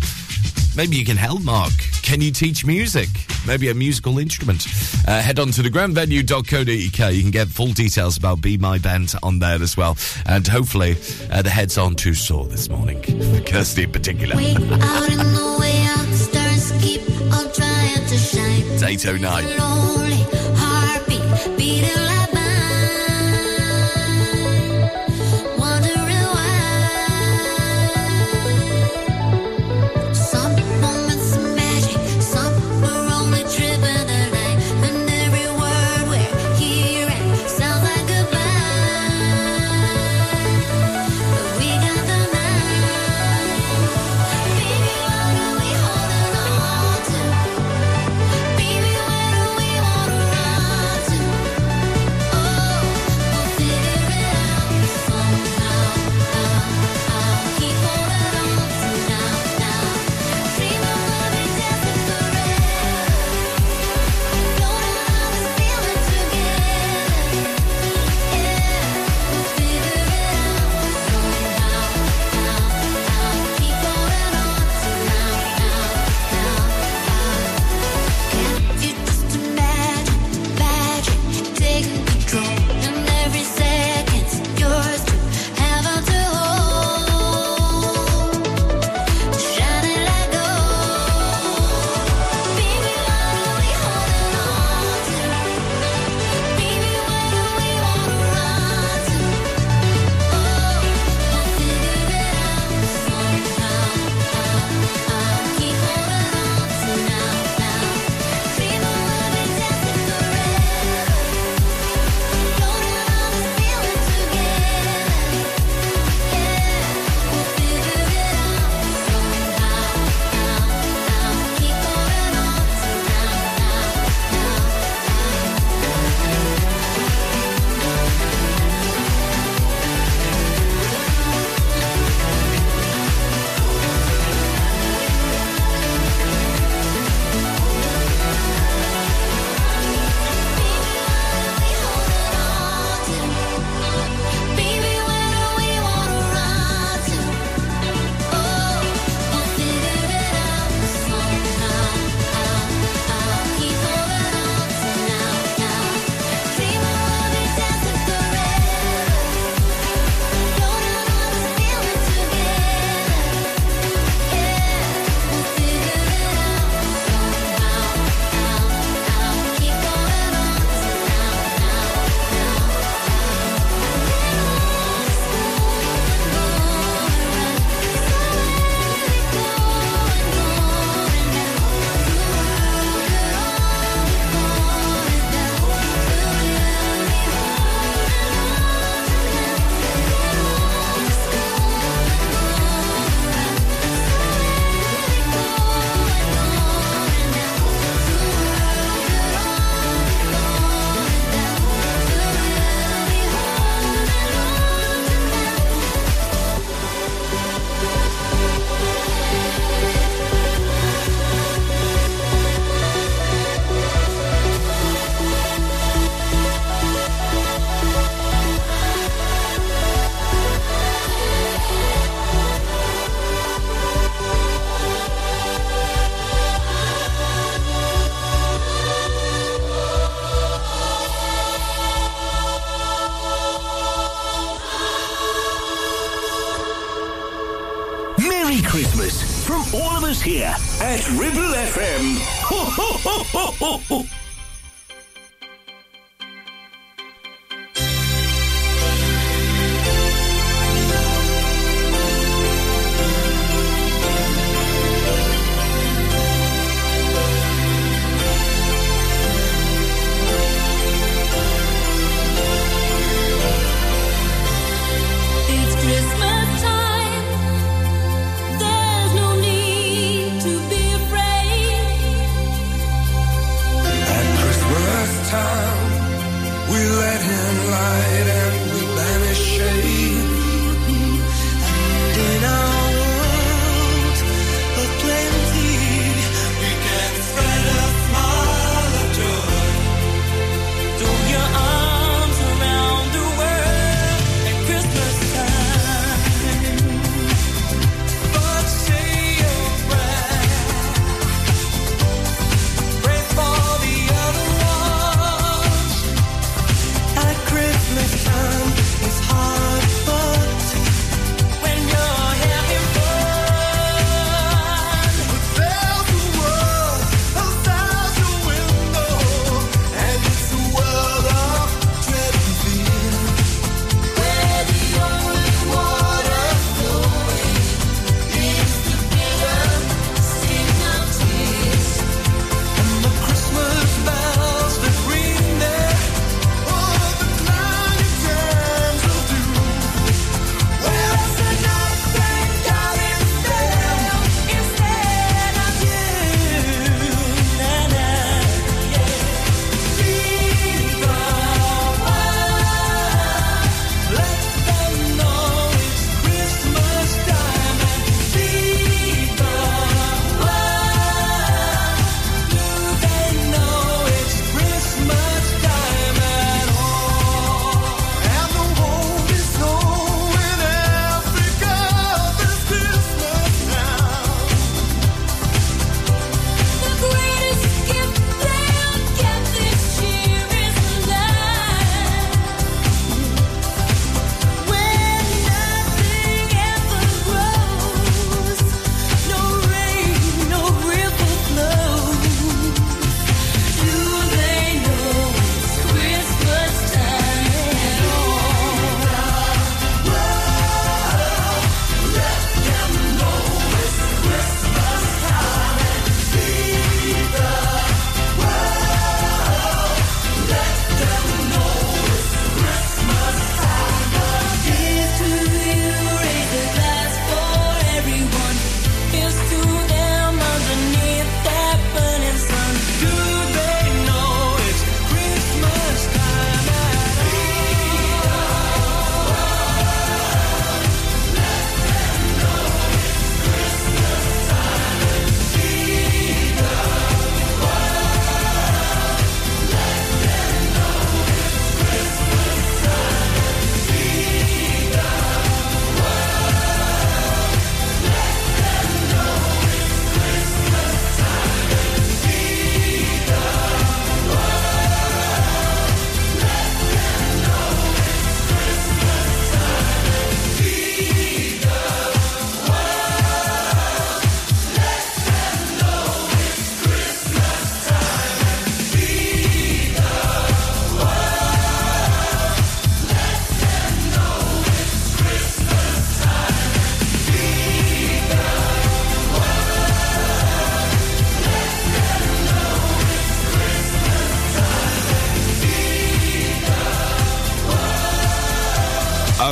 Maybe 0.74 0.96
you 0.96 1.04
can 1.04 1.16
help 1.18 1.42
Mark. 1.42 1.72
Can 2.02 2.20
you 2.20 2.30
teach 2.30 2.64
music? 2.64 3.08
Maybe 3.46 3.68
a 3.68 3.74
musical 3.74 4.18
instrument. 4.18 4.66
Uh, 5.06 5.20
head 5.20 5.38
on 5.38 5.50
to 5.52 5.62
thegrandvenue.co.uk. 5.62 7.14
You 7.14 7.22
can 7.22 7.30
get 7.30 7.48
full 7.48 7.72
details 7.72 8.16
about 8.16 8.40
Be 8.40 8.56
My 8.56 8.78
Band 8.78 9.14
on 9.22 9.38
there 9.38 9.60
as 9.62 9.76
well. 9.76 9.96
And 10.26 10.46
hopefully 10.46 10.96
uh, 11.30 11.42
the 11.42 11.50
heads 11.50 11.76
aren't 11.76 11.98
too 11.98 12.14
sore 12.14 12.46
this 12.46 12.68
morning. 12.70 13.02
For 13.02 13.40
Kirsty 13.46 13.82
in 13.84 13.92
particular. 13.92 14.34
Out 14.34 15.10
in 15.10 15.18
the 15.18 15.56
way 15.60 15.84
out, 15.88 16.06
the 16.06 16.16
stars 16.16 16.72
keep 16.82 17.02
on 17.32 17.52
trying 17.52 18.06
to 18.06 18.16
shine. 18.16 18.62
It's 18.72 18.82
809. 18.82 19.72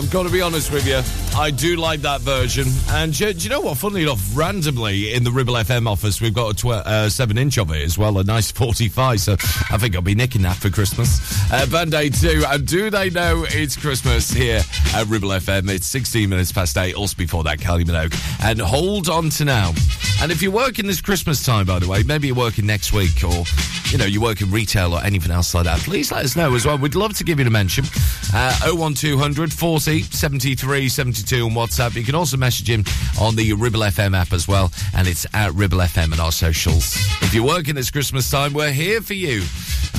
I've 0.00 0.10
got 0.10 0.22
to 0.22 0.30
be 0.32 0.40
honest 0.40 0.72
with 0.72 0.86
you. 0.86 1.02
I 1.38 1.50
do 1.50 1.76
like 1.76 2.00
that 2.00 2.22
version. 2.22 2.66
And 2.88 3.12
do, 3.12 3.34
do 3.34 3.44
you 3.44 3.50
know 3.50 3.60
what? 3.60 3.76
Funnily 3.76 4.04
enough, 4.04 4.34
randomly 4.34 5.12
in 5.12 5.24
the 5.24 5.30
Ribble 5.30 5.52
FM 5.52 5.86
office, 5.86 6.22
we've 6.22 6.32
got 6.32 6.52
a 6.52 6.54
tw- 6.54 6.86
uh, 6.86 7.10
7 7.10 7.36
inch 7.36 7.58
of 7.58 7.70
it 7.70 7.82
as 7.84 7.98
well, 7.98 8.16
a 8.16 8.24
nice 8.24 8.50
45. 8.50 9.20
So 9.20 9.32
I 9.34 9.76
think 9.76 9.94
I'll 9.94 10.00
be 10.00 10.14
nicking 10.14 10.40
that 10.42 10.56
for 10.56 10.70
Christmas. 10.70 11.20
Uh, 11.52 11.66
Band 11.66 11.92
Aid 11.92 12.14
2. 12.14 12.44
And 12.48 12.66
do 12.66 12.88
they 12.88 13.10
know 13.10 13.44
it's 13.46 13.76
Christmas 13.76 14.30
here 14.30 14.62
at 14.94 15.06
Ribble 15.06 15.28
FM? 15.28 15.68
It's 15.68 15.86
16 15.86 16.30
minutes 16.30 16.50
past 16.50 16.78
8. 16.78 16.94
Also 16.94 17.14
before 17.14 17.44
that, 17.44 17.58
Kylie 17.58 17.84
Minogue. 17.84 18.14
And 18.42 18.58
hold 18.58 19.10
on 19.10 19.28
to 19.28 19.44
now. 19.44 19.74
And 20.22 20.32
if 20.32 20.40
you're 20.40 20.50
working 20.50 20.86
this 20.86 21.02
Christmas 21.02 21.44
time, 21.44 21.66
by 21.66 21.78
the 21.78 21.88
way, 21.88 22.04
maybe 22.04 22.28
you're 22.28 22.36
working 22.36 22.64
next 22.64 22.94
week 22.94 23.22
or, 23.22 23.44
you 23.90 23.98
know, 23.98 24.06
you 24.06 24.22
work 24.22 24.40
in 24.40 24.50
retail 24.50 24.94
or 24.94 25.02
anything 25.02 25.30
else 25.30 25.54
like 25.54 25.64
that, 25.64 25.78
please 25.80 26.10
let 26.10 26.24
us 26.24 26.36
know 26.36 26.54
as 26.54 26.64
well. 26.64 26.78
We'd 26.78 26.94
love 26.94 27.16
to 27.18 27.24
give 27.24 27.38
you 27.38 27.46
a 27.46 27.50
mention. 27.50 27.84
Uh, 28.32 28.54
01200 28.76 29.52
40 29.52 30.02
73 30.02 30.88
72 30.88 31.44
on 31.44 31.50
WhatsApp. 31.50 31.96
You 31.96 32.04
can 32.04 32.14
also 32.14 32.36
message 32.36 32.68
him 32.68 32.84
on 33.20 33.34
the 33.34 33.52
Ribble 33.54 33.80
FM 33.80 34.16
app 34.16 34.32
as 34.32 34.46
well, 34.46 34.70
and 34.94 35.08
it's 35.08 35.26
at 35.34 35.52
Ribble 35.54 35.78
FM 35.78 36.12
and 36.12 36.20
our 36.20 36.32
socials. 36.32 36.94
If 37.22 37.34
you're 37.34 37.44
working 37.44 37.74
this 37.74 37.90
Christmas 37.90 38.30
time, 38.30 38.52
we're 38.52 38.72
here 38.72 39.00
for 39.00 39.14
you. 39.14 39.42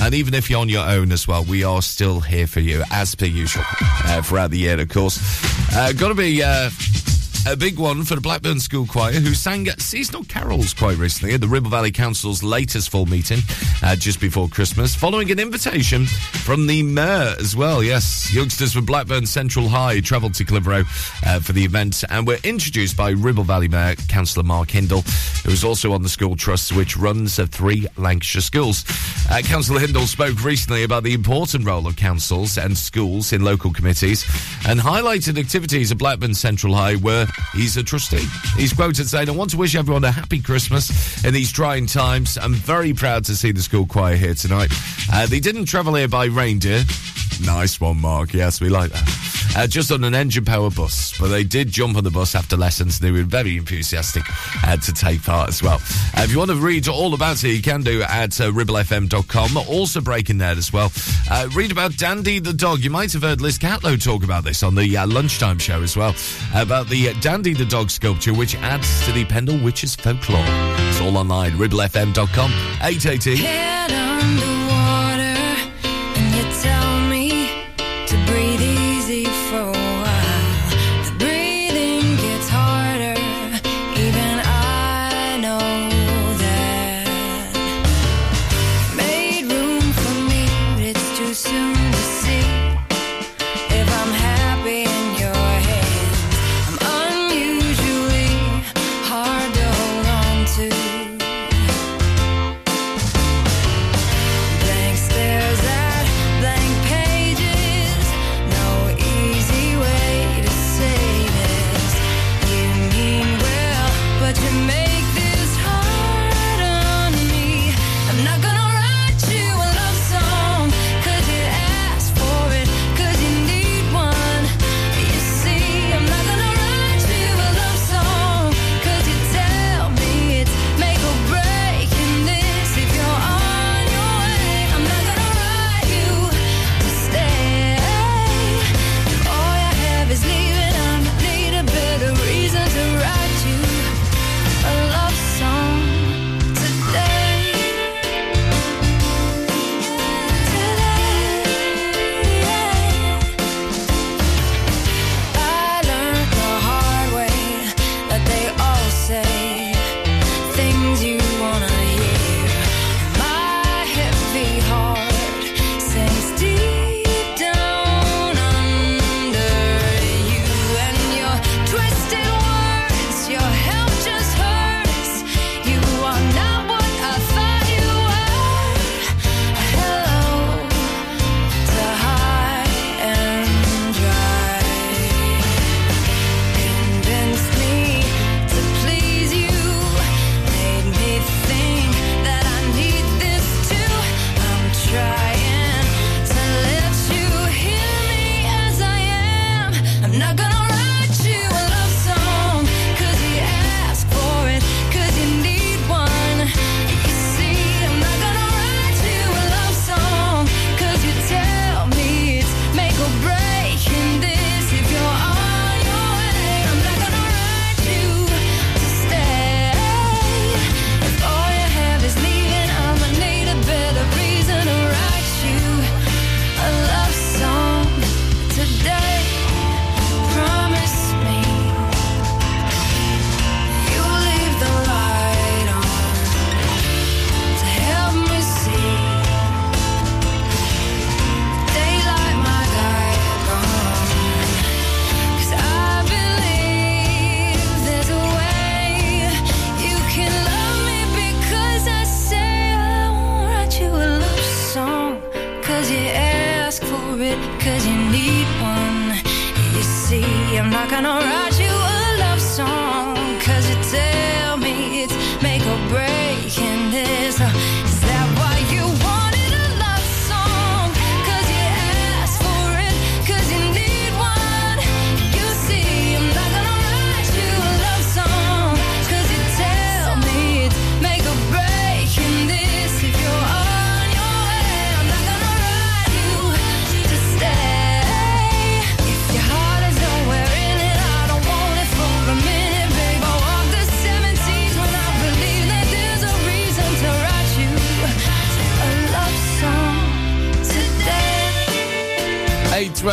And 0.00 0.14
even 0.14 0.34
if 0.34 0.48
you're 0.48 0.60
on 0.60 0.68
your 0.68 0.88
own 0.88 1.12
as 1.12 1.28
well, 1.28 1.44
we 1.44 1.62
are 1.62 1.82
still 1.82 2.20
here 2.20 2.46
for 2.46 2.60
you, 2.60 2.82
as 2.90 3.14
per 3.14 3.26
usual, 3.26 3.64
uh, 4.06 4.22
throughout 4.22 4.50
the 4.50 4.58
year, 4.58 4.80
of 4.80 4.88
course. 4.88 5.18
Uh, 5.74 5.92
Got 5.92 6.08
to 6.08 6.14
be. 6.14 6.42
Uh, 6.42 6.70
a 7.44 7.56
big 7.56 7.76
one 7.76 8.04
for 8.04 8.14
the 8.14 8.20
Blackburn 8.20 8.60
School 8.60 8.86
Choir, 8.86 9.12
who 9.14 9.34
sang 9.34 9.66
seasonal 9.78 10.22
carols 10.24 10.72
quite 10.72 10.96
recently 10.96 11.34
at 11.34 11.40
the 11.40 11.48
Ribble 11.48 11.70
Valley 11.70 11.90
Council's 11.90 12.42
latest 12.42 12.88
full 12.88 13.06
meeting 13.06 13.40
uh, 13.82 13.96
just 13.96 14.20
before 14.20 14.48
Christmas, 14.48 14.94
following 14.94 15.30
an 15.30 15.38
invitation 15.38 16.06
from 16.06 16.66
the 16.66 16.82
Mayor 16.82 17.34
as 17.38 17.56
well. 17.56 17.82
Yes, 17.82 18.32
youngsters 18.32 18.72
from 18.72 18.84
Blackburn 18.84 19.26
Central 19.26 19.68
High 19.68 20.00
travelled 20.00 20.34
to 20.34 20.44
Clitheroe 20.44 20.84
uh, 21.26 21.40
for 21.40 21.52
the 21.52 21.64
event 21.64 22.04
and 22.10 22.26
were 22.26 22.38
introduced 22.44 22.96
by 22.96 23.10
Ribble 23.10 23.44
Valley 23.44 23.68
Mayor 23.68 23.96
Councillor 24.08 24.44
Mark 24.44 24.70
Hindle, 24.70 25.02
who 25.44 25.50
is 25.50 25.64
also 25.64 25.92
on 25.92 26.02
the 26.02 26.08
school 26.08 26.36
trust 26.36 26.72
which 26.72 26.96
runs 26.96 27.38
uh, 27.38 27.46
three 27.46 27.86
Lancashire 27.96 28.42
schools. 28.42 28.84
Uh, 29.30 29.40
Councillor 29.44 29.80
Hindle 29.80 30.06
spoke 30.06 30.42
recently 30.44 30.84
about 30.84 31.02
the 31.02 31.14
important 31.14 31.64
role 31.64 31.86
of 31.86 31.96
councils 31.96 32.58
and 32.58 32.76
schools 32.76 33.32
in 33.32 33.42
local 33.42 33.72
committees 33.72 34.24
and 34.66 34.80
highlighted 34.80 35.38
activities 35.38 35.90
at 35.90 35.98
Blackburn 35.98 36.34
Central 36.34 36.74
High 36.74 36.94
where 36.96 37.26
he's 37.52 37.76
a 37.76 37.82
trustee. 37.82 38.26
He's 38.56 38.72
quoted 38.72 39.08
saying, 39.08 39.28
I 39.28 39.32
want 39.32 39.50
to 39.50 39.56
wish 39.56 39.74
everyone 39.74 40.04
a 40.04 40.10
happy 40.10 40.40
Christmas 40.40 41.24
in 41.24 41.34
these 41.34 41.50
trying 41.52 41.86
times. 41.86 42.38
I'm 42.38 42.54
very 42.54 42.92
proud 42.92 43.24
to 43.26 43.36
see 43.36 43.52
the 43.52 43.62
school 43.72 43.86
choir 43.86 44.16
here 44.16 44.34
tonight. 44.34 44.70
Uh, 45.10 45.26
they 45.26 45.40
didn't 45.40 45.64
travel 45.64 45.94
here 45.94 46.06
by 46.06 46.26
reindeer. 46.26 46.82
Nice 47.42 47.80
one, 47.80 47.98
Mark. 47.98 48.34
Yes, 48.34 48.60
we 48.60 48.68
like 48.68 48.90
that. 48.90 49.22
Uh, 49.54 49.66
just 49.66 49.92
on 49.92 50.02
an 50.04 50.14
engine 50.14 50.44
power 50.44 50.70
bus, 50.70 51.18
but 51.18 51.28
they 51.28 51.44
did 51.44 51.68
jump 51.68 51.96
on 51.96 52.04
the 52.04 52.10
bus 52.10 52.34
after 52.34 52.56
lessons. 52.56 52.98
They 52.98 53.10
were 53.10 53.22
very 53.22 53.56
enthusiastic 53.56 54.24
uh, 54.64 54.76
to 54.78 54.92
take 54.92 55.22
part 55.22 55.48
as 55.48 55.62
well. 55.62 55.76
Uh, 56.16 56.22
if 56.22 56.30
you 56.30 56.38
want 56.38 56.50
to 56.50 56.56
read 56.56 56.88
all 56.88 57.12
about 57.12 57.42
it, 57.44 57.48
you 57.48 57.62
can 57.62 57.82
do 57.82 58.02
at 58.02 58.40
uh, 58.40 58.50
ribblefm.com. 58.50 59.56
Also 59.68 60.00
breaking 60.00 60.38
there 60.38 60.56
as 60.56 60.72
well. 60.72 60.90
Uh, 61.30 61.48
read 61.54 61.72
about 61.72 61.96
Dandy 61.96 62.38
the 62.38 62.52
dog. 62.52 62.80
You 62.80 62.90
might 62.90 63.12
have 63.12 63.22
heard 63.22 63.40
Liz 63.40 63.58
Catlow 63.58 64.02
talk 64.02 64.24
about 64.24 64.44
this 64.44 64.62
on 64.62 64.74
the 64.74 64.96
uh, 64.96 65.06
lunchtime 65.06 65.58
show 65.58 65.82
as 65.82 65.96
well. 65.96 66.14
About 66.54 66.88
the 66.88 67.12
Dandy 67.20 67.52
the 67.54 67.66
dog 67.66 67.90
sculpture, 67.90 68.32
which 68.34 68.54
adds 68.56 69.04
to 69.06 69.12
the 69.12 69.24
Pendle 69.24 69.58
Witches 69.62 69.94
folklore. 69.94 70.44
It's 70.88 71.00
all 71.00 71.16
online, 71.16 71.52
ribblefm.com. 71.52 72.50
880. 72.82 73.61
Head 73.62 73.92
underwater, 73.92 74.51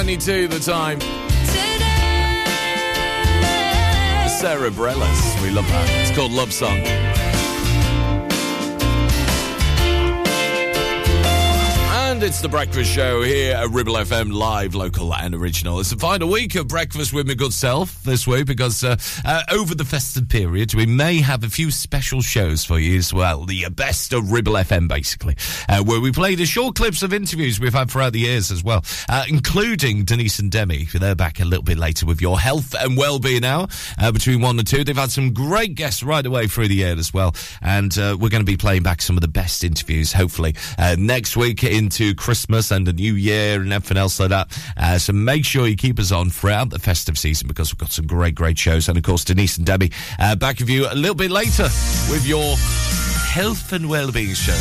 8.22 0.10 0.49
the 0.49 0.60
time. 0.60 0.99
Sara 4.27 4.72
Bareilles. 4.72 5.44
We 5.44 5.52
love 5.52 5.68
that. 5.68 5.88
It's 6.02 6.18
called 6.18 6.31
Love 6.31 6.52
Song. 6.52 6.80
The 12.50 12.52
breakfast 12.52 12.92
show 12.92 13.22
here 13.22 13.56
at 13.56 13.70
Ribble 13.70 13.94
FM, 13.94 14.34
live, 14.34 14.74
local, 14.74 15.14
and 15.14 15.36
original. 15.36 15.80
It's 15.80 15.92
the 15.92 15.98
final 15.98 16.30
week 16.30 16.56
of 16.56 16.68
breakfast 16.68 17.14
with 17.14 17.28
my 17.28 17.34
good 17.34 17.54
self 17.54 18.02
this 18.04 18.26
week 18.26 18.46
because 18.48 18.84
uh, 18.84 18.98
uh, 19.26 19.44
over 19.52 19.76
the 19.76 19.86
festive 19.86 20.30
period, 20.30 20.74
we 20.74 20.86
may 20.86 21.20
have 21.22 21.44
a 21.44 21.50
few 21.50 21.70
special 21.70 22.22
shows 22.22 22.66
for 22.66 22.80
you 22.80 22.98
as 22.98 23.14
well. 23.14 23.46
The 23.46 23.66
uh, 23.66 23.70
best 23.70 24.14
of 24.14 24.32
Ribble 24.32 24.54
FM, 24.54 24.88
basically, 24.88 25.36
uh, 25.68 25.84
where 25.84 26.00
we 26.00 26.12
play 26.12 26.36
the 26.36 26.46
short 26.46 26.76
clips 26.76 27.04
of 27.04 27.14
interviews 27.14 27.60
we've 27.60 27.74
had 27.74 27.92
throughout 27.92 28.14
the 28.14 28.20
years 28.20 28.52
as 28.52 28.64
well, 28.64 28.84
uh, 29.10 29.26
including 29.28 30.06
Denise 30.06 30.40
and 30.40 30.52
Demi. 30.52 30.86
They're 30.86 31.16
back 31.16 31.40
a 31.40 31.46
little 31.46 31.64
bit 31.64 31.78
later 31.78 32.06
with 32.06 32.22
your 32.22 32.40
health 32.40 32.74
and 32.80 32.98
well-being 32.98 33.46
hour 33.46 33.68
uh, 33.98 34.12
between 34.12 34.42
one 34.42 34.58
and 34.58 34.68
two. 34.68 34.84
They've 34.84 34.96
had 34.96 35.12
some 35.12 35.34
great 35.34 35.76
guests 35.76 36.04
right 36.04 36.26
away 36.26 36.48
through 36.48 36.70
the 36.70 36.76
year 36.76 36.98
as 36.98 37.14
well, 37.14 37.36
and 37.62 37.96
we're 37.96 38.30
going 38.30 38.42
to 38.42 38.52
be 38.52 38.58
playing 38.58 38.84
back 38.84 39.02
some 39.02 39.18
of 39.18 39.22
the 39.22 39.28
best 39.28 39.64
interviews, 39.64 40.14
hopefully, 40.14 40.56
next 40.98 41.38
week 41.38 41.64
into 41.64 42.16
Christmas 42.16 42.39
and 42.48 42.86
the 42.86 42.94
New 42.94 43.16
Year 43.16 43.61
and 43.61 43.74
everything 43.74 43.98
else 43.98 44.20
like 44.20 44.30
that. 44.30 44.57
Uh, 44.78 44.98
so 44.98 45.14
make 45.14 45.45
sure 45.45 45.68
you 45.68 45.76
keep 45.76 45.99
us 45.99 46.11
on 46.11 46.30
throughout 46.30 46.70
the 46.70 46.80
festive 46.80 47.18
season 47.18 47.48
because 47.48 47.74
we've 47.74 47.80
got 47.80 47.91
some 47.91 48.07
great, 48.07 48.36
great 48.36 48.57
shows. 48.57 48.88
And 48.88 48.98
of 48.98 49.03
course, 49.03 49.24
Denise 49.24 49.57
and 49.57 49.66
Debbie 49.66 49.91
uh, 50.20 50.36
back 50.36 50.60
with 50.60 50.70
you 50.70 50.88
a 50.90 50.95
little 50.95 51.16
bit 51.16 51.32
later 51.32 51.64
with 52.10 52.26
your 52.26 52.56
health 53.28 53.74
and 53.74 53.90
well-being 53.90 54.34
show. 54.34 54.60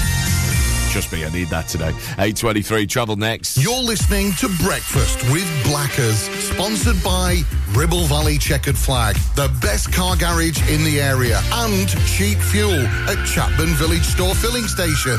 Trust 0.91 1.13
me, 1.13 1.25
I 1.25 1.29
need 1.29 1.49
that 1.49 1.69
today. 1.69 1.91
823 2.19 2.87
travel 2.87 3.17
next. 3.17 3.59
You're 3.59 3.83
listening 3.83 4.33
to 4.35 4.49
Breakfast 4.65 5.23
with 5.31 5.47
Blackers, 5.65 6.19
sponsored 6.41 7.03
by 7.05 7.43
Ribble 7.73 8.05
Valley 8.05 8.39
Checkered 8.39 8.77
Flag, 8.77 9.17
the 9.35 9.55
best 9.61 9.93
car 9.93 10.17
garage 10.17 10.61
in 10.71 10.83
the 10.85 11.01
area, 11.01 11.41
and 11.53 11.89
cheap 12.07 12.39
fuel 12.39 12.81
at 13.07 13.19
Chatburn 13.27 13.75
Village 13.75 14.05
Store 14.05 14.35
Filling 14.35 14.67
Station. 14.67 15.19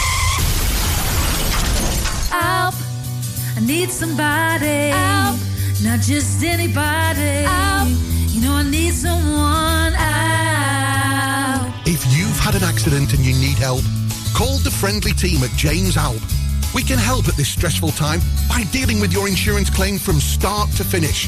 Help! 2.31 2.75
I 3.57 3.59
need 3.61 3.91
somebody. 3.91 4.89
Help! 4.89 5.37
Not 5.83 5.99
just 5.99 6.43
anybody. 6.43 7.43
Help! 7.43 7.89
You 8.31 8.41
know 8.41 8.53
I 8.53 8.63
need 8.63 8.93
someone. 8.93 9.93
Help! 9.93 10.11
If 11.85 12.05
you've 12.15 12.39
had 12.39 12.55
an 12.55 12.63
accident 12.63 13.13
and 13.13 13.25
you 13.25 13.33
need 13.33 13.57
help, 13.57 13.83
call 14.33 14.57
the 14.59 14.71
friendly 14.71 15.11
team 15.11 15.43
at 15.43 15.51
James 15.57 15.95
Alpe. 15.97 16.23
We 16.73 16.83
can 16.83 16.97
help 16.97 17.27
at 17.27 17.35
this 17.35 17.49
stressful 17.49 17.91
time 17.91 18.21
by 18.47 18.63
dealing 18.71 19.01
with 19.01 19.11
your 19.11 19.27
insurance 19.27 19.69
claim 19.69 19.97
from 19.99 20.21
start 20.21 20.69
to 20.77 20.85
finish. 20.85 21.27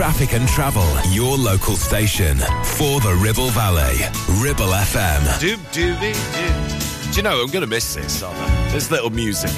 Traffic 0.00 0.32
and 0.32 0.48
travel, 0.48 0.88
your 1.10 1.36
local 1.36 1.76
station 1.76 2.38
for 2.64 3.00
the 3.02 3.14
Ribble 3.22 3.50
Valley. 3.50 3.98
Ribble 4.42 4.72
FM. 4.72 5.20
Doop 5.38 5.58
doobie 5.74 6.14
doo. 6.32 7.10
Do 7.10 7.16
you 7.18 7.22
know, 7.22 7.42
I'm 7.42 7.50
going 7.50 7.60
to 7.60 7.66
miss 7.66 7.96
this, 7.96 8.22
aren't 8.22 8.38
I? 8.38 8.70
This 8.70 8.90
little 8.90 9.10
music 9.10 9.50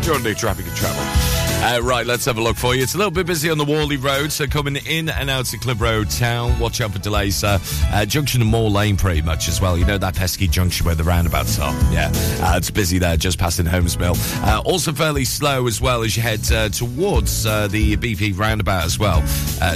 during 0.00 0.22
the 0.22 0.34
traffic 0.34 0.66
and 0.66 0.74
travel. 0.74 1.29
Uh, 1.62 1.78
right, 1.82 2.06
let's 2.06 2.24
have 2.24 2.38
a 2.38 2.40
look 2.42 2.56
for 2.56 2.74
you. 2.74 2.82
It's 2.82 2.94
a 2.94 2.96
little 2.96 3.10
bit 3.10 3.26
busy 3.26 3.50
on 3.50 3.58
the 3.58 3.66
Whalley 3.66 3.98
Road, 3.98 4.32
so 4.32 4.46
coming 4.46 4.76
in 4.76 5.10
and 5.10 5.28
out 5.28 5.52
of 5.52 5.60
Clitheroe 5.60 6.04
town, 6.04 6.58
watch 6.58 6.80
out 6.80 6.92
for 6.92 6.98
delays. 6.98 7.44
Uh, 7.44 7.58
junction 8.06 8.40
and 8.40 8.50
Moor 8.50 8.70
Lane 8.70 8.96
pretty 8.96 9.20
much 9.20 9.46
as 9.46 9.60
well. 9.60 9.76
You 9.76 9.84
know 9.84 9.98
that 9.98 10.16
pesky 10.16 10.48
junction 10.48 10.86
where 10.86 10.94
the 10.94 11.04
roundabouts 11.04 11.58
are? 11.58 11.72
Yeah, 11.92 12.10
uh, 12.40 12.54
it's 12.56 12.70
busy 12.70 12.98
there, 12.98 13.18
just 13.18 13.38
passing 13.38 13.66
Holmes 13.66 13.98
Mill. 13.98 14.14
Uh, 14.36 14.62
also 14.64 14.92
fairly 14.92 15.26
slow 15.26 15.66
as 15.66 15.82
well 15.82 16.02
as 16.02 16.16
you 16.16 16.22
head 16.22 16.40
uh, 16.50 16.70
towards 16.70 17.44
uh, 17.44 17.68
the 17.68 17.94
BP 17.98 18.38
roundabout 18.38 18.84
as 18.84 18.98
well. 18.98 19.24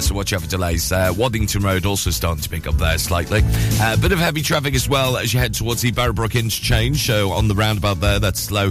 So 0.01 0.15
watch 0.15 0.32
out 0.32 0.40
for 0.40 0.48
delays. 0.48 0.90
Waddington 0.90 1.62
Road 1.62 1.85
also 1.85 2.11
starting 2.11 2.43
to 2.43 2.48
pick 2.48 2.66
up 2.66 2.77
there 2.77 2.97
slightly. 2.97 3.43
A 3.82 3.98
bit 3.98 4.11
of 4.11 4.19
heavy 4.19 4.40
traffic 4.40 4.74
as 4.74 4.89
well 4.89 5.19
as 5.19 5.35
you 5.35 5.40
head 5.40 5.52
towards 5.52 5.82
the 5.82 5.93
Barrowbrook 5.93 6.35
interchange. 6.35 7.06
So 7.06 7.32
on 7.32 7.47
the 7.48 7.55
roundabout 7.55 8.01
there, 8.01 8.19
that's 8.19 8.40
slow. 8.40 8.70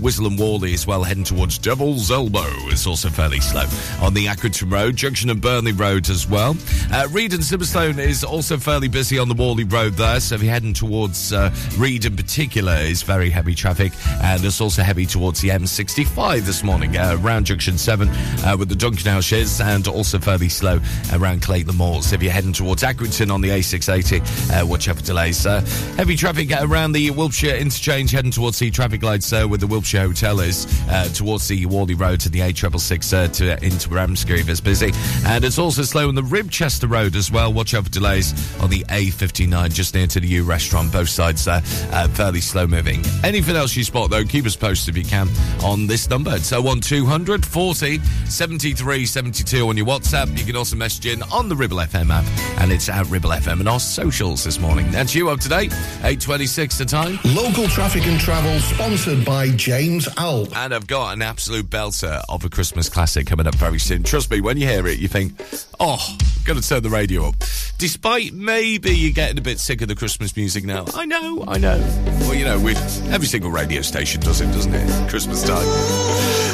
Whistle 0.00 0.26
and 0.26 0.36
Whalley 0.36 0.74
as 0.74 0.84
well, 0.84 1.04
heading 1.04 1.24
towards 1.24 1.56
Devil's 1.56 2.10
Elbow. 2.10 2.39
It's 2.70 2.86
also 2.86 3.08
fairly 3.08 3.40
slow. 3.40 3.64
On 4.00 4.14
the 4.14 4.26
Accrington 4.26 4.70
Road, 4.70 4.96
Junction 4.96 5.30
and 5.30 5.40
Burnley 5.40 5.72
Road 5.72 6.08
as 6.08 6.28
well. 6.28 6.56
Uh, 6.92 7.08
Reed 7.10 7.32
and 7.34 7.44
Simonstone 7.44 7.98
is 7.98 8.24
also 8.24 8.56
fairly 8.56 8.88
busy 8.88 9.18
on 9.18 9.28
the 9.28 9.34
Whalley 9.34 9.64
Road 9.64 9.94
there. 9.94 10.20
So 10.20 10.36
if 10.36 10.42
you're 10.42 10.52
heading 10.52 10.72
towards 10.72 11.32
uh, 11.32 11.54
Reed 11.76 12.04
in 12.04 12.16
particular, 12.16 12.74
is 12.74 13.02
very 13.02 13.30
heavy 13.30 13.54
traffic. 13.54 13.92
And 14.22 14.44
it's 14.44 14.60
also 14.60 14.82
heavy 14.82 15.06
towards 15.06 15.40
the 15.40 15.48
M65 15.48 16.40
this 16.42 16.62
morning, 16.62 16.96
uh, 16.96 17.18
around 17.20 17.46
Junction 17.46 17.76
7 17.76 18.08
uh, 18.08 18.56
with 18.58 18.68
the 18.68 18.76
Duncan 18.76 19.10
House 19.10 19.60
and 19.60 19.86
also 19.88 20.18
fairly 20.18 20.48
slow 20.48 20.80
around 21.12 21.42
Clayton 21.42 21.76
Moors. 21.76 22.06
So 22.06 22.14
if 22.14 22.22
you're 22.22 22.32
heading 22.32 22.52
towards 22.52 22.82
Accrington 22.82 23.32
on 23.32 23.40
the 23.40 23.50
A680, 23.50 24.62
uh, 24.62 24.66
watch 24.66 24.88
out 24.88 24.96
for 24.96 25.02
delays. 25.02 25.44
Heavy 25.44 26.16
traffic 26.16 26.50
around 26.52 26.92
the 26.92 27.10
Wilpshire 27.10 27.56
interchange, 27.56 28.10
heading 28.10 28.30
towards 28.30 28.58
the 28.58 28.70
traffic 28.70 29.02
lights 29.02 29.32
with 29.32 29.60
the 29.60 29.66
Wilpshire 29.66 30.02
Hotel 30.02 30.40
is 30.40 30.66
uh, 30.88 31.08
towards 31.12 31.48
the 31.48 31.66
Whalley 31.66 31.94
Road 31.94 32.20
to 32.30 32.38
the 32.38 32.52
A666 32.52 33.12
uh, 33.12 33.28
to 33.28 33.64
into 33.64 33.88
Ramsgreave 33.88 34.48
is 34.48 34.60
busy. 34.60 34.92
And 35.26 35.44
it's 35.44 35.58
also 35.58 35.82
slow 35.82 36.08
on 36.08 36.14
the 36.14 36.22
Ribchester 36.22 36.90
Road 36.90 37.16
as 37.16 37.30
well. 37.30 37.52
Watch 37.52 37.74
out 37.74 37.84
for 37.84 37.90
delays 37.90 38.32
on 38.60 38.70
the 38.70 38.84
A59 38.84 39.72
just 39.72 39.94
near 39.94 40.06
to 40.06 40.20
the 40.20 40.26
U 40.28 40.44
restaurant. 40.44 40.92
Both 40.92 41.08
sides 41.08 41.46
uh, 41.48 41.60
uh, 41.92 42.08
fairly 42.08 42.40
slow 42.40 42.66
moving. 42.66 43.02
Anything 43.24 43.56
else 43.56 43.76
you 43.76 43.84
spot 43.84 44.10
though, 44.10 44.24
keep 44.24 44.46
us 44.46 44.56
posted 44.56 44.96
if 44.96 45.04
you 45.04 45.08
can 45.08 45.28
on 45.64 45.86
this 45.86 46.08
number. 46.08 46.34
It's 46.34 46.52
01200 46.52 47.44
40 47.44 47.98
73 47.98 49.06
72 49.06 49.68
on 49.68 49.76
your 49.76 49.86
WhatsApp. 49.86 50.36
You 50.38 50.44
can 50.44 50.56
also 50.56 50.76
message 50.76 51.06
in 51.06 51.22
on 51.24 51.48
the 51.48 51.56
Ribble 51.56 51.78
FM 51.78 52.10
app 52.10 52.24
and 52.60 52.70
it's 52.70 52.88
at 52.88 53.06
Ribble 53.06 53.30
FM 53.30 53.60
and 53.60 53.68
our 53.68 53.80
socials 53.80 54.44
this 54.44 54.58
morning. 54.58 54.90
That's 54.90 55.14
you 55.14 55.30
up 55.30 55.40
to 55.40 55.48
date. 55.48 55.72
826 56.02 56.78
the 56.78 56.84
time. 56.84 57.18
Local 57.24 57.66
traffic 57.68 58.06
and 58.06 58.20
travel 58.20 58.58
sponsored 58.60 59.24
by 59.24 59.48
James 59.50 60.06
Alpe. 60.10 60.54
And 60.54 60.74
I've 60.74 60.86
got 60.86 61.14
an 61.14 61.22
absolute 61.22 61.68
belter 61.68 62.19
of 62.28 62.44
a 62.44 62.48
Christmas 62.50 62.88
classic 62.88 63.26
coming 63.26 63.46
up 63.46 63.54
very 63.54 63.78
soon. 63.78 64.02
Trust 64.02 64.30
me, 64.30 64.40
when 64.40 64.56
you 64.56 64.66
hear 64.66 64.86
it, 64.86 64.98
you 64.98 65.08
think, 65.08 65.32
oh, 65.78 66.16
going 66.44 66.60
to 66.60 66.66
turn 66.66 66.82
the 66.82 66.90
radio 66.90 67.28
up. 67.28 67.36
Despite 67.78 68.32
maybe 68.32 68.90
you're 68.90 69.12
getting 69.12 69.38
a 69.38 69.42
bit 69.42 69.58
sick 69.58 69.82
of 69.82 69.88
the 69.88 69.94
Christmas 69.94 70.36
music 70.36 70.64
now. 70.64 70.84
I 70.94 71.06
know, 71.06 71.44
I 71.46 71.58
know. 71.58 71.78
Well, 72.20 72.34
you 72.34 72.44
know, 72.44 72.58
we, 72.60 72.74
every 73.12 73.26
single 73.26 73.50
radio 73.50 73.82
station 73.82 74.20
does 74.20 74.40
it, 74.40 74.46
doesn't 74.46 74.74
it? 74.74 75.10
Christmas 75.10 75.42
time. 75.42 75.66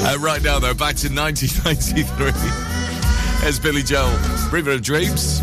Uh, 0.06 0.18
right 0.20 0.42
now, 0.42 0.58
though, 0.58 0.74
back 0.74 0.96
to 0.96 1.08
1993. 1.12 2.32
There's 3.40 3.60
Billy 3.60 3.82
Joel, 3.82 4.16
River 4.50 4.72
of 4.72 4.82
Dreams. 4.82 5.40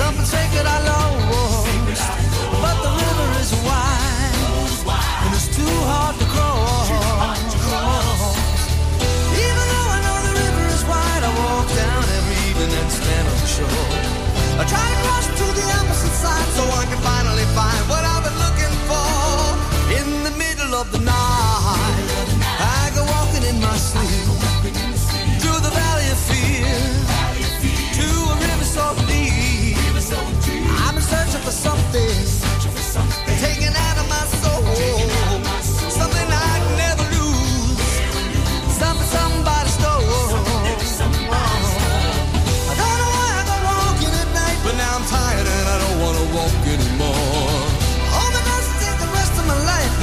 Some 0.00 0.16
take 0.24 0.54
it 0.58 0.64
I 0.64 0.78
love, 0.80 1.12
but 2.64 2.76
the 2.84 2.92
river 3.04 3.28
is 3.38 3.52
wide, 3.68 4.32
and 5.24 5.34
it's 5.36 5.48
too 5.54 5.76
hard 5.92 6.16
to 6.18 6.24
cross. 6.24 6.88
Even 9.44 9.66
though 9.72 9.88
I 9.96 10.00
know 10.06 10.18
the 10.26 10.32
river 10.40 10.64
is 10.72 10.82
wide, 10.88 11.22
I 11.28 11.30
walk 11.42 11.68
down 11.76 12.02
every 12.16 12.38
evening 12.48 12.72
and 12.80 12.90
stand 12.90 13.28
on 13.28 13.36
the 13.44 13.50
shore. 13.56 13.92
I 14.56 14.64
try 14.72 14.86
to 14.88 14.99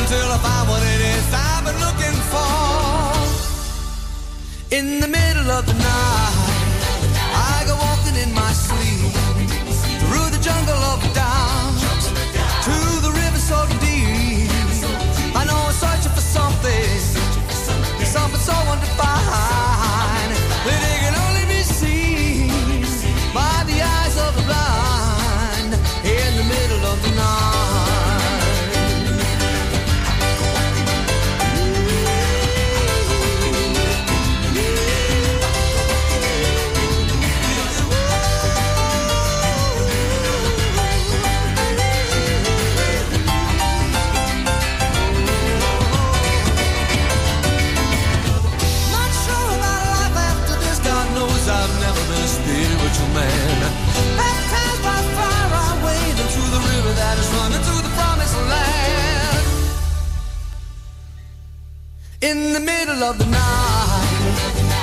until 0.09 0.31
I 0.31 0.37
find 0.37 0.69
what 0.69 0.81
it 0.83 1.01
is 1.01 1.33
I've 1.33 1.65
been 1.65 1.79
looking 1.85 2.17
for 2.31 2.47
in 4.77 5.01
the 5.01 5.07
middle 5.07 5.51
of 5.51 5.65
the 5.65 5.73
night. 5.73 6.46
In 62.27 62.51
the 62.51 62.59
middle 62.59 63.03
of 63.03 63.17
the 63.17 63.25
night, 63.25 64.37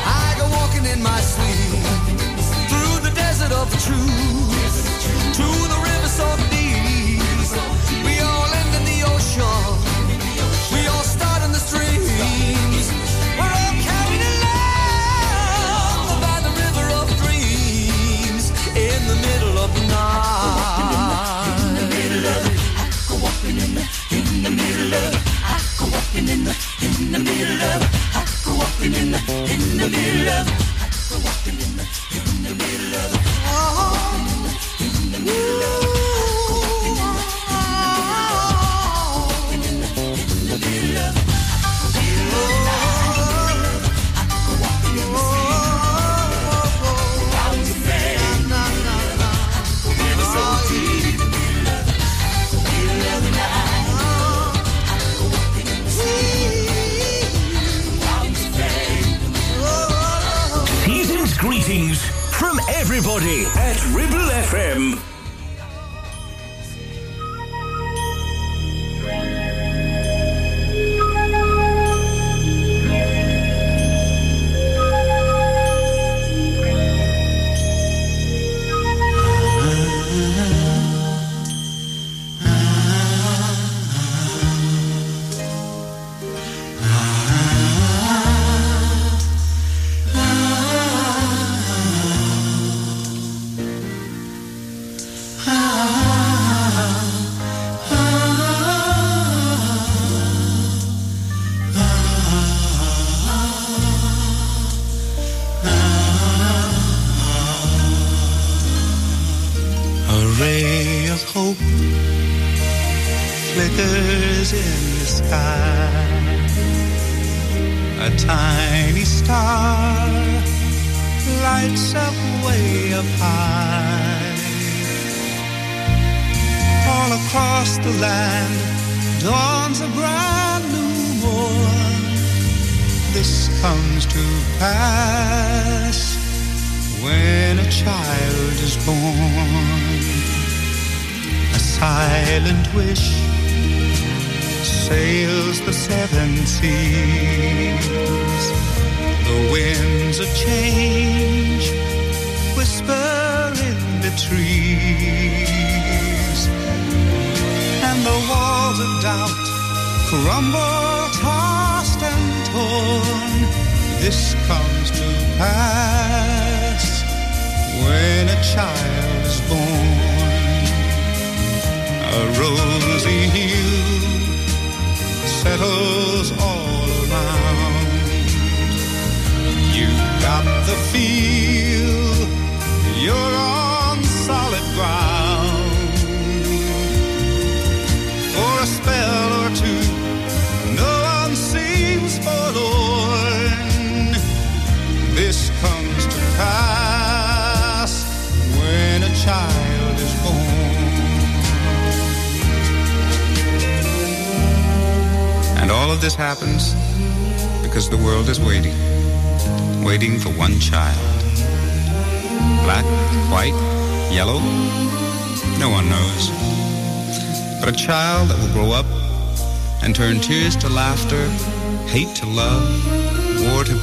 I 0.07 0.35
go 0.39 0.49
walking 0.57 0.87
in 0.87 1.03
my 1.03 1.21
sleep 1.21 1.79
through 2.71 3.07
the 3.07 3.15
desert 3.15 3.53
of 3.53 3.71
the 3.71 3.77
truth. 3.77 4.34
walking 26.15 26.29
in 26.29 26.45
the 26.45 26.57
in 26.83 27.13
the 27.13 27.19
middle 27.19 27.63
of. 27.63 27.83
I 28.15 28.25
grew 28.45 28.61
up 28.61 28.81
in 28.81 29.11
the 29.11 29.19
in 29.53 29.79
the 29.79 29.89
middle 29.89 30.29
of. 30.29 30.74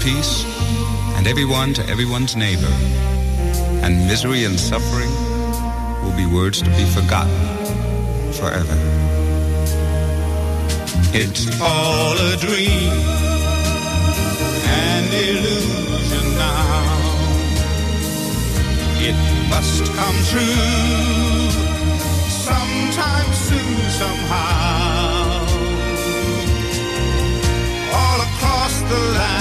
peace, 0.01 0.43
and 1.15 1.27
everyone 1.27 1.73
to 1.73 1.87
everyone's 1.87 2.35
neighbor. 2.35 2.73
And 3.83 4.07
misery 4.07 4.45
and 4.45 4.59
suffering 4.59 5.11
will 6.03 6.15
be 6.17 6.25
words 6.25 6.61
to 6.63 6.69
be 6.71 6.85
forgotten 6.85 7.37
forever. 8.33 8.77
It's 11.13 11.45
all 11.61 12.13
a 12.17 12.35
dream, 12.37 12.93
and 14.65 15.05
illusion 15.13 16.27
now. 16.35 17.01
It 19.07 19.17
must 19.49 19.85
come 19.93 20.17
true 20.33 21.49
sometime 22.49 23.33
soon, 23.33 23.77
somehow. 24.01 25.45
All 27.93 28.21
across 28.21 28.81
the 28.81 28.99
land. 29.17 29.40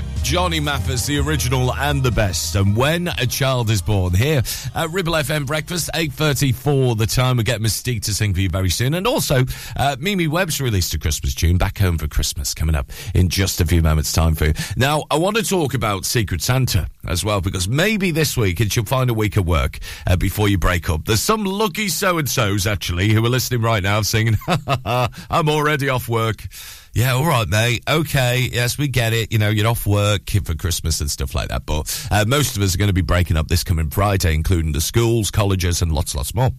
Johnny 0.31 0.61
Mathis, 0.61 1.05
the 1.07 1.19
original 1.19 1.73
and 1.73 2.01
the 2.01 2.09
best. 2.09 2.55
And 2.55 2.73
when 2.73 3.09
a 3.09 3.27
child 3.27 3.69
is 3.69 3.81
born 3.81 4.13
here 4.13 4.41
at 4.73 4.89
Ribble 4.89 5.11
FM 5.11 5.45
Breakfast, 5.45 5.89
8.34 5.93 6.97
the 6.97 7.05
time. 7.05 7.35
We 7.35 7.43
get 7.43 7.59
Mystique 7.59 8.03
to 8.03 8.13
sing 8.13 8.33
for 8.33 8.39
you 8.39 8.47
very 8.47 8.69
soon. 8.69 8.93
And 8.93 9.05
also, 9.05 9.43
uh, 9.75 9.97
Mimi 9.99 10.27
Webb's 10.27 10.61
released 10.61 10.93
a 10.93 10.99
Christmas 10.99 11.35
tune, 11.35 11.57
Back 11.57 11.79
Home 11.79 11.97
for 11.97 12.07
Christmas, 12.07 12.53
coming 12.53 12.75
up 12.75 12.89
in 13.13 13.27
just 13.27 13.59
a 13.59 13.65
few 13.65 13.81
moments' 13.81 14.13
time 14.13 14.33
for 14.33 14.45
you. 14.45 14.53
Now, 14.77 15.03
I 15.11 15.17
want 15.17 15.35
to 15.35 15.43
talk 15.43 15.73
about 15.73 16.05
Secret 16.05 16.41
Santa 16.41 16.87
as 17.05 17.25
well, 17.25 17.41
because 17.41 17.67
maybe 17.67 18.11
this 18.11 18.37
week 18.37 18.61
it 18.61 18.73
you'll 18.73 18.85
find 18.85 19.09
a 19.09 19.13
week 19.13 19.35
of 19.35 19.45
work 19.45 19.79
uh, 20.07 20.15
before 20.15 20.47
you 20.47 20.57
break 20.57 20.89
up. 20.89 21.03
There's 21.03 21.19
some 21.19 21.43
lucky 21.43 21.89
so-and-sos, 21.89 22.65
actually, 22.65 23.09
who 23.09 23.25
are 23.25 23.29
listening 23.29 23.63
right 23.63 23.83
now 23.83 24.01
singing, 24.01 24.37
I'm 24.85 25.49
already 25.49 25.89
off 25.89 26.07
work. 26.07 26.47
Yeah, 26.93 27.13
all 27.13 27.25
right, 27.25 27.47
mate. 27.47 27.83
Okay, 27.89 28.49
yes, 28.51 28.77
we 28.77 28.89
get 28.89 29.13
it. 29.13 29.31
You 29.31 29.39
know, 29.39 29.49
you're 29.49 29.67
off 29.67 29.87
work 29.87 30.29
for 30.29 30.55
Christmas 30.55 30.99
and 30.99 31.09
stuff 31.09 31.33
like 31.33 31.47
that. 31.47 31.65
But 31.65 32.07
uh, 32.11 32.25
most 32.27 32.57
of 32.57 32.63
us 32.63 32.75
are 32.75 32.77
going 32.77 32.89
to 32.89 32.93
be 32.93 33.01
breaking 33.01 33.37
up 33.37 33.47
this 33.47 33.63
coming 33.63 33.89
Friday, 33.89 34.33
including 34.33 34.73
the 34.73 34.81
schools, 34.81 35.31
colleges, 35.31 35.81
and 35.81 35.93
lots, 35.93 36.15
lots 36.15 36.35
more. 36.35 36.49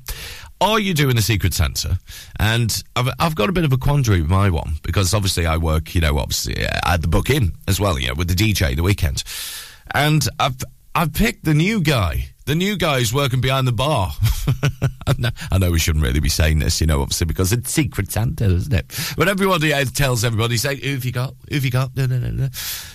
Are 0.63 0.79
you 0.79 0.95
doing 0.95 1.19
a 1.19 1.23
Secret 1.23 1.53
Santa? 1.53 1.99
And 2.41 2.83
I've, 2.97 3.09
I've 3.19 3.35
got 3.35 3.51
a 3.51 3.53
bit 3.53 3.65
of 3.65 3.75
a 3.75 3.77
quandary 3.77 4.23
with 4.23 4.31
my 4.31 4.49
one 4.49 4.77
because 4.83 5.13
obviously 5.13 5.45
I 5.45 5.59
work, 5.59 5.95
you 5.95 6.01
know, 6.01 6.17
obviously 6.17 6.65
uh, 6.65 6.81
at 6.87 7.03
the 7.03 7.09
book 7.09 7.29
in 7.29 7.53
as 7.69 7.79
well, 7.79 7.99
you 7.99 8.09
know, 8.09 8.15
with 8.15 8.29
the 8.29 8.35
DJ 8.35 8.75
the 8.75 8.83
weekend. 8.83 9.25
And 9.95 10.27
I've 10.39 10.57
I've 10.95 11.13
picked 11.13 11.45
the 11.45 11.55
new 11.55 11.83
guy. 11.83 12.32
The 12.53 12.57
new 12.57 12.77
guy 12.77 12.99
is 12.99 13.15
working 13.15 13.41
behind 13.41 13.67
the 13.67 13.73
bar. 13.73 14.13
I 15.07 15.57
know- 15.57 15.71
we 15.71 15.79
shouldn't 15.79 16.05
really 16.05 16.21
be 16.21 16.29
saying 16.29 16.59
this, 16.59 16.83
you 16.83 16.87
know, 16.87 17.01
obviously 17.01 17.25
because 17.25 17.51
it's 17.51 17.71
Secret 17.71 18.13
Santa, 18.13 18.45
isn't 18.45 18.75
it? 18.75 19.15
But 19.17 19.27
everybody 19.29 19.73
uh, 19.73 19.87
tells 19.87 20.23
everybody, 20.23 20.59
say, 20.59 20.77
who 20.77 20.93
have 20.93 21.05
you 21.07 21.13
got? 21.13 21.35
Who 21.49 21.55
have 21.55 21.65
you 21.65 21.71
got? 21.71 21.97
No, 21.97 22.05
no, 22.05 22.19
no, 22.19 22.29
no. 22.29 22.49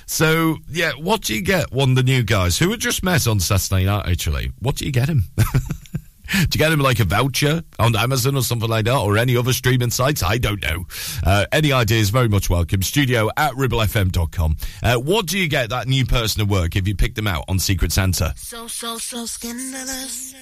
So, 0.06 0.58
yeah, 0.70 0.92
what 0.92 1.22
do 1.24 1.34
you 1.34 1.42
get 1.42 1.72
one 1.72 1.96
the 1.96 2.04
new 2.04 2.22
guys 2.22 2.60
who 2.60 2.70
had 2.70 2.80
just 2.80 3.02
met 3.02 3.26
on 3.26 3.40
Saturday 3.40 3.86
night, 3.86 4.08
actually? 4.08 4.52
What 4.60 4.76
do 4.76 4.86
you 4.86 4.92
get 4.92 5.10
him? 5.10 5.24
Do 6.32 6.40
you 6.40 6.58
get 6.58 6.72
him 6.72 6.80
like 6.80 7.00
a 7.00 7.06
voucher 7.06 7.64
on 7.80 7.96
Amazon 7.96 8.36
or 8.36 8.44
something 8.44 8.70
like 8.70 8.86
that, 8.86 8.98
or 8.98 9.18
any 9.18 9.36
other 9.38 9.54
streaming 9.54 9.90
sites? 9.90 10.24
I 10.24 10.38
don't 10.38 10.62
know. 10.62 10.86
Uh, 11.26 11.46
any 11.52 11.72
ideas, 11.72 12.10
very 12.10 12.30
much 12.30 12.50
welcome. 12.50 12.82
Studio 12.82 13.30
at 13.38 13.54
ribblefm.com. 13.54 14.58
Uh, 14.84 14.96
what 14.98 15.26
do 15.26 15.38
you 15.38 15.48
get 15.48 15.70
that 15.70 15.88
new 15.88 16.06
person 16.06 16.42
at 16.42 16.48
work 16.48 16.76
if 16.76 16.88
you 16.88 16.96
pick 16.96 17.16
them 17.16 17.28
out 17.28 17.46
on 17.48 17.60
Secret 17.60 17.92
Santa? 17.92 18.34
So, 18.38 18.68
so, 18.68 18.98
so 18.98 19.26
scandalous. 19.26 20.34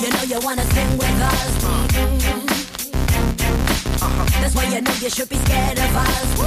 You 0.00 0.10
know 0.10 0.22
you 0.22 0.40
wanna 0.40 0.62
sing 0.62 0.96
with 0.96 1.20
us. 1.20 2.57
That's 4.48 4.64
why 4.64 4.74
you 4.74 4.80
know 4.80 4.92
you 4.92 5.10
should 5.10 5.28
be 5.28 5.36
scared 5.36 5.78
of 5.78 5.94
us. 5.94 6.38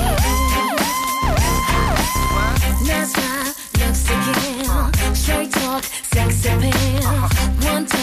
That's 2.88 3.16
my 3.16 3.54
looks 3.78 4.08
kill. 4.10 5.14
Straight 5.14 5.52
talk, 5.52 5.84
sex 5.84 6.46
appeal. 6.48 7.30
One 7.70 7.86
touch 7.86 8.01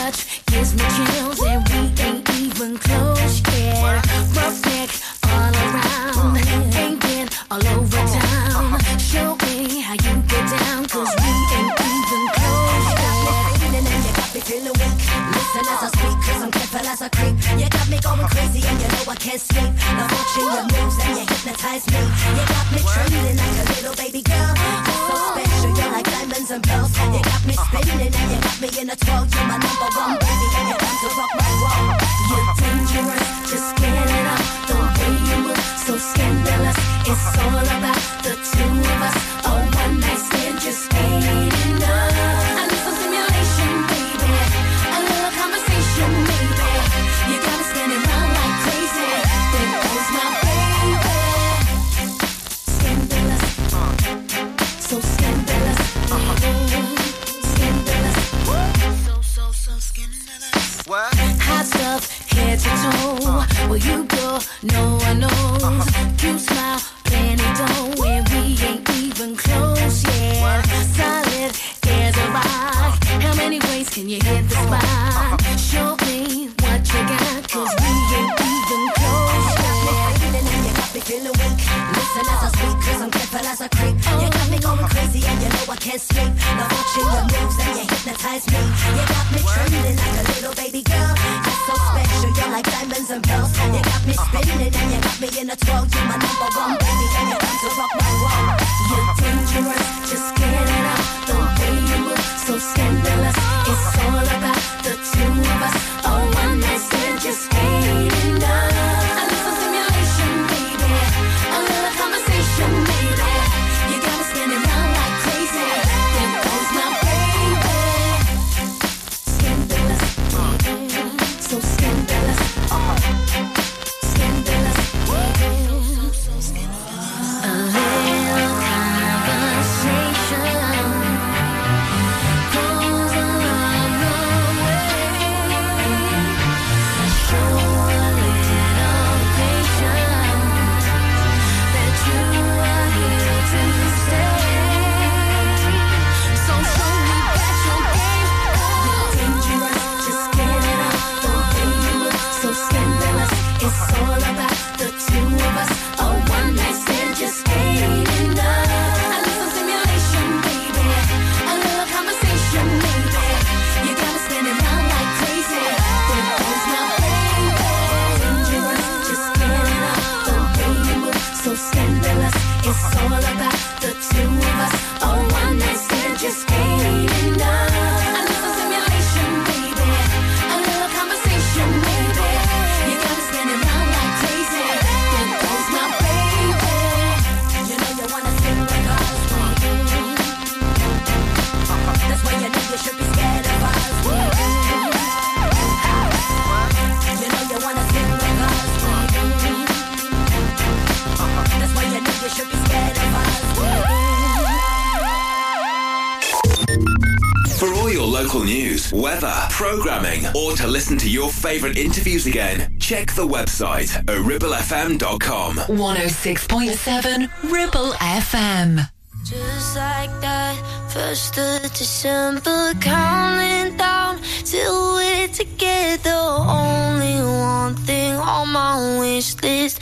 weather, 208.92 209.34
programming, 209.50 210.24
or 210.34 210.52
to 210.56 210.66
listen 210.66 210.96
to 210.98 211.10
your 211.10 211.30
favourite 211.30 211.76
interviews 211.76 212.26
again, 212.26 212.76
check 212.78 213.12
the 213.12 213.26
website 213.26 213.88
ribblefm.com. 214.06 215.56
106.7 215.56 217.52
Ribble 217.52 217.92
FM. 217.92 218.88
Just 219.24 219.76
like 219.76 220.10
that, 220.20 220.56
first 220.88 221.36
of 221.36 221.62
December, 221.74 222.72
counting 222.80 223.76
down 223.76 224.18
till 224.44 224.94
we're 224.94 225.28
together. 225.28 226.10
Only 226.10 227.20
one 227.20 227.74
thing 227.74 228.14
on 228.14 228.48
my 228.48 228.98
wish 229.00 229.34
list 229.42 229.77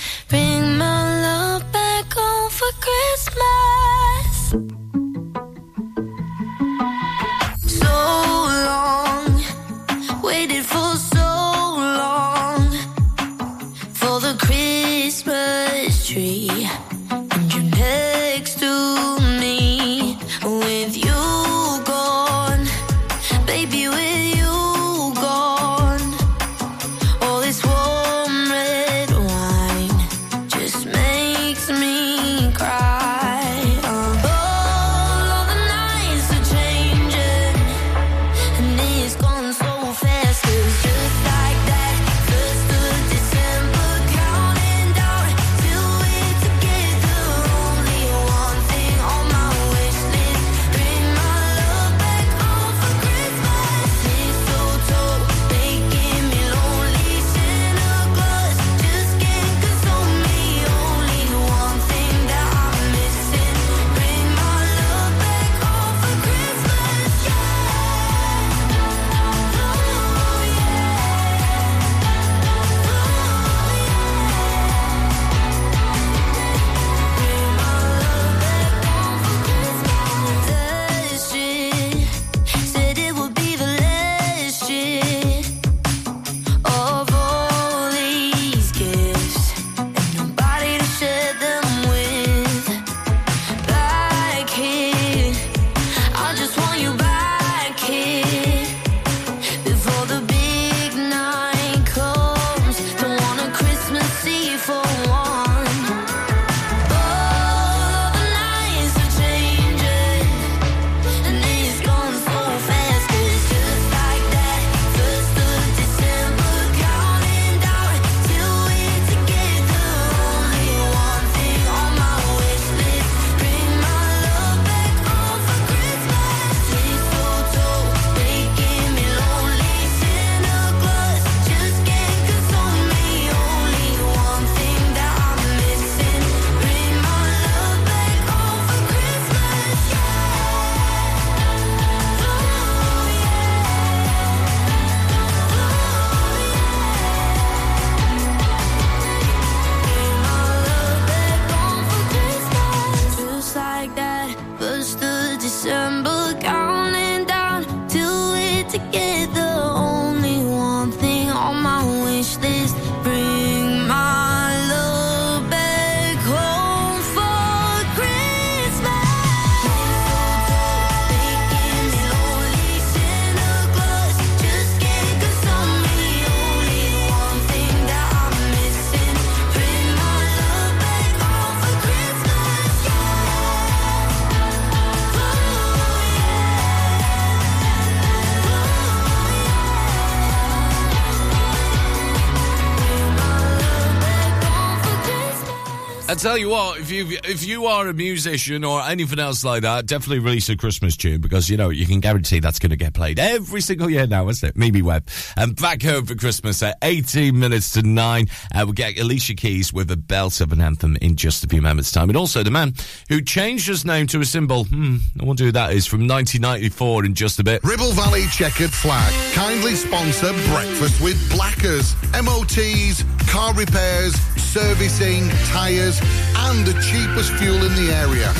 tell 196.16 196.38
you 196.38 196.48
what, 196.48 196.78
if 196.78 196.90
you 196.90 197.18
if 197.24 197.44
you 197.44 197.66
are 197.66 197.88
a 197.88 197.94
musician 197.94 198.64
or 198.64 198.80
anything 198.82 199.18
else 199.18 199.44
like 199.44 199.62
that, 199.62 199.86
definitely 199.86 200.20
release 200.20 200.48
a 200.48 200.56
Christmas 200.56 200.96
tune 200.96 201.20
because 201.20 201.48
you 201.48 201.56
know 201.56 201.68
you 201.68 201.86
can 201.86 202.00
guarantee 202.00 202.40
that's 202.40 202.58
going 202.58 202.70
to 202.70 202.76
get 202.76 202.94
played 202.94 203.18
every 203.18 203.60
single 203.60 203.90
year 203.90 204.06
now, 204.06 204.28
isn't 204.28 204.48
it? 204.48 204.56
Mimi 204.56 204.82
Webb 204.82 205.08
and 205.36 205.54
back 205.56 205.82
home 205.82 206.06
for 206.06 206.14
Christmas 206.14 206.62
at 206.62 206.78
18 206.82 207.38
minutes 207.38 207.72
to 207.72 207.82
nine. 207.82 208.28
Uh, 208.54 208.64
we 208.66 208.72
get 208.72 208.98
Alicia 208.98 209.34
Keys 209.34 209.72
with 209.72 209.90
a 209.90 209.96
belt 209.96 210.40
of 210.40 210.52
an 210.52 210.60
anthem 210.60 210.96
in 211.02 211.16
just 211.16 211.44
a 211.44 211.48
few 211.48 211.60
moments' 211.60 211.92
time, 211.92 212.08
and 212.08 212.16
also 212.16 212.42
the 212.42 212.50
man 212.50 212.74
who 213.08 213.20
changed 213.20 213.66
his 213.66 213.84
name 213.84 214.06
to 214.06 214.20
a 214.20 214.24
symbol. 214.24 214.64
Hmm, 214.64 214.96
I 215.20 215.24
wonder 215.24 215.44
who 215.44 215.52
that 215.52 215.72
is. 215.72 215.86
From 215.86 216.08
1994 216.08 217.04
in 217.04 217.14
just 217.14 217.38
a 217.38 217.44
bit. 217.44 217.62
Ribble 217.62 217.92
Valley 217.92 218.26
Checkered 218.28 218.72
Flag 218.72 219.12
kindly 219.34 219.74
sponsor 219.74 220.32
breakfast 220.48 221.00
with 221.02 221.30
Blackers, 221.30 221.94
MOTs, 222.12 223.04
car 223.28 223.52
repairs, 223.54 224.14
servicing, 224.36 225.28
tyres 225.46 226.00
and 226.36 226.66
the 226.66 226.74
cheapest 226.80 227.32
fuel 227.34 227.62
in 227.64 227.74
the 227.74 227.92
area. 227.92 228.32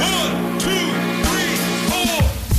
One. 0.00 0.55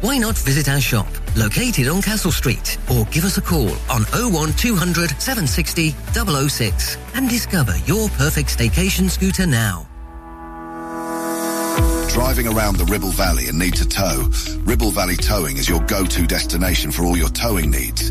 Why 0.00 0.16
not 0.16 0.38
visit 0.38 0.68
our 0.70 0.80
shop, 0.80 1.08
located 1.36 1.86
on 1.88 2.00
Castle 2.00 2.32
Street, 2.32 2.78
or 2.90 3.04
give 3.06 3.24
us 3.24 3.36
a 3.36 3.42
call 3.42 3.68
on 3.90 4.04
01200 4.12 5.10
760 5.20 5.90
006 6.48 6.96
and 7.14 7.28
discover 7.28 7.76
your 7.84 8.08
perfect 8.10 8.56
staycation 8.56 9.10
scooter 9.10 9.46
now. 9.46 9.86
Driving 12.08 12.48
around 12.48 12.76
the 12.76 12.86
Ribble 12.86 13.10
Valley 13.10 13.48
and 13.48 13.58
need 13.58 13.74
to 13.74 13.86
tow? 13.86 14.30
Ribble 14.64 14.90
Valley 14.90 15.16
Towing 15.16 15.58
is 15.58 15.68
your 15.68 15.80
go-to 15.80 16.26
destination 16.26 16.90
for 16.90 17.04
all 17.04 17.16
your 17.16 17.28
towing 17.28 17.70
needs. 17.70 18.10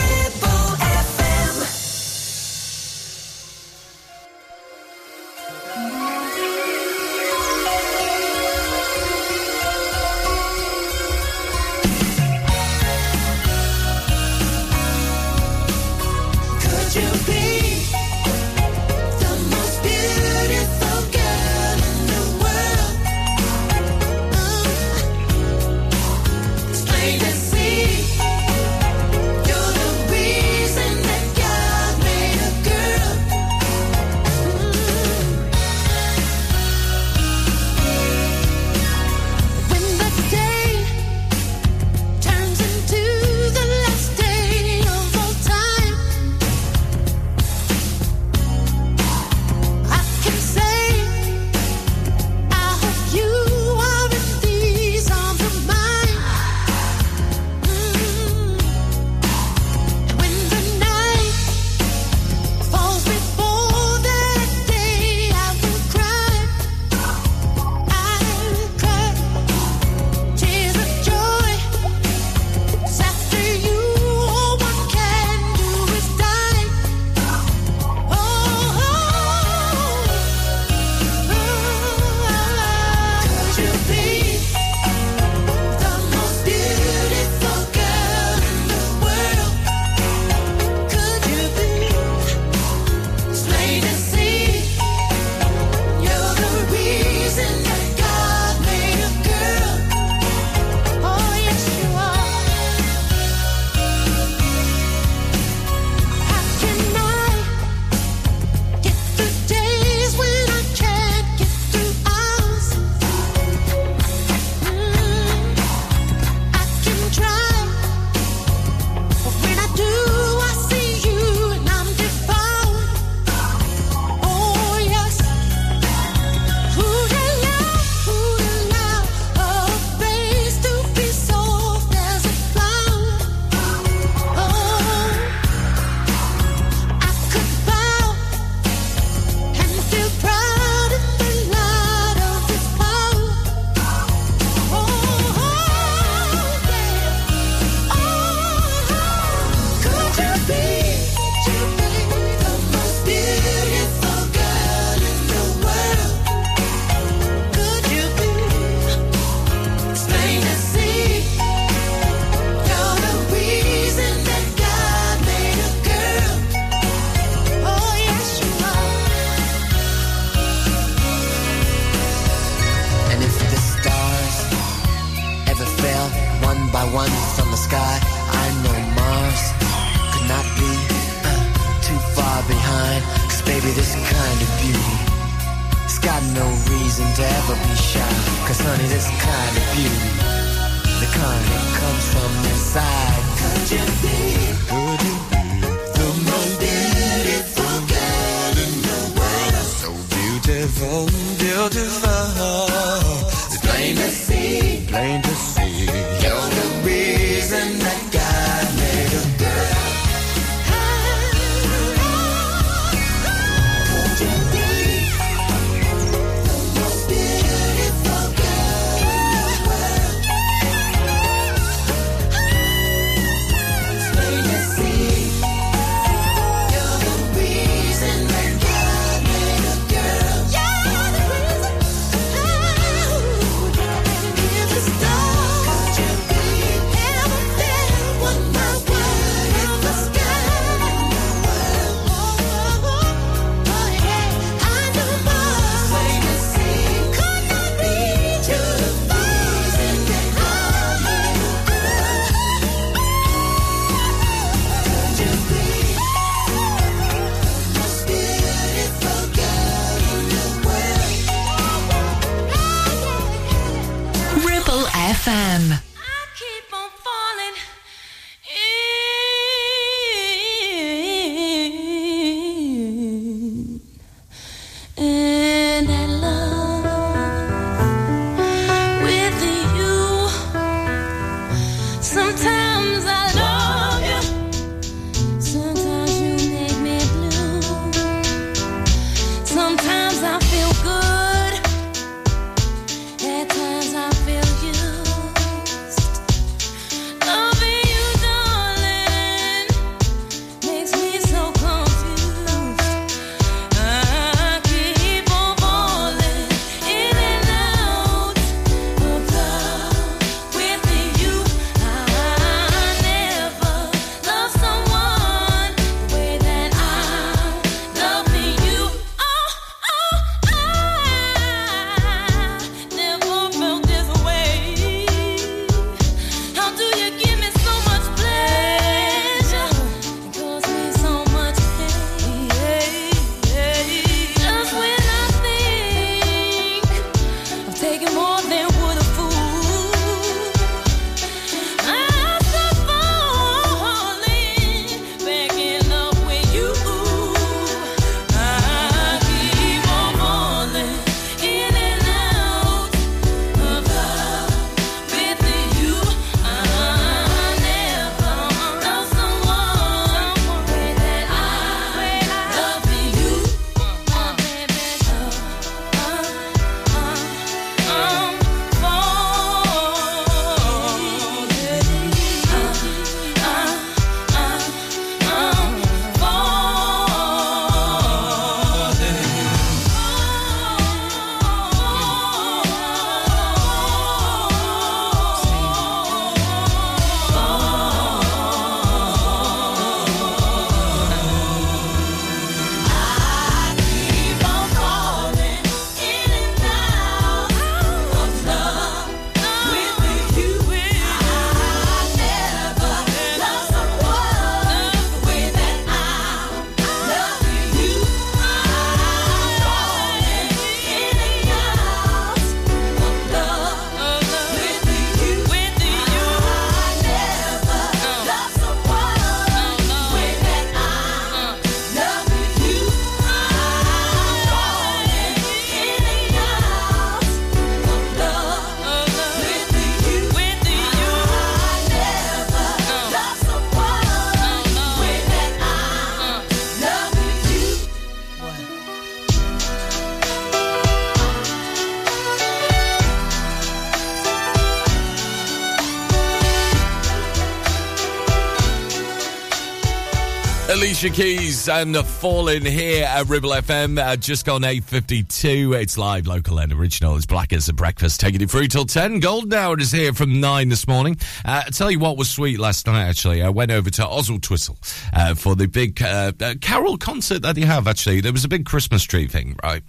Alicia 451.01 451.15
Keys 451.15 451.67
and 451.67 451.95
the 451.95 452.03
Falling 452.03 452.63
here 452.63 453.05
at 453.05 453.27
Ribble 453.27 453.49
FM. 453.49 453.97
Uh, 453.97 454.15
just 454.15 454.45
gone 454.45 454.61
8.52. 454.61 455.81
It's 455.81 455.97
live, 455.97 456.27
local 456.27 456.59
and 456.59 456.71
original. 456.71 457.15
It's 457.15 457.25
Black 457.25 457.53
as 457.53 457.67
a 457.69 457.73
Breakfast. 457.73 458.19
Taking 458.19 458.39
it 458.39 458.51
through 458.51 458.67
till 458.67 458.85
10. 458.85 459.19
Golden 459.19 459.51
Hour 459.51 459.79
is 459.79 459.91
here 459.91 460.13
from 460.13 460.39
9 460.39 460.69
this 460.69 460.87
morning. 460.87 461.17
Uh, 461.43 461.63
I 461.65 461.69
tell 461.71 461.89
you 461.89 461.97
what 461.97 462.17
was 462.17 462.29
sweet 462.29 462.59
last 462.59 462.85
night, 462.85 463.01
actually. 463.01 463.41
I 463.41 463.49
went 463.49 463.71
over 463.71 463.89
to 463.89 464.03
Oswaldtwistle 464.03 464.77
uh, 465.11 465.33
for 465.33 465.55
the 465.55 465.67
big 465.67 466.03
uh, 466.03 466.33
uh, 466.39 466.53
carol 466.61 466.99
concert 466.99 467.41
that 467.41 467.55
they 467.55 467.61
have, 467.61 467.87
actually. 467.87 468.21
There 468.21 468.31
was 468.31 468.45
a 468.45 468.49
big 468.49 468.67
Christmas 468.67 469.03
tree 469.03 469.27
thing, 469.27 469.55
right? 469.63 469.81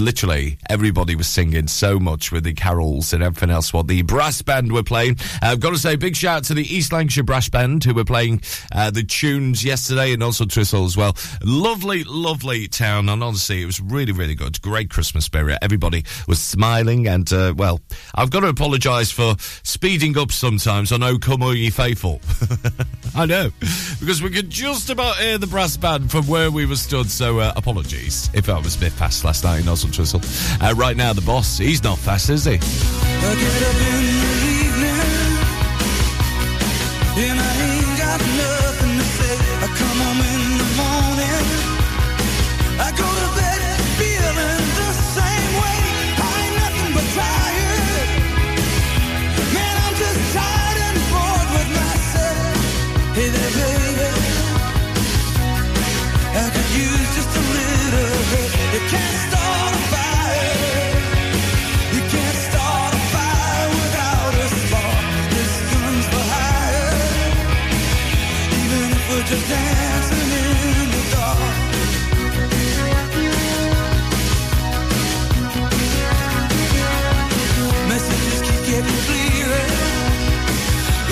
Literally, 0.00 0.58
everybody 0.68 1.14
was 1.14 1.28
singing 1.28 1.68
so 1.68 2.00
much 2.00 2.32
with 2.32 2.42
the 2.42 2.54
carols 2.54 3.12
and 3.12 3.22
everything 3.22 3.50
else 3.50 3.72
what 3.72 3.86
the 3.86 4.02
brass 4.02 4.42
band 4.42 4.72
were 4.72 4.82
playing. 4.82 5.16
Uh, 5.40 5.50
I've 5.52 5.60
got 5.60 5.70
to 5.70 5.78
say 5.78 5.94
big 5.94 6.16
shout 6.16 6.38
out 6.38 6.44
to 6.44 6.54
the 6.54 6.64
East 6.64 6.92
Lancashire 6.92 7.22
Brass 7.22 7.48
Band 7.48 7.84
who 7.84 7.94
were 7.94 8.04
playing 8.04 8.38
the 8.72 9.04
tunes 9.06 9.64
yesterday 9.64 10.12
and 10.12 10.24
also 10.24 10.44
Twistle 10.56 10.86
as 10.86 10.96
well. 10.96 11.14
Lovely, 11.44 12.02
lovely 12.04 12.66
town. 12.66 13.10
And 13.10 13.22
honestly, 13.22 13.60
it 13.60 13.66
was 13.66 13.78
really, 13.78 14.12
really 14.12 14.34
good. 14.34 14.62
Great 14.62 14.88
Christmas 14.88 15.26
spirit. 15.26 15.58
Everybody 15.60 16.02
was 16.26 16.40
smiling. 16.40 17.06
And, 17.06 17.30
uh, 17.30 17.52
well, 17.54 17.78
I've 18.14 18.30
got 18.30 18.40
to 18.40 18.46
apologise 18.48 19.10
for 19.10 19.36
speeding 19.38 20.16
up 20.16 20.32
sometimes 20.32 20.92
on 20.92 21.02
Oh 21.02 21.18
Come 21.18 21.42
All 21.42 21.54
Ye 21.54 21.68
Faithful. 21.68 22.22
I 23.14 23.26
know. 23.26 23.50
Because 24.00 24.22
we 24.22 24.30
could 24.30 24.48
just 24.48 24.88
about 24.88 25.16
hear 25.16 25.36
the 25.36 25.46
brass 25.46 25.76
band 25.76 26.10
from 26.10 26.26
where 26.26 26.50
we 26.50 26.64
were 26.64 26.76
stood. 26.76 27.10
So, 27.10 27.40
uh, 27.40 27.52
apologies 27.54 28.30
if 28.32 28.48
I 28.48 28.58
was 28.58 28.76
a 28.76 28.80
bit 28.80 28.92
fast 28.92 29.24
last 29.24 29.44
night 29.44 29.58
in 29.58 29.66
Oswaldtwistle. 29.66 30.22
Uh, 30.62 30.74
right 30.74 30.96
now, 30.96 31.12
the 31.12 31.20
boss, 31.20 31.58
he's 31.58 31.84
not 31.84 31.98
fast, 31.98 32.30
is 32.30 32.46
he? 32.46 32.56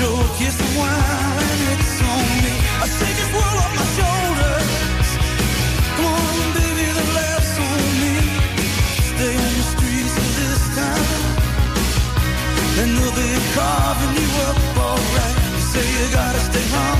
joke 0.00 0.40
is 0.40 0.56
why 0.76 0.96
it's 1.72 2.00
on 2.12 2.28
me. 2.44 2.54
I 2.84 2.86
shake 2.96 3.16
this 3.20 3.30
world 3.36 3.58
off 3.64 3.72
my 3.80 3.86
shoulders. 3.98 5.08
Come 5.96 6.06
on, 6.16 6.36
baby, 6.56 6.86
the 6.98 7.06
laughs 7.18 7.54
on 7.68 7.82
me. 8.00 8.14
Stay 9.10 9.34
on 9.44 9.52
the 9.60 9.66
streets 9.74 10.14
this 10.38 10.62
they'll 13.16 13.46
carving 13.56 14.14
you 14.20 14.30
up 14.48 14.58
alright. 14.88 15.36
You 15.56 15.64
say 15.72 15.86
you 15.96 16.06
gotta 16.18 16.40
stay 16.48 16.66
home. 16.74 16.99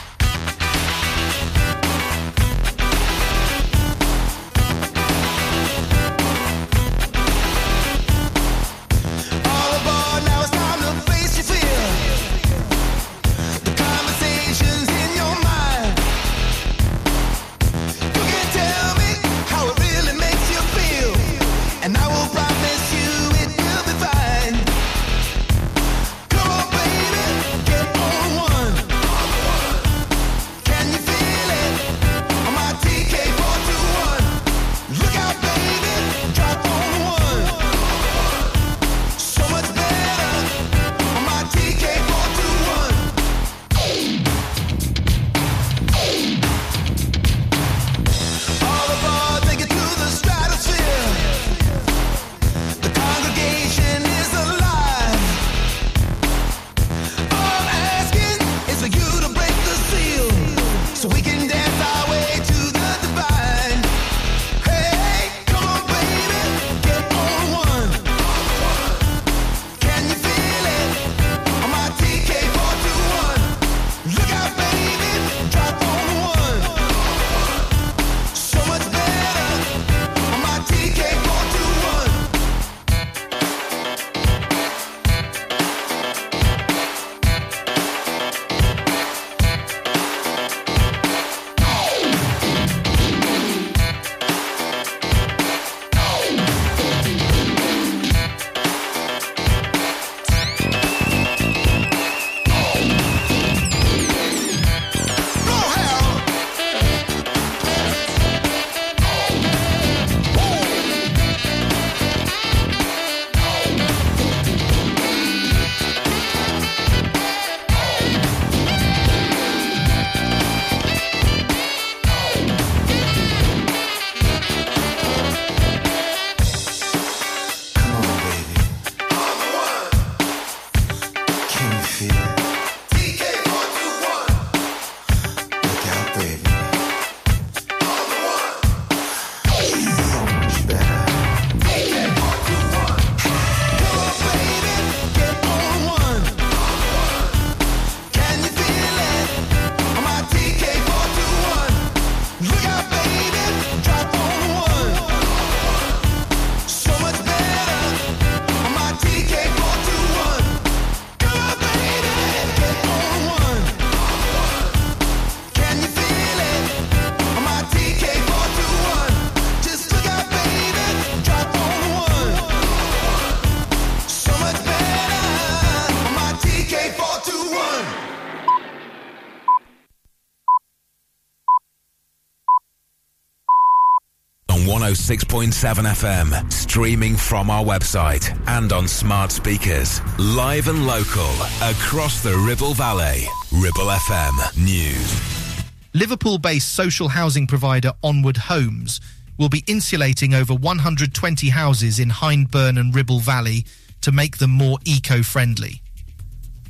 106.7 185.11 185.51
FM, 185.51 186.53
streaming 186.53 187.17
from 187.17 187.49
our 187.49 187.65
website 187.65 188.31
and 188.47 188.71
on 188.71 188.87
smart 188.87 189.29
speakers. 189.29 189.99
Live 190.17 190.69
and 190.69 190.87
local 190.87 191.29
across 191.61 192.23
the 192.23 192.33
Ribble 192.47 192.73
Valley. 192.75 193.25
Ribble 193.51 193.91
FM 193.91 194.57
News. 194.57 195.65
Liverpool 195.93 196.37
based 196.37 196.73
social 196.73 197.09
housing 197.09 197.45
provider 197.45 197.91
Onward 198.01 198.37
Homes 198.37 199.01
will 199.37 199.49
be 199.49 199.65
insulating 199.67 200.33
over 200.33 200.53
120 200.53 201.49
houses 201.49 201.99
in 201.99 202.09
Hyndburn 202.09 202.79
and 202.79 202.95
Ribble 202.95 203.19
Valley 203.19 203.65
to 203.99 204.13
make 204.13 204.37
them 204.37 204.51
more 204.51 204.77
eco 204.85 205.23
friendly. 205.23 205.81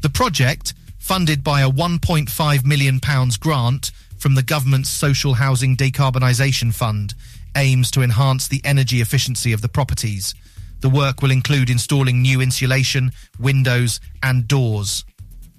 The 0.01 0.09
project, 0.09 0.73
funded 0.97 1.43
by 1.43 1.61
a 1.61 1.69
£1.5 1.69 2.65
million 2.65 2.99
grant 3.39 3.91
from 4.17 4.33
the 4.33 4.43
government's 4.43 4.89
Social 4.89 5.35
Housing 5.35 5.77
Decarbonisation 5.77 6.73
Fund, 6.73 7.13
aims 7.55 7.91
to 7.91 8.01
enhance 8.01 8.47
the 8.47 8.61
energy 8.63 9.01
efficiency 9.01 9.53
of 9.53 9.61
the 9.61 9.69
properties. 9.69 10.33
The 10.81 10.89
work 10.89 11.21
will 11.21 11.31
include 11.31 11.69
installing 11.69 12.21
new 12.21 12.41
insulation, 12.41 13.11
windows, 13.39 13.99
and 14.23 14.47
doors. 14.47 15.05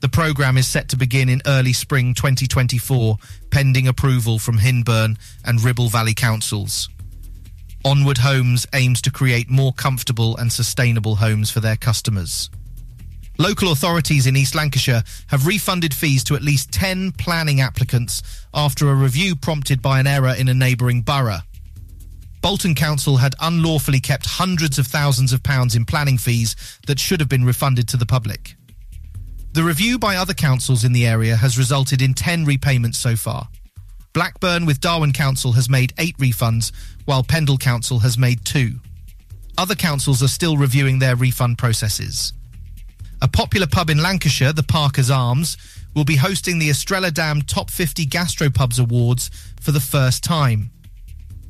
The 0.00 0.08
programme 0.08 0.58
is 0.58 0.66
set 0.66 0.88
to 0.88 0.96
begin 0.96 1.28
in 1.28 1.42
early 1.46 1.72
spring 1.72 2.12
2024, 2.14 3.18
pending 3.50 3.86
approval 3.86 4.40
from 4.40 4.58
Hyndburn 4.58 5.16
and 5.44 5.62
Ribble 5.62 5.88
Valley 5.88 6.14
councils. 6.14 6.88
Onward 7.84 8.18
Homes 8.18 8.66
aims 8.74 9.00
to 9.02 9.12
create 9.12 9.48
more 9.48 9.72
comfortable 9.72 10.36
and 10.36 10.52
sustainable 10.52 11.16
homes 11.16 11.50
for 11.50 11.60
their 11.60 11.76
customers. 11.76 12.50
Local 13.38 13.72
authorities 13.72 14.26
in 14.26 14.36
East 14.36 14.54
Lancashire 14.54 15.02
have 15.28 15.46
refunded 15.46 15.94
fees 15.94 16.22
to 16.24 16.34
at 16.34 16.42
least 16.42 16.72
10 16.72 17.12
planning 17.12 17.60
applicants 17.60 18.22
after 18.52 18.90
a 18.90 18.94
review 18.94 19.34
prompted 19.34 19.80
by 19.80 20.00
an 20.00 20.06
error 20.06 20.34
in 20.36 20.48
a 20.48 20.54
neighbouring 20.54 21.02
borough. 21.02 21.40
Bolton 22.42 22.74
Council 22.74 23.18
had 23.18 23.36
unlawfully 23.40 24.00
kept 24.00 24.26
hundreds 24.26 24.76
of 24.76 24.88
thousands 24.88 25.32
of 25.32 25.44
pounds 25.44 25.76
in 25.76 25.84
planning 25.84 26.18
fees 26.18 26.56
that 26.88 26.98
should 26.98 27.20
have 27.20 27.28
been 27.28 27.44
refunded 27.44 27.86
to 27.88 27.96
the 27.96 28.04
public. 28.04 28.56
The 29.52 29.62
review 29.62 29.96
by 29.96 30.16
other 30.16 30.34
councils 30.34 30.82
in 30.82 30.92
the 30.92 31.06
area 31.06 31.36
has 31.36 31.56
resulted 31.56 32.02
in 32.02 32.14
10 32.14 32.44
repayments 32.44 32.98
so 32.98 33.14
far. 33.14 33.48
Blackburn 34.12 34.66
with 34.66 34.80
Darwen 34.80 35.14
Council 35.14 35.52
has 35.52 35.70
made 35.70 35.94
eight 35.98 36.18
refunds, 36.18 36.72
while 37.04 37.22
Pendle 37.22 37.58
Council 37.58 38.00
has 38.00 38.18
made 38.18 38.44
two. 38.44 38.80
Other 39.56 39.76
councils 39.76 40.20
are 40.22 40.28
still 40.28 40.56
reviewing 40.56 40.98
their 40.98 41.14
refund 41.14 41.58
processes. 41.58 42.32
A 43.22 43.28
popular 43.28 43.68
pub 43.68 43.88
in 43.88 43.98
Lancashire, 43.98 44.52
the 44.52 44.64
Parker's 44.64 45.10
Arms, 45.10 45.56
will 45.94 46.04
be 46.04 46.16
hosting 46.16 46.58
the 46.58 46.70
Estrella 46.70 47.12
Damm 47.12 47.42
Top 47.42 47.70
50 47.70 48.04
Gastropubs 48.06 48.80
Awards 48.80 49.30
for 49.60 49.70
the 49.70 49.80
first 49.80 50.24
time. 50.24 50.70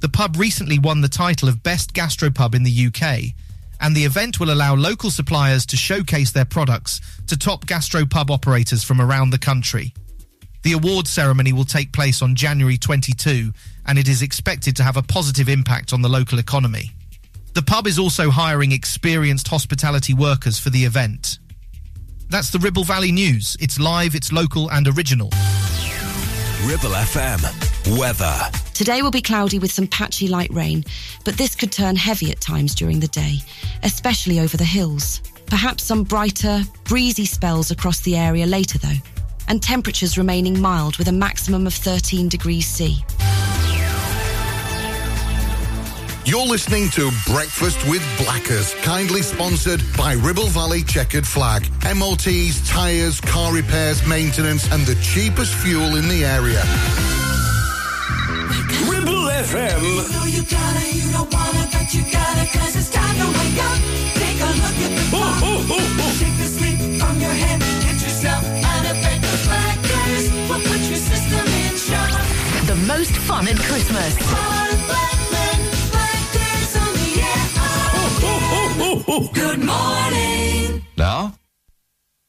The 0.02 0.08
pub 0.08 0.36
recently 0.36 0.80
won 0.80 1.00
the 1.00 1.08
title 1.08 1.48
of 1.48 1.62
Best 1.62 1.94
Gastropub 1.94 2.56
in 2.56 2.64
the 2.64 2.86
UK, 2.88 3.36
and 3.80 3.94
the 3.94 4.04
event 4.04 4.40
will 4.40 4.52
allow 4.52 4.74
local 4.74 5.12
suppliers 5.12 5.64
to 5.66 5.76
showcase 5.76 6.32
their 6.32 6.44
products 6.44 7.00
to 7.28 7.36
top 7.36 7.66
gastropub 7.66 8.28
operators 8.28 8.82
from 8.82 9.00
around 9.00 9.30
the 9.30 9.38
country. 9.38 9.94
The 10.64 10.72
award 10.72 11.06
ceremony 11.06 11.52
will 11.52 11.64
take 11.64 11.92
place 11.92 12.20
on 12.20 12.34
January 12.34 12.76
22, 12.76 13.52
and 13.86 13.96
it 13.96 14.08
is 14.08 14.22
expected 14.22 14.74
to 14.74 14.82
have 14.82 14.96
a 14.96 15.04
positive 15.04 15.48
impact 15.48 15.92
on 15.92 16.02
the 16.02 16.08
local 16.08 16.40
economy. 16.40 16.90
The 17.54 17.62
pub 17.62 17.86
is 17.86 17.96
also 18.00 18.28
hiring 18.28 18.72
experienced 18.72 19.46
hospitality 19.46 20.14
workers 20.14 20.58
for 20.58 20.70
the 20.70 20.84
event. 20.84 21.38
That's 22.28 22.50
the 22.50 22.58
Ribble 22.58 22.84
Valley 22.84 23.12
News. 23.12 23.56
It's 23.60 23.78
live, 23.78 24.16
it's 24.16 24.32
local, 24.32 24.68
and 24.72 24.88
original. 24.88 25.30
Ribble 26.64 26.90
FM. 26.90 27.98
Weather. 27.98 28.38
Today 28.72 29.02
will 29.02 29.10
be 29.10 29.20
cloudy 29.20 29.58
with 29.58 29.72
some 29.72 29.88
patchy 29.88 30.28
light 30.28 30.50
rain, 30.52 30.84
but 31.24 31.36
this 31.36 31.56
could 31.56 31.72
turn 31.72 31.96
heavy 31.96 32.30
at 32.30 32.40
times 32.40 32.76
during 32.76 33.00
the 33.00 33.08
day, 33.08 33.38
especially 33.82 34.38
over 34.38 34.56
the 34.56 34.64
hills. 34.64 35.22
Perhaps 35.46 35.82
some 35.82 36.04
brighter, 36.04 36.62
breezy 36.84 37.26
spells 37.26 37.72
across 37.72 38.00
the 38.02 38.16
area 38.16 38.46
later, 38.46 38.78
though, 38.78 39.00
and 39.48 39.60
temperatures 39.60 40.16
remaining 40.16 40.60
mild 40.60 40.96
with 40.98 41.08
a 41.08 41.12
maximum 41.12 41.66
of 41.66 41.74
13 41.74 42.28
degrees 42.28 42.68
C. 42.68 43.04
You're 46.24 46.46
listening 46.46 46.88
to 46.90 47.10
Breakfast 47.26 47.84
with 47.88 48.00
Blackers, 48.16 48.74
kindly 48.82 49.22
sponsored 49.22 49.82
by 49.98 50.12
Ribble 50.12 50.46
Valley 50.46 50.84
Checkered 50.84 51.26
Flag. 51.26 51.66
MOTs, 51.82 52.62
tyres, 52.68 53.20
car 53.20 53.52
repairs, 53.52 54.06
maintenance, 54.06 54.70
and 54.70 54.86
the 54.86 54.94
cheapest 55.02 55.52
fuel 55.52 55.96
in 55.96 56.06
the 56.06 56.24
area. 56.24 56.62
Ribble 58.86 59.34
FM. 59.34 59.82
You 59.82 60.12
know 60.14 60.24
you 60.30 60.42
gotta, 60.46 60.94
you 60.94 61.10
don't 61.10 61.26
wanna, 61.34 61.66
but 61.72 61.92
you 61.92 62.02
gotta, 62.12 62.46
cause 62.56 62.76
it's 62.76 62.90
time 62.90 63.16
to 63.18 63.26
wake 63.26 63.58
up. 63.58 63.78
Take 64.14 64.38
a 64.38 64.50
look 64.62 64.78
at 64.78 64.92
the 64.94 65.04
clock. 65.10 65.42
Shake 66.22 66.38
the 66.38 66.46
sleep 66.46 67.00
from 67.02 67.20
your 67.20 67.34
head. 67.34 67.58
Get 67.82 67.98
yourself 68.00 68.44
out 68.46 68.86
of 68.86 68.94
bed. 69.02 69.20
The 69.22 69.38
blackers 69.42 70.30
will 70.48 70.62
put 70.70 70.80
your 70.86 71.02
system 71.02 71.46
in 71.66 71.74
shock. 71.76 72.14
The 72.66 72.76
most 72.86 73.10
fun 73.26 73.48
at 73.48 73.58
Christmas. 73.58 74.71
Oh. 79.08 79.28
Good 79.32 79.58
morning. 79.58 80.84
Now, 80.96 81.34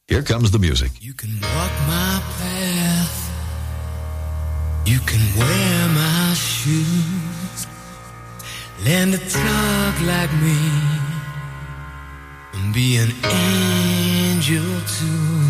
here 0.08 0.22
comes 0.22 0.50
the 0.50 0.58
music. 0.58 0.90
You 1.00 1.14
can 1.14 1.30
walk 1.40 1.72
my 1.86 2.22
path. 2.38 3.14
You 4.86 4.98
can 5.00 5.20
wear 5.38 5.88
my 5.88 6.34
shoes. 6.34 7.66
Learn 8.84 9.12
to 9.12 9.18
talk 9.18 10.00
like 10.02 10.32
me. 10.42 10.58
And 12.54 12.74
be 12.74 12.96
an 12.96 13.12
angel 13.24 14.64
too. 14.98 15.44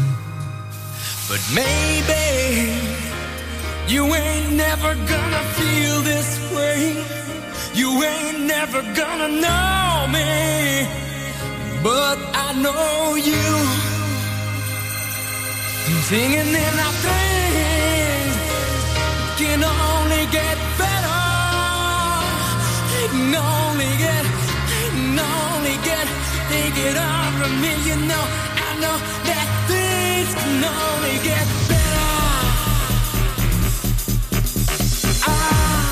But 1.29 1.41
maybe 1.55 2.79
you 3.89 4.15
ain't 4.15 4.53
never 4.53 4.95
gonna 4.95 5.43
feel 5.59 6.03
this 6.03 6.53
way. 6.55 7.03
You 7.75 8.03
ain't 8.03 8.41
never 8.41 8.83
gonna 8.95 9.29
know 9.29 10.07
me. 10.13 11.04
But 11.85 12.19
I 12.33 12.55
know 12.63 13.15
you. 13.15 13.45
Singing 16.09 16.49
in 16.65 16.75
our 16.87 16.95
things 17.05 18.37
can 19.37 19.61
only 19.63 20.25
get 20.33 20.57
better. 20.81 21.23
Can 22.93 23.35
only 23.37 23.93
get, 24.01 24.25
can 24.71 25.19
only 25.19 25.77
get, 25.85 26.07
take 26.49 26.79
it 26.89 26.97
from 27.39 27.53
me. 27.61 27.73
You 27.89 27.97
know, 28.09 28.25
I 28.67 28.71
know 28.81 28.97
that 29.29 29.47
things 29.69 30.31
can 30.41 30.65
only 30.65 31.17
get 31.23 31.47
better. 31.69 32.09
I 35.27 35.84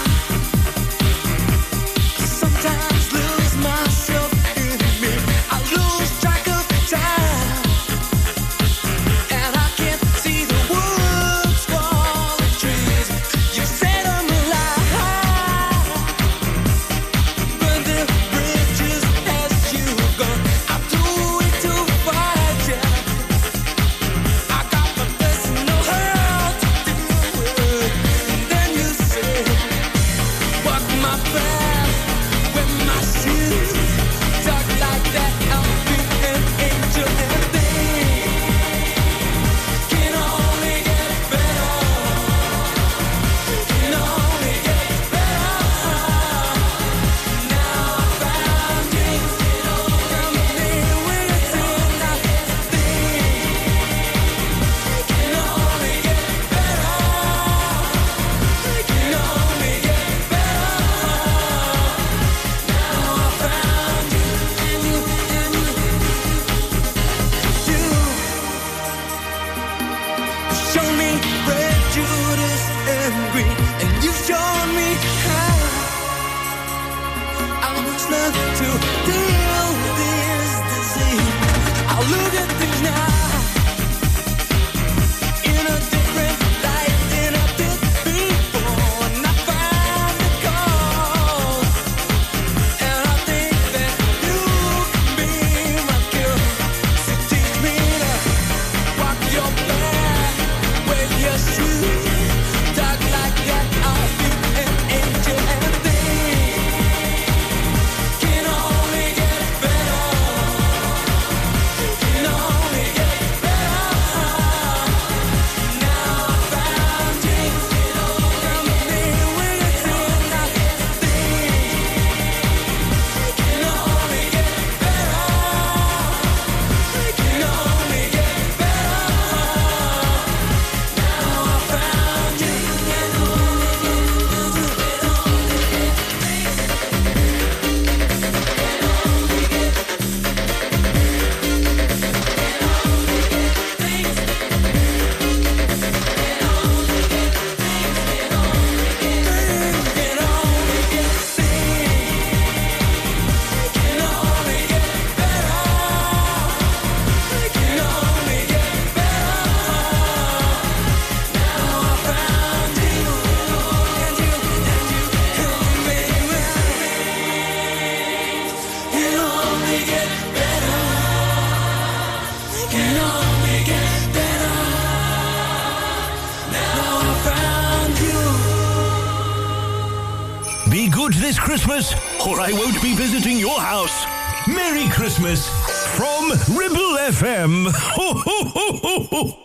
Christmas 185.13 185.47
from 185.95 186.31
Ribble 186.57 186.97
FM. 187.11 187.71
Ho, 187.75 188.15
ho, 188.15 188.45
ho, 188.49 188.77
ho, 188.79 189.07
ho. 189.11 189.42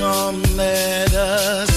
Come, 0.00 0.40
let 0.56 1.12
us. 1.12 1.69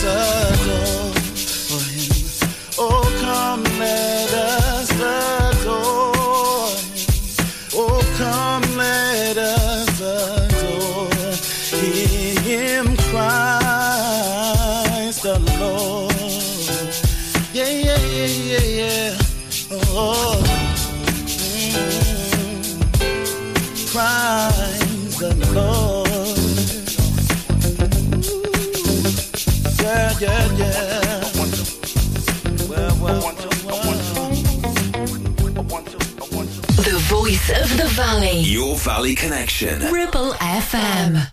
Valley. 37.94 38.40
Your 38.40 38.76
Valley 38.76 39.14
Connection. 39.16 39.92
Ribble 39.92 40.34
FM. 40.34 41.33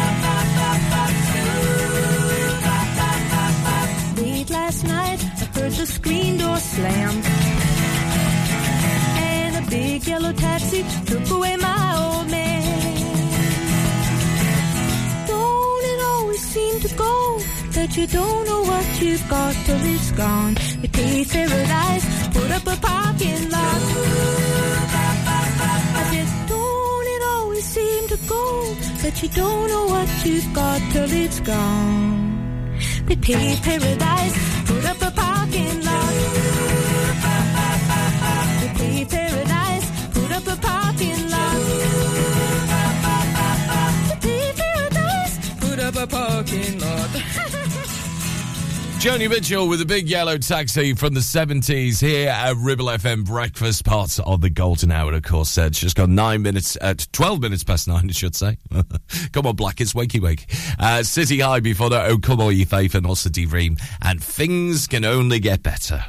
Last 4.71 4.83
night, 4.85 5.19
I 5.41 5.45
heard 5.59 5.73
the 5.73 5.85
screen 5.85 6.37
door 6.37 6.57
slam. 6.57 7.13
And 9.17 9.53
a 9.61 9.69
big 9.69 10.07
yellow 10.07 10.31
taxi 10.31 10.85
took 11.05 11.29
away 11.29 11.55
my 11.57 11.83
old 12.03 12.31
man. 12.31 12.97
Don't 15.27 15.85
it 15.91 15.99
always 16.11 16.43
seem 16.53 16.79
to 16.85 16.89
go 16.95 17.39
that 17.77 17.97
you 17.97 18.07
don't 18.07 18.45
know 18.49 18.61
what 18.71 18.87
you've 19.01 19.27
got 19.29 19.53
till 19.65 19.83
it's 19.93 20.11
gone? 20.11 20.53
They 20.81 20.87
pave 20.87 21.29
paradise, 21.29 22.05
put 22.35 22.49
up 22.57 22.65
a 22.75 22.77
parking 22.87 23.43
lot. 23.55 23.81
I 25.99 26.03
said, 26.11 26.29
don't 26.47 27.07
it 27.15 27.23
always 27.35 27.65
seem 27.75 28.07
to 28.13 28.17
go 28.35 28.45
that 29.03 29.21
you 29.21 29.29
don't 29.29 29.67
know 29.67 29.85
what 29.95 30.09
you've 30.25 30.53
got 30.53 30.79
till 30.93 31.11
it's 31.11 31.39
gone? 31.41 32.20
They 33.07 33.15
pave 33.15 33.61
paradise, 33.61 34.35
put 34.65 34.85
up 34.85 35.01
a 35.01 35.11
parking 35.11 35.83
lot. 35.83 36.13
They 38.61 38.69
pave 38.77 39.09
paradise, 39.09 39.87
put 40.13 40.31
up 40.31 40.47
a 40.47 40.55
parking 40.55 41.29
lot. 41.29 41.59
They 44.07 44.15
pave 44.21 44.55
paradise, 44.55 45.33
put 45.59 45.79
up 45.79 45.95
a 45.95 46.07
parking 46.07 46.79
lot. 46.79 47.00
Joni 49.01 49.27
Mitchell 49.27 49.67
with 49.67 49.81
a 49.81 49.85
big 49.85 50.07
yellow 50.07 50.37
taxi 50.37 50.93
from 50.93 51.15
the 51.15 51.21
70s 51.21 51.99
here 51.99 52.29
at 52.29 52.55
Ribble 52.57 52.85
FM 52.85 53.25
breakfast, 53.25 53.83
part 53.83 54.19
of 54.19 54.41
the 54.41 54.49
golden 54.51 54.91
hour, 54.91 55.11
of 55.13 55.23
course. 55.23 55.57
Uh, 55.57 55.69
just 55.69 55.95
got 55.95 56.07
nine 56.07 56.43
minutes, 56.43 56.77
uh, 56.79 56.93
12 57.11 57.41
minutes 57.41 57.63
past 57.63 57.87
nine, 57.87 58.07
I 58.07 58.11
should 58.11 58.35
say. 58.35 58.59
come 59.31 59.47
on, 59.47 59.55
Black, 59.55 59.81
it's 59.81 59.93
wakey 59.93 60.19
wakey. 60.19 60.45
Uh, 60.77 61.01
City 61.01 61.39
High 61.39 61.61
before 61.61 61.89
that, 61.89 62.11
Oh 62.11 62.19
Come 62.19 62.41
On, 62.41 62.55
Ye 62.55 62.63
Faith, 62.63 62.93
and 62.93 63.07
also 63.07 63.31
Dream. 63.31 63.75
And 64.03 64.23
things 64.23 64.85
can 64.85 65.03
only 65.03 65.39
get 65.39 65.63
better. 65.63 66.05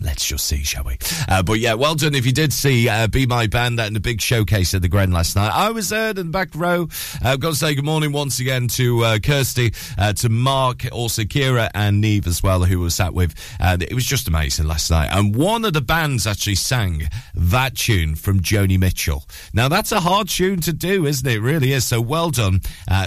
Let's 0.00 0.26
just 0.26 0.46
see, 0.46 0.64
shall 0.64 0.84
we? 0.84 0.98
Uh, 1.28 1.42
but 1.42 1.60
yeah, 1.60 1.74
well 1.74 1.94
done 1.94 2.14
if 2.14 2.26
you 2.26 2.32
did 2.32 2.52
see 2.52 2.88
uh, 2.88 3.06
Be 3.06 3.26
My 3.26 3.46
Band 3.46 3.78
that 3.78 3.86
in 3.86 3.94
the 3.94 4.00
big 4.00 4.20
showcase 4.20 4.74
at 4.74 4.82
the 4.82 4.88
Grand 4.88 5.14
last 5.14 5.36
night. 5.36 5.52
I 5.52 5.70
was 5.70 5.88
there 5.88 6.10
in 6.10 6.16
the 6.16 6.24
back 6.24 6.50
row. 6.54 6.88
Uh, 7.24 7.28
I've 7.30 7.40
got 7.40 7.50
to 7.50 7.54
say 7.54 7.74
good 7.74 7.84
morning 7.84 8.12
once 8.12 8.40
again 8.40 8.68
to 8.68 9.04
uh, 9.04 9.18
Kirsty, 9.18 9.72
uh, 9.96 10.12
to 10.14 10.28
Mark, 10.28 10.84
also 10.92 11.22
Kira 11.22 11.70
and 11.74 12.00
Neve 12.00 12.26
as 12.26 12.42
well, 12.42 12.64
who 12.64 12.80
was 12.80 12.94
sat 12.94 13.14
with. 13.14 13.34
It 13.60 13.94
was 13.94 14.04
just 14.04 14.28
amazing 14.28 14.66
last 14.66 14.90
night. 14.90 15.08
And 15.10 15.34
one 15.34 15.64
of 15.64 15.72
the 15.72 15.80
bands 15.80 16.26
actually 16.26 16.56
sang 16.56 17.08
that 17.34 17.76
tune 17.76 18.14
from 18.14 18.40
Joni 18.40 18.78
Mitchell. 18.78 19.24
Now, 19.52 19.68
that's 19.68 19.92
a 19.92 20.00
hard 20.00 20.28
tune 20.28 20.60
to 20.62 20.72
do, 20.72 21.06
isn't 21.06 21.26
it? 21.26 21.36
It 21.36 21.40
really 21.40 21.72
is. 21.72 21.84
So 21.84 22.00
well 22.00 22.30
done 22.30 22.60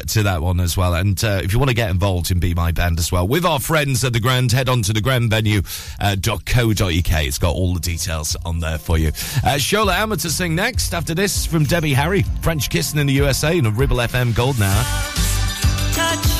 to 0.08 0.24
that 0.24 0.42
one 0.42 0.60
as 0.60 0.78
well. 0.78 0.94
And 0.94 1.22
if 1.22 1.54
you 1.54 1.60
want 1.60 1.70
to 1.70 1.76
get 1.76 1.92
involved 1.92 2.32
in 2.32 2.40
Be 2.40 2.54
My 2.54 2.72
Band 2.72 2.98
as 2.98 3.12
well, 3.12 3.28
with 3.28 3.46
our 3.46 3.60
friends 3.60 4.04
at 4.04 4.14
the 4.14 4.20
Grand, 4.20 4.52
head 4.52 4.70
on 4.70 4.82
to 4.84 4.94
the 4.94 5.02
It's 7.26 7.40
got 7.40 7.56
all 7.56 7.74
the 7.74 7.80
details 7.80 8.38
on 8.46 8.60
there 8.60 8.78
for 8.78 8.98
you. 8.98 9.08
Uh, 9.08 9.58
Shola 9.58 9.94
to 10.22 10.30
sing 10.30 10.54
next 10.54 10.94
after 10.94 11.16
this 11.16 11.46
from 11.46 11.64
Debbie 11.64 11.94
Harry, 11.94 12.24
French 12.42 12.70
Kissing 12.70 13.00
in 13.00 13.08
the 13.08 13.14
USA, 13.14 13.58
and 13.58 13.66
a 13.66 13.72
Ribble 13.72 13.98
FM 13.98 14.36
Gold 14.36 14.60
now. 14.60 14.84
touch 15.94 16.37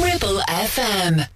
Ribble 0.00 0.40
FM. 0.48 1.31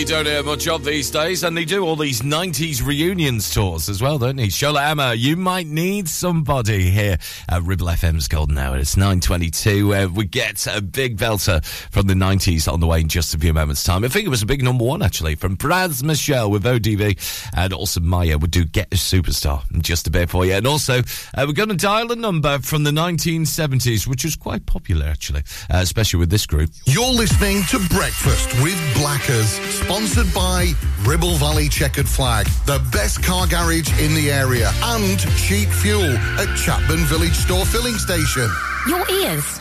You 0.00 0.06
don't 0.06 0.24
hear 0.24 0.42
much 0.42 0.66
of 0.66 0.82
these 0.82 1.10
days, 1.10 1.44
and 1.44 1.54
they 1.54 1.66
do 1.66 1.84
all 1.84 1.94
these 1.94 2.22
90s 2.22 2.82
reunions 2.82 3.52
tours 3.52 3.90
as 3.90 4.00
well, 4.00 4.16
don't 4.18 4.36
they? 4.36 4.46
Shola 4.46 4.80
Ama, 4.80 5.12
you 5.12 5.36
might 5.36 5.66
need 5.66 6.08
somebody 6.08 6.88
here 6.88 7.18
at 7.50 7.62
Ribble 7.64 7.88
FM's 7.88 8.26
Golden 8.26 8.56
Hour. 8.56 8.78
It's 8.78 8.94
9.22. 8.94 10.06
Uh, 10.06 10.10
we 10.10 10.24
get 10.24 10.66
a 10.66 10.80
big 10.80 11.18
belter 11.18 11.62
from 11.92 12.06
the 12.06 12.14
90s 12.14 12.66
on 12.66 12.80
the 12.80 12.86
way 12.86 13.00
in 13.00 13.08
just 13.08 13.34
a 13.34 13.38
few 13.38 13.52
moments' 13.52 13.84
time. 13.84 14.02
I 14.02 14.08
think 14.08 14.24
it 14.24 14.30
was 14.30 14.40
a 14.40 14.46
big 14.46 14.62
number 14.62 14.86
one, 14.86 15.02
actually, 15.02 15.34
from 15.34 15.58
Pras 15.58 16.02
Michel 16.02 16.50
with 16.50 16.64
ODB, 16.64 17.50
and 17.54 17.74
also 17.74 18.00
Mya 18.00 18.38
would 18.38 18.52
do 18.52 18.64
Get 18.64 18.90
a 18.94 18.96
Superstar 18.96 19.70
in 19.70 19.82
just 19.82 20.06
a 20.06 20.10
bit 20.10 20.30
for 20.30 20.46
you. 20.46 20.54
And 20.54 20.66
also, 20.66 21.00
uh, 21.00 21.44
we're 21.46 21.52
going 21.52 21.68
to 21.68 21.76
dial 21.76 22.10
a 22.10 22.16
number 22.16 22.58
from 22.60 22.84
the 22.84 22.90
1970s, 22.90 24.06
which 24.06 24.24
was 24.24 24.34
quite 24.34 24.64
popular, 24.64 25.04
actually, 25.04 25.42
uh, 25.68 25.80
especially 25.82 26.20
with 26.20 26.30
this 26.30 26.46
group. 26.46 26.70
You're 26.86 27.04
listening 27.12 27.64
to 27.64 27.78
Breakfast 27.90 28.62
with 28.62 28.80
Blackers, 28.96 29.60
sponsored 29.90 30.32
by 30.32 30.72
Ribble 31.02 31.34
Valley 31.34 31.68
Checkered 31.68 32.08
Flag, 32.08 32.46
the 32.64 32.80
best 32.92 33.24
car 33.24 33.48
garage 33.48 33.90
in 34.00 34.14
the 34.14 34.30
area, 34.30 34.70
and 34.84 35.18
cheap 35.36 35.68
fuel 35.68 36.12
at 36.38 36.46
Chatburn 36.56 37.04
Village 37.06 37.34
Store 37.34 37.66
Filling 37.66 37.96
Station. 37.96 38.48
Your 38.86 39.04
ears 39.10 39.60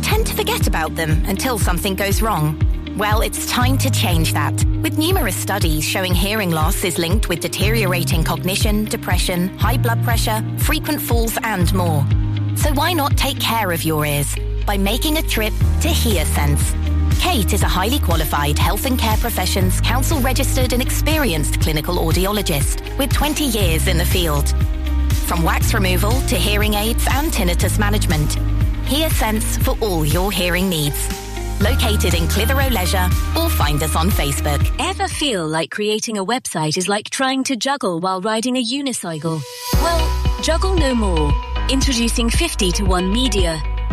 tend 0.00 0.28
to 0.28 0.34
forget 0.36 0.68
about 0.68 0.94
them 0.94 1.24
until 1.26 1.58
something 1.58 1.96
goes 1.96 2.22
wrong. 2.22 2.56
Well, 2.96 3.20
it's 3.20 3.50
time 3.50 3.76
to 3.78 3.90
change 3.90 4.32
that. 4.34 4.52
With 4.80 4.96
numerous 4.96 5.34
studies 5.34 5.82
showing 5.82 6.14
hearing 6.14 6.52
loss 6.52 6.84
is 6.84 6.96
linked 6.96 7.28
with 7.28 7.40
deteriorating 7.40 8.22
cognition, 8.22 8.84
depression, 8.84 9.58
high 9.58 9.78
blood 9.78 10.04
pressure, 10.04 10.40
frequent 10.58 11.02
falls, 11.02 11.36
and 11.42 11.74
more. 11.74 12.06
So 12.54 12.72
why 12.74 12.92
not 12.92 13.16
take 13.16 13.40
care 13.40 13.72
of 13.72 13.82
your 13.82 14.06
ears 14.06 14.36
by 14.66 14.78
making 14.78 15.16
a 15.16 15.22
trip 15.22 15.52
to 15.80 15.88
HearSense? 15.88 16.93
Kate 17.20 17.52
is 17.52 17.62
a 17.62 17.68
highly 17.68 17.98
qualified 17.98 18.58
health 18.58 18.86
and 18.86 18.98
care 18.98 19.16
professions, 19.16 19.80
council 19.80 20.20
registered 20.20 20.72
and 20.72 20.82
experienced 20.82 21.60
clinical 21.60 21.96
audiologist 21.96 22.96
with 22.98 23.12
20 23.12 23.44
years 23.44 23.88
in 23.88 23.98
the 23.98 24.04
field. 24.04 24.48
From 25.26 25.42
wax 25.42 25.74
removal 25.74 26.12
to 26.22 26.36
hearing 26.36 26.74
aids 26.74 27.06
and 27.10 27.32
tinnitus 27.32 27.78
management, 27.78 28.30
HearSense 28.84 29.62
for 29.62 29.76
all 29.82 30.04
your 30.04 30.30
hearing 30.30 30.68
needs. 30.68 31.08
Located 31.60 32.14
in 32.14 32.28
Clitheroe 32.28 32.68
Leisure 32.68 33.08
or 33.38 33.48
find 33.48 33.82
us 33.82 33.96
on 33.96 34.10
Facebook. 34.10 34.62
Ever 34.78 35.08
feel 35.08 35.46
like 35.46 35.70
creating 35.70 36.18
a 36.18 36.24
website 36.24 36.76
is 36.76 36.88
like 36.88 37.10
trying 37.10 37.44
to 37.44 37.56
juggle 37.56 38.00
while 38.00 38.20
riding 38.20 38.56
a 38.56 38.64
unicycle? 38.64 39.40
Well, 39.74 40.42
juggle 40.42 40.74
no 40.74 40.94
more. 40.94 41.32
Introducing 41.70 42.28
50 42.28 42.72
to 42.72 42.84
1 42.84 43.12
Media. 43.12 43.62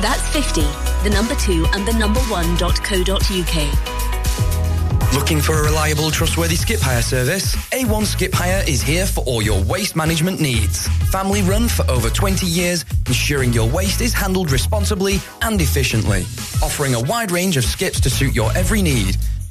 That's 0.00 0.26
50, 0.28 0.62
the 1.02 1.10
number 1.10 1.34
2 1.34 1.66
and 1.72 1.86
the 1.86 1.92
number 1.92 2.20
1.co.uk. 2.20 3.92
Looking 5.14 5.42
for 5.42 5.58
a 5.58 5.62
reliable, 5.62 6.10
trustworthy 6.10 6.56
skip 6.56 6.80
hire 6.80 7.02
service? 7.02 7.54
A1 7.70 8.06
Skip 8.06 8.32
Hire 8.32 8.64
is 8.66 8.80
here 8.80 9.04
for 9.04 9.22
all 9.24 9.42
your 9.42 9.62
waste 9.64 9.94
management 9.94 10.40
needs. 10.40 10.88
Family 11.10 11.42
run 11.42 11.68
for 11.68 11.88
over 11.90 12.08
20 12.08 12.46
years, 12.46 12.86
ensuring 13.06 13.52
your 13.52 13.68
waste 13.68 14.00
is 14.00 14.14
handled 14.14 14.50
responsibly 14.50 15.20
and 15.42 15.60
efficiently. 15.60 16.22
Offering 16.62 16.94
a 16.94 17.00
wide 17.00 17.30
range 17.30 17.58
of 17.58 17.64
skips 17.64 18.00
to 18.00 18.08
suit 18.08 18.34
your 18.34 18.50
every 18.56 18.80
need, 18.80 19.18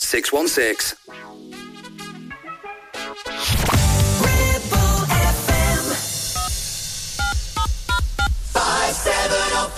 616. 0.00 0.94
Five 8.52 8.94
seven 8.94 9.36
oh 9.54 9.72
five, 9.74 9.77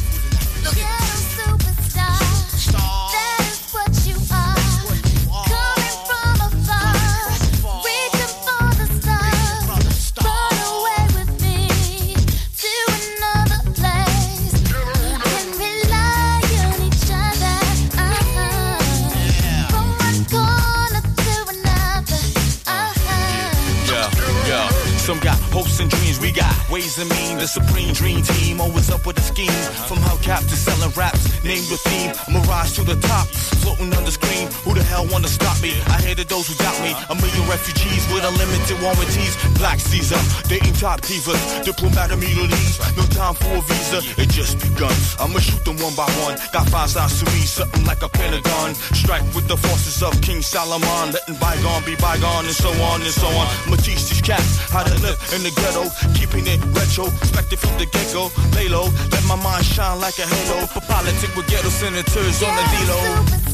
The 27.41 27.47
supreme 27.47 27.91
dream 27.91 28.21
team, 28.21 28.61
always 28.61 28.91
up 28.91 29.01
with 29.07 29.15
the 29.15 29.25
schemes. 29.25 29.49
Uh-huh. 29.49 29.89
From 29.89 29.97
hubcap 30.05 30.45
to 30.45 30.53
selling 30.53 30.93
raps, 30.93 31.25
name 31.41 31.65
your 31.73 31.81
theme. 31.89 32.13
I'ma 32.29 32.45
rise 32.45 32.77
to 32.77 32.85
the 32.85 32.93
top, 33.01 33.25
floating 33.65 33.89
on 33.97 34.05
the 34.05 34.13
screen. 34.13 34.45
Who 34.61 34.77
the 34.77 34.85
hell 34.85 35.09
wanna 35.09 35.27
stop 35.27 35.57
me? 35.57 35.73
I 35.89 35.97
hated 35.97 36.29
those 36.29 36.45
who 36.45 36.53
doubt 36.61 36.77
me. 36.85 36.93
Uh-huh. 36.93 37.13
A 37.13 37.15
million 37.17 37.41
refugees 37.49 38.05
with 38.13 38.21
unlimited 38.21 38.77
warranties. 38.77 39.33
Black 39.57 39.81
Caesar, 39.81 40.21
dating 40.53 40.77
top 40.77 41.01
divas, 41.01 41.41
diplomat 41.65 42.13
immunities. 42.13 42.77
No 42.93 43.09
time 43.09 43.33
for 43.33 43.57
a 43.57 43.61
visa, 43.65 44.05
it 44.21 44.29
just 44.29 44.61
begun. 44.61 44.93
I'ma 45.17 45.41
shoot 45.41 45.65
them 45.65 45.81
one 45.81 45.97
by 45.97 46.05
one. 46.21 46.37
Got 46.53 46.69
five 46.69 46.93
sides 46.93 47.17
to 47.21 47.25
me, 47.33 47.41
something 47.41 47.81
like 47.89 48.05
a 48.05 48.09
pentagon. 48.21 48.77
Strike 48.93 49.25
with 49.33 49.49
the 49.49 49.57
forces 49.57 50.05
of 50.05 50.13
King 50.21 50.45
Solomon, 50.45 51.09
letting 51.09 51.41
bygone 51.41 51.81
be 51.89 51.97
bygone, 51.97 52.45
and 52.45 52.53
so 52.53 52.69
on 52.85 53.01
and 53.01 53.09
so 53.09 53.25
on. 53.33 53.49
I'ma 53.65 53.81
cats 54.21 54.57
how 54.69 54.83
to 54.83 54.93
live 55.01 55.17
in 55.35 55.43
the 55.43 55.51
ghetto, 55.51 55.89
keeping 56.13 56.45
it 56.47 56.59
retro, 56.73 57.07
expected 57.21 57.59
from 57.59 57.77
the 57.77 57.85
get 57.85 58.13
go. 58.13 58.29
Lay 58.55 58.67
low, 58.69 58.89
let 59.11 59.23
my 59.27 59.35
mind 59.35 59.65
shine 59.65 59.99
like 59.99 60.17
a 60.19 60.25
halo. 60.25 60.65
For 60.67 60.81
politics 60.81 61.35
with 61.35 61.47
ghetto 61.47 61.69
senators 61.69 62.41
on 62.43 62.55
the 62.55 62.63
D-Lo. 62.71 62.99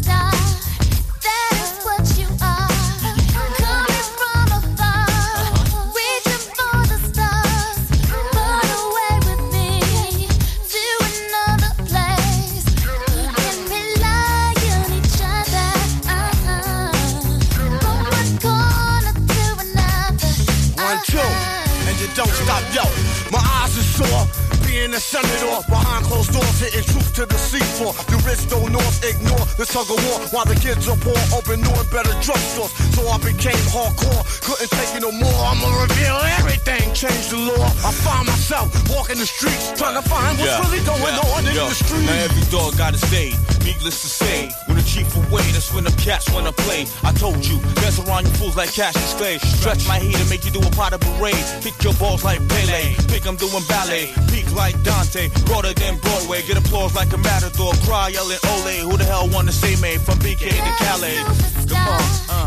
One, 0.07 0.36
Being 25.17 25.33
a 25.33 25.37
senator 25.37 25.69
behind 25.69 26.05
closed 26.05 26.31
doors, 26.31 26.59
hitting 26.61 26.85
truth 26.93 27.13
to 27.15 27.25
the 27.25 27.39
seafloor. 27.41 27.93
The 28.05 28.17
rich 28.21 28.45
don't 28.49 28.71
north 28.71 29.01
ignore 29.01 29.45
the 29.57 29.65
tug 29.65 29.89
of 29.89 29.97
war 30.05 30.21
while 30.29 30.45
the 30.45 30.53
kids 30.53 30.85
are 30.87 30.97
poor, 30.97 31.17
open 31.33 31.61
new 31.61 31.73
and 31.73 31.89
better 31.89 32.13
drugstores. 32.21 32.69
So 32.93 33.01
I 33.09 33.17
became 33.17 33.57
hardcore, 33.73 34.21
couldn't 34.45 34.69
take 34.69 34.93
it 34.93 35.01
no 35.01 35.11
more. 35.11 35.41
I'ma 35.41 35.73
reveal 35.81 36.21
everything, 36.37 36.93
change 36.93 37.33
the 37.33 37.41
law. 37.49 37.65
I 37.81 37.91
find 38.05 38.27
myself 38.29 38.69
walking 38.93 39.17
the 39.17 39.25
streets, 39.25 39.73
trying 39.73 39.97
to 39.97 40.05
find 40.05 40.37
what's 40.37 40.53
really 40.69 40.85
going 40.85 41.01
yeah, 41.01 41.33
on 41.33 41.41
in 41.49 41.55
yo. 41.55 41.65
the 41.65 41.73
streets. 41.73 42.05
Now 42.05 42.21
every 42.21 42.45
dog 42.53 42.77
got 42.77 42.93
a 42.93 43.01
day. 43.09 43.33
Needless 43.65 43.97
to 44.05 44.09
say, 44.09 44.53
when 44.69 44.76
chief 44.88 45.11
away, 45.17 45.43
that's 45.51 45.74
when 45.74 45.83
the 45.83 45.91
cats 45.99 46.32
wanna 46.32 46.53
play. 46.53 46.88
I 47.03 47.11
told 47.11 47.45
you, 47.45 47.59
dance 47.83 47.99
around 47.99 48.25
you 48.25 48.33
fools 48.40 48.56
like 48.56 48.72
Cassius 48.72 49.14
Clay. 49.19 49.38
Stretch 49.59 49.88
my 49.88 49.99
heat 49.99 50.16
and 50.16 50.30
make 50.30 50.45
you 50.45 50.51
do 50.51 50.61
a 50.64 50.72
pot 50.72 50.93
of 50.93 51.01
parade. 51.01 51.43
Kick 51.61 51.75
your 51.83 51.93
balls 51.95 52.24
like 52.24 52.40
Pele. 52.48 52.95
Think 53.11 53.27
I'm 53.27 53.35
doing 53.35 53.64
ballet. 53.67 54.14
Peak 54.32 54.48
like 54.56 54.82
Dante. 54.83 55.30
Broader 55.45 55.74
than 55.74 55.98
Broadway. 55.98 56.41
Get 56.48 56.57
applause 56.57 56.95
like 56.95 57.11
a 57.14 57.17
matador. 57.17 57.74
Cry 57.85 58.09
yelling 58.09 58.40
Ole. 58.51 58.90
Who 58.90 58.98
the 58.98 59.03
hell 59.03 59.27
wanna 59.30 59.51
say 59.51 59.75
me 59.82 59.98
from 59.98 60.17
BK 60.19 60.49
to 60.49 60.72
Calais? 60.83 61.19
Come 61.67 61.88
on, 61.88 62.01
uh. 62.30 62.47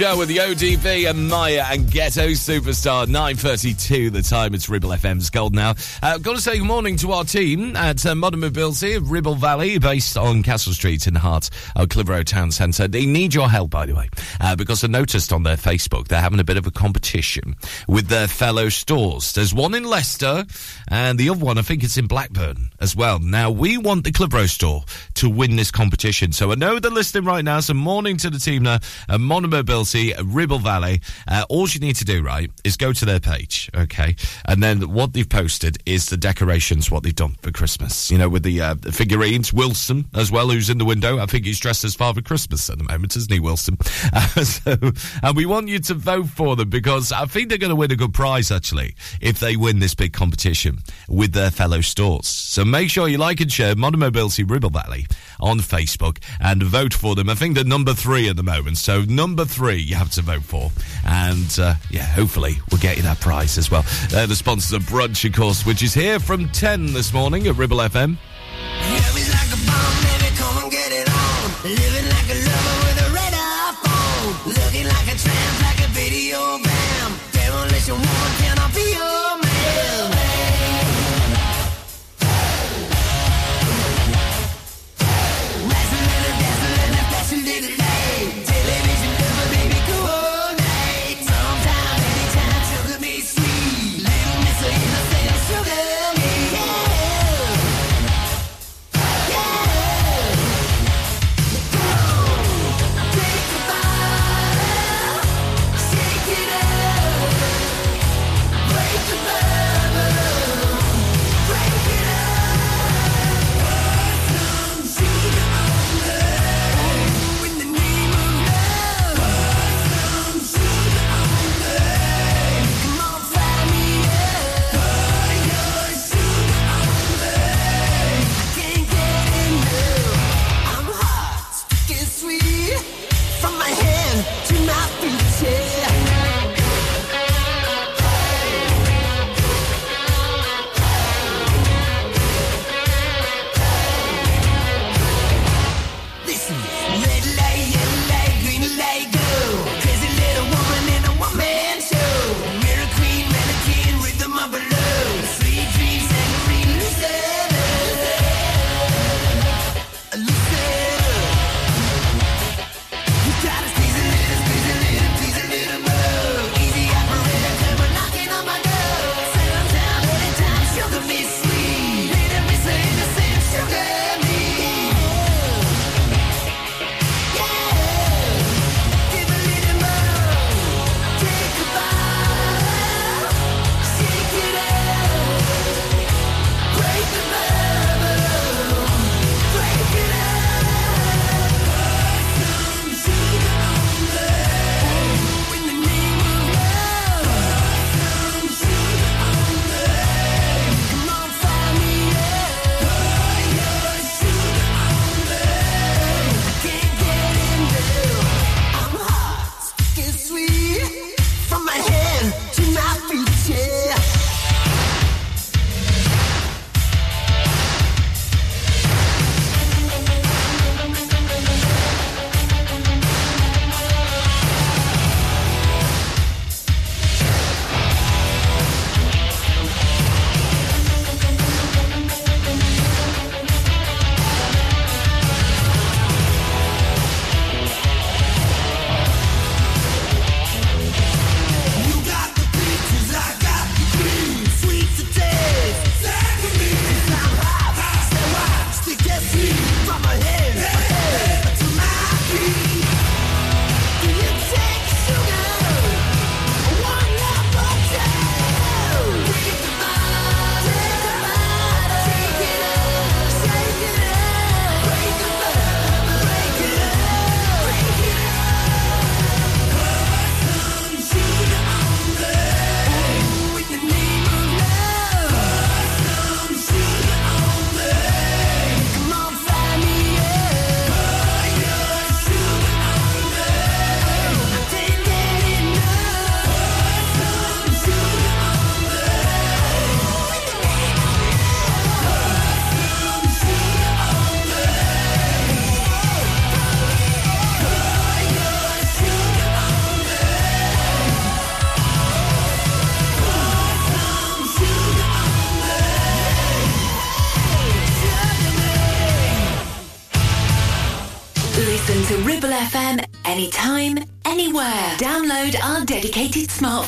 Michel 0.00 0.18
with 0.18 0.28
the 0.28 0.38
ODB 0.38 1.10
and 1.10 1.28
Mya 1.28 1.66
and 1.70 1.90
Ghetto 1.90 2.28
Superstar. 2.28 3.06
9.32 3.06 4.10
the 4.10 4.22
time. 4.22 4.54
It's 4.54 4.66
Ribble 4.66 4.88
FM's 4.88 5.28
Gold 5.28 5.54
now. 5.54 5.74
Uh, 6.02 6.16
got 6.16 6.36
to 6.36 6.40
say 6.40 6.56
good 6.56 6.66
morning 6.66 6.96
to 6.98 7.12
our 7.12 7.24
team 7.24 7.76
at 7.76 8.06
uh, 8.06 8.14
Modern 8.14 8.40
Mobility 8.40 8.94
of 8.94 9.10
Ribble 9.10 9.34
Valley, 9.34 9.78
based 9.78 10.16
on 10.16 10.42
Castle 10.42 10.72
Street 10.72 11.06
in 11.06 11.12
the 11.12 11.20
heart 11.20 11.50
of 11.76 11.90
Clitheroe 11.90 12.22
Town 12.22 12.50
Centre. 12.50 12.88
They 12.88 13.04
need 13.04 13.34
your 13.34 13.50
help, 13.50 13.72
by 13.72 13.84
the 13.84 13.94
way, 13.94 14.08
uh, 14.40 14.56
because 14.56 14.82
I 14.82 14.86
noticed 14.86 15.34
on 15.34 15.42
their 15.42 15.56
Facebook 15.56 16.08
they're 16.08 16.22
having 16.22 16.40
a 16.40 16.44
bit 16.44 16.56
of 16.56 16.66
a 16.66 16.70
competition 16.70 17.56
with 17.86 18.06
their 18.06 18.26
fellow 18.26 18.70
stores. 18.70 19.34
There's 19.34 19.52
one 19.52 19.74
in 19.74 19.84
Leicester 19.84 20.46
and 20.88 21.18
the 21.18 21.28
other 21.28 21.44
one, 21.44 21.58
I 21.58 21.62
think 21.62 21.84
it's 21.84 21.98
in 21.98 22.06
Blackburn 22.06 22.70
as 22.80 22.96
well. 22.96 23.18
Now, 23.18 23.50
we 23.50 23.76
want 23.76 24.04
the 24.04 24.12
Clitheroe 24.12 24.46
store 24.46 24.82
to 25.16 25.28
win 25.28 25.56
this 25.56 25.70
competition. 25.70 26.32
So 26.32 26.52
I 26.52 26.54
know 26.54 26.78
they're 26.78 26.90
listening 26.90 27.24
right 27.24 27.44
now, 27.44 27.60
so 27.60 27.74
morning 27.74 28.16
to 28.16 28.30
the 28.30 28.38
team 28.38 28.62
now. 28.62 28.78
Modern 29.10 29.50
Modern 29.50 29.50
Mobility, 29.92 30.22
Ribble 30.22 30.58
Valley. 30.58 31.00
Uh, 31.26 31.44
all 31.48 31.68
you 31.68 31.80
need 31.80 31.96
to 31.96 32.04
do, 32.04 32.22
right, 32.22 32.50
is 32.64 32.76
go 32.76 32.92
to 32.92 33.04
their 33.04 33.20
page, 33.20 33.70
okay? 33.74 34.14
And 34.46 34.62
then 34.62 34.92
what 34.92 35.12
they've 35.12 35.28
posted 35.28 35.78
is 35.86 36.06
the 36.06 36.16
decorations, 36.16 36.90
what 36.90 37.02
they've 37.02 37.14
done 37.14 37.36
for 37.42 37.50
Christmas. 37.50 38.10
You 38.10 38.18
know, 38.18 38.28
with 38.28 38.42
the, 38.42 38.60
uh, 38.60 38.74
figurines, 38.92 39.52
Wilson 39.52 40.06
as 40.14 40.30
well, 40.30 40.50
who's 40.50 40.70
in 40.70 40.78
the 40.78 40.84
window. 40.84 41.18
I 41.18 41.26
think 41.26 41.44
he's 41.44 41.58
dressed 41.58 41.84
as 41.84 41.94
Father 41.94 42.22
Christmas 42.22 42.68
at 42.70 42.78
the 42.78 42.84
moment, 42.84 43.16
isn't 43.16 43.32
he, 43.32 43.40
Wilson? 43.40 43.78
Uh, 44.12 44.26
so, 44.42 44.76
and 45.22 45.36
we 45.36 45.46
want 45.46 45.68
you 45.68 45.78
to 45.78 45.94
vote 45.94 46.26
for 46.26 46.56
them 46.56 46.68
because 46.68 47.12
I 47.12 47.26
think 47.26 47.48
they're 47.48 47.58
going 47.58 47.70
to 47.70 47.76
win 47.76 47.92
a 47.92 47.96
good 47.96 48.12
prize, 48.12 48.50
actually, 48.50 48.96
if 49.20 49.38
they 49.38 49.56
win 49.56 49.78
this 49.78 49.94
big 49.94 50.12
competition 50.12 50.78
with 51.08 51.32
their 51.32 51.50
fellow 51.50 51.80
stores. 51.80 52.26
So 52.26 52.64
make 52.64 52.90
sure 52.90 53.06
you 53.08 53.18
like 53.18 53.40
and 53.40 53.52
share 53.52 53.76
Modern 53.76 54.00
Mobility 54.00 54.42
Ribble 54.42 54.70
Valley 54.70 55.06
on 55.38 55.60
Facebook 55.60 56.18
and 56.40 56.62
vote 56.62 56.92
for 56.92 57.14
them. 57.14 57.30
I 57.30 57.34
think 57.34 57.54
they're 57.54 57.64
number 57.64 57.94
three 57.94 58.28
at 58.28 58.36
the 58.36 58.42
moment. 58.42 58.78
So 58.78 59.02
number 59.02 59.44
three 59.44 59.69
you 59.78 59.94
have 59.96 60.10
to 60.12 60.22
vote 60.22 60.42
for. 60.42 60.70
And 61.04 61.58
uh, 61.58 61.74
yeah, 61.90 62.02
hopefully 62.02 62.56
we'll 62.70 62.80
get 62.80 62.96
you 62.96 63.02
that 63.04 63.20
prize 63.20 63.58
as 63.58 63.70
well. 63.70 63.84
They're 64.08 64.26
the 64.26 64.36
sponsors 64.36 64.72
of 64.72 64.82
Brunch, 64.82 65.24
of 65.28 65.34
course, 65.34 65.64
which 65.66 65.82
is 65.82 65.94
here 65.94 66.18
from 66.18 66.48
10 66.48 66.92
this 66.92 67.12
morning 67.12 67.46
at 67.46 67.56
Ribble 67.56 67.78
FM. 67.78 68.16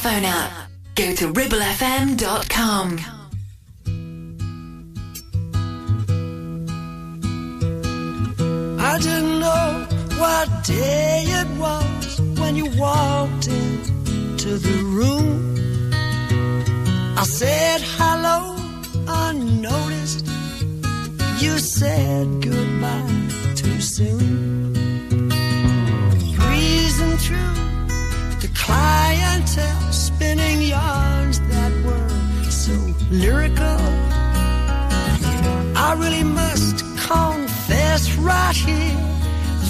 Smartphone 0.03 0.25
app. 0.25 0.53
Go 0.95 1.15
to 1.15 1.33
ribblefm.com. 1.33 2.99
I 8.81 8.99
didn't 8.99 9.41
know 9.41 9.87
what 10.19 10.65
day 10.65 11.25
it 11.27 11.49
was 11.59 12.21
when 12.39 12.57
you 12.57 12.67
walked 12.79 13.49
into 13.49 14.59
the 14.59 14.83
room. 14.85 15.93
I 17.17 17.25
said 17.25 17.81
hello 17.83 18.57
unnoticed. 19.07 20.27
You 21.41 21.59
said 21.59 22.43
goodbye 22.43 23.55
too 23.55 23.81
soon. 23.81 24.61
Yarns 30.62 31.41
that 31.49 31.73
were 31.84 32.08
so 32.50 32.73
lyrical. 33.10 33.81
I 35.76 35.94
really 35.99 36.24
must 36.24 36.78
confess 36.97 38.15
right 38.16 38.55
here, 38.55 38.97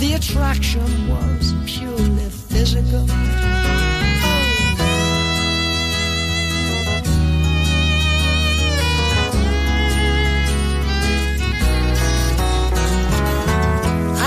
the 0.00 0.14
attraction 0.14 1.08
was 1.08 1.54
purely 1.66 2.28
physical. 2.28 3.06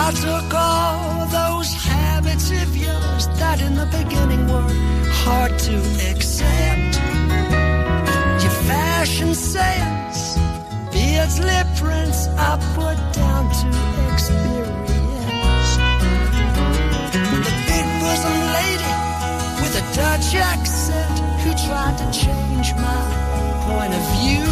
I 0.03 0.11
took 0.11 0.53
all 0.53 1.25
those 1.27 1.73
habits 1.73 2.51
of 2.51 2.75
yours 2.75 3.27
that 3.39 3.61
in 3.61 3.75
the 3.75 3.85
beginning 3.85 4.47
were 4.47 4.94
hard 5.25 5.57
to 5.57 5.75
accept. 6.11 6.93
Your 8.43 8.55
fashion 8.69 9.33
sense, 9.33 10.37
beards, 10.93 11.39
lip 11.39 11.67
prints, 11.81 12.27
I 12.37 12.51
put 12.77 12.97
down 13.17 13.43
to 13.59 13.67
experience. 14.13 15.71
The 17.47 17.53
big 17.69 17.85
bosom 18.01 18.37
lady 18.59 18.93
with 19.61 19.81
a 19.81 19.85
Dutch 19.97 20.29
accent 20.53 21.17
who 21.41 21.51
tried 21.65 21.97
to 22.01 22.07
change 22.23 22.67
my 22.85 23.01
point 23.65 23.93
of 23.99 24.05
view. 24.17 24.45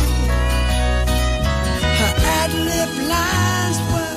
Her 2.00 2.14
ad 2.40 2.52
lib 2.68 2.92
lines 3.14 3.77
were 3.92 4.16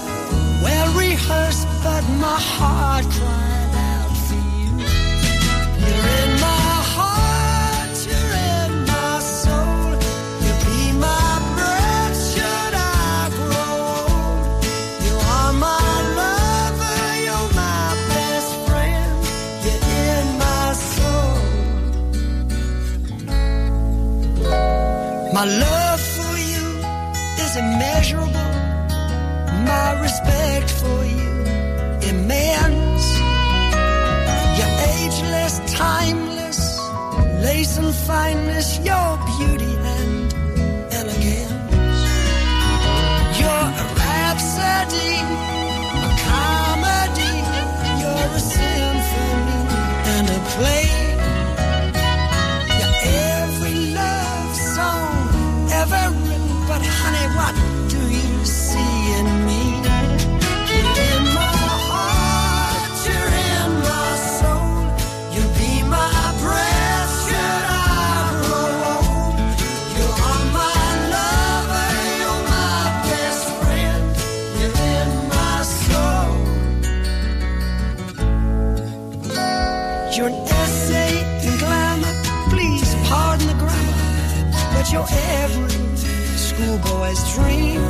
well 0.65 0.89
rehearsed, 1.05 1.69
but 1.85 2.03
my 2.25 2.39
heart 2.57 3.05
cried 3.17 3.46
My 25.37 25.45
love 25.45 26.01
for 26.01 26.35
you 26.51 26.67
is 27.45 27.57
immeasurable. 27.57 28.53
My 29.71 29.89
respect 30.01 30.71
for 30.71 31.05
you 31.05 31.33
immense. 32.11 33.07
You're 34.57 34.77
ageless, 34.97 35.61
timeless, 35.75 36.61
lace 37.45 37.77
and 37.77 37.95
fineness, 38.09 38.79
your 38.79 39.11
beauty 39.37 39.75
and 39.97 40.35
elegance. 41.01 42.01
You're 43.39 43.69
a 43.83 43.87
rhapsody, 44.01 45.16
what 56.79 57.16
schoolboy's 87.15 87.35
dream. 87.35 87.83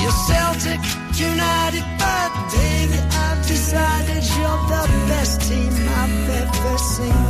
You're 0.00 0.18
Celtic 0.26 0.80
United, 1.18 1.84
but 1.98 2.30
baby, 2.52 2.98
I've 2.98 3.46
decided 3.46 4.22
you're 4.36 4.62
the 4.68 4.84
best 5.08 5.40
team 5.48 5.72
I've 5.72 6.30
ever 6.42 6.78
seen. 6.78 7.24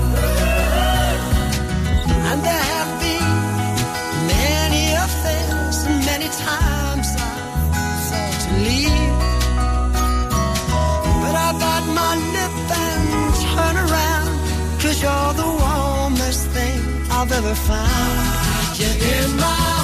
And 2.28 2.40
there 2.42 2.64
have 2.74 2.92
been 3.00 3.34
many 4.26 4.84
affairs, 5.04 5.86
many 6.06 6.28
times 6.28 7.06
I've 7.18 8.02
thought 8.08 8.36
to 8.44 8.52
leave. 8.66 9.14
But 11.22 11.34
I 11.34 11.48
bite 11.62 11.88
my 12.00 12.14
lip 12.34 12.54
and 12.86 13.34
turn 13.54 13.76
around, 13.86 14.34
cause 14.80 15.02
you're 15.02 15.34
the 15.42 15.50
warmest 15.62 16.48
thing 16.48 16.80
I've 17.10 17.32
ever 17.32 17.54
found. 17.54 18.78
You're 18.78 18.88
in 18.88 19.36
my 19.36 19.81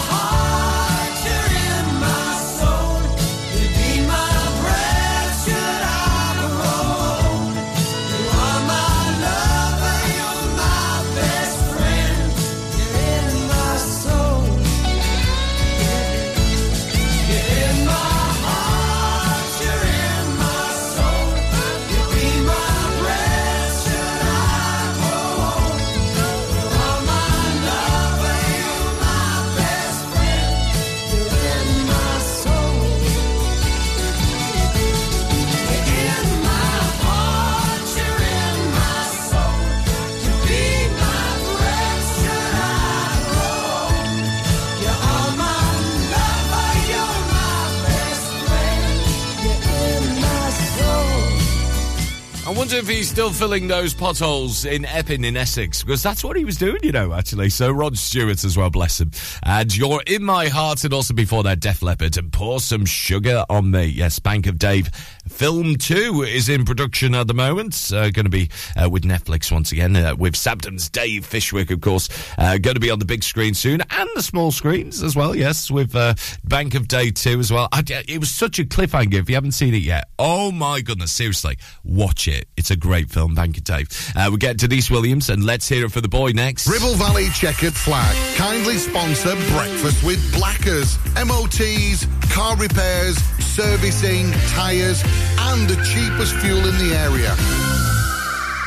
if 52.78 52.88
he's 52.88 53.10
still 53.10 53.32
filling 53.32 53.66
those 53.66 53.92
potholes 53.92 54.64
in 54.64 54.84
Epping 54.84 55.24
in 55.24 55.36
Essex, 55.36 55.82
because 55.82 56.00
that's 56.00 56.22
what 56.22 56.36
he 56.36 56.44
was 56.44 56.56
doing, 56.56 56.78
you 56.84 56.92
know, 56.92 57.12
actually. 57.12 57.50
So 57.50 57.72
Rod 57.72 57.98
Stewart 57.98 58.44
as 58.44 58.56
well, 58.56 58.70
bless 58.70 59.00
him. 59.00 59.10
And 59.42 59.76
you're 59.76 60.00
in 60.06 60.22
my 60.22 60.46
heart, 60.46 60.84
and 60.84 60.94
also 60.94 61.12
before 61.12 61.42
that, 61.42 61.58
Def 61.58 61.82
Leppard, 61.82 62.16
and 62.16 62.32
pour 62.32 62.60
some 62.60 62.84
sugar 62.84 63.44
on 63.50 63.72
me. 63.72 63.86
Yes, 63.86 64.20
Bank 64.20 64.46
of 64.46 64.58
Dave. 64.58 64.90
Film 65.38 65.76
2 65.76 66.24
is 66.24 66.48
in 66.48 66.64
production 66.64 67.14
at 67.14 67.28
the 67.28 67.32
moment. 67.32 67.92
Uh, 67.94 68.10
going 68.10 68.24
to 68.24 68.28
be 68.28 68.50
uh, 68.76 68.90
with 68.90 69.04
Netflix 69.04 69.52
once 69.52 69.70
again, 69.70 69.94
uh, 69.94 70.16
with 70.16 70.34
Sabden's 70.34 70.88
Dave 70.88 71.24
Fishwick, 71.24 71.70
of 71.70 71.80
course. 71.80 72.08
Uh, 72.36 72.58
going 72.58 72.74
to 72.74 72.80
be 72.80 72.90
on 72.90 72.98
the 72.98 73.04
big 73.04 73.22
screen 73.22 73.54
soon, 73.54 73.80
and 73.88 74.10
the 74.16 74.22
small 74.22 74.50
screens 74.50 75.00
as 75.00 75.14
well, 75.14 75.36
yes, 75.36 75.70
with 75.70 75.94
uh, 75.94 76.14
Bank 76.42 76.74
of 76.74 76.88
Dave 76.88 77.14
2 77.14 77.38
as 77.38 77.52
well. 77.52 77.68
I, 77.70 77.84
it 78.08 78.18
was 78.18 78.32
such 78.32 78.58
a 78.58 78.64
cliffhanger 78.64 79.14
if 79.14 79.28
you 79.28 79.36
haven't 79.36 79.52
seen 79.52 79.74
it 79.74 79.82
yet. 79.82 80.08
Oh 80.18 80.50
my 80.50 80.80
goodness, 80.80 81.12
seriously, 81.12 81.56
watch 81.84 82.26
it. 82.26 82.48
It's 82.56 82.72
a 82.72 82.76
great 82.76 83.08
film, 83.08 83.36
Bank 83.36 83.58
of 83.58 83.62
Dave. 83.62 83.88
Uh, 84.16 84.30
we 84.32 84.38
get 84.38 84.58
Deniece 84.58 84.90
Williams, 84.90 85.30
and 85.30 85.44
let's 85.44 85.68
hear 85.68 85.86
it 85.86 85.92
for 85.92 86.00
the 86.00 86.08
boy 86.08 86.32
next. 86.32 86.66
Ribble 86.66 86.96
Valley 86.96 87.28
Checkered 87.28 87.74
Flag 87.74 88.16
kindly 88.36 88.76
sponsor 88.76 89.36
Breakfast 89.52 90.04
with 90.04 90.34
Blackers. 90.34 90.98
MOTs, 91.14 92.08
car 92.34 92.56
repairs, 92.56 93.18
servicing, 93.58 94.30
tyres, 94.48 95.02
and 95.46 95.68
the 95.68 95.76
cheapest 95.84 96.34
fuel 96.36 96.58
in 96.58 96.76
the 96.78 96.94
area. 96.94 97.34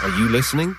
Are 0.04 0.18
you 0.18 0.30
listening? 0.30 0.76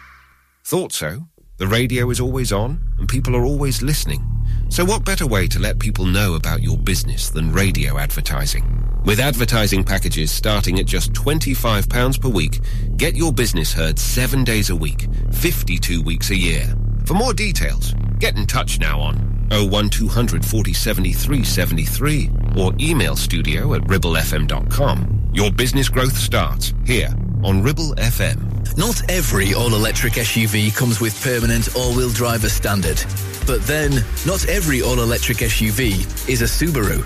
Thought 0.65 0.93
so. 0.93 1.27
The 1.59 1.67
radio 1.67 2.11
is 2.11 2.21
always 2.21 2.53
on, 2.53 2.81
and 2.99 3.09
people 3.09 3.37
are 3.37 3.45
always 3.45 3.83
listening. 3.83 4.25
So 4.69 4.85
what 4.85 5.05
better 5.05 5.27
way 5.27 5.47
to 5.49 5.59
let 5.59 5.79
people 5.79 6.07
know 6.07 6.35
about 6.35 6.63
your 6.63 6.79
business 6.79 7.31
than 7.31 7.53
radio 7.53 7.99
advertising? 7.99 8.65
With 9.05 9.21
advertising 9.21 9.85
packages 9.85 10.31
starting 10.31 10.79
at 10.79 10.87
just 10.87 11.13
£25 11.13 12.21
per 12.21 12.29
week, 12.29 12.61
get 12.97 13.15
your 13.15 13.33
business 13.33 13.73
heard 13.73 13.99
seven 13.99 14.45
days 14.45 14.71
a 14.71 14.77
week, 14.77 15.09
52 15.33 16.03
weeks 16.03 16.31
a 16.31 16.37
year. 16.37 16.75
For 17.05 17.15
more 17.15 17.35
details, 17.35 17.95
get 18.19 18.37
in 18.37 18.47
touch 18.47 18.79
now 18.79 19.01
on 19.01 19.42
01200 19.53 20.45
40 20.45 20.73
73 20.73 21.45
73 21.45 22.31
or 22.57 22.73
email 22.81 23.17
studio 23.17 23.75
at 23.75 23.83
ribblefm.com. 23.83 25.31
Your 25.35 25.51
business 25.51 25.89
growth 25.89 26.17
starts 26.17 26.75
here 26.85 27.09
on 27.45 27.63
Ribble 27.63 27.95
FM. 27.97 28.77
Not 28.77 29.11
every 29.11 29.55
all-electric 29.55 30.15
SUV 30.15 30.75
comes 30.75 31.01
with 31.01 31.21
permanent 31.23 31.75
all-wheel 31.77 32.11
drive 32.11 32.45
as 32.45 32.53
standard. 32.53 33.03
But 33.47 33.63
then, 33.63 34.05
not 34.25 34.49
every 34.49 34.83
all-electric 34.83 35.39
SUV 35.39 36.29
is 36.29 36.43
a 36.43 36.45
Subaru. 36.45 37.03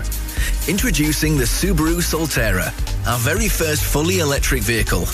Introducing 0.69 1.37
the 1.37 1.45
Subaru 1.45 1.97
Solterra, 1.97 2.67
our 3.07 3.17
very 3.19 3.47
first 3.47 3.83
fully 3.83 4.19
electric 4.19 4.61
vehicle. 4.61 5.05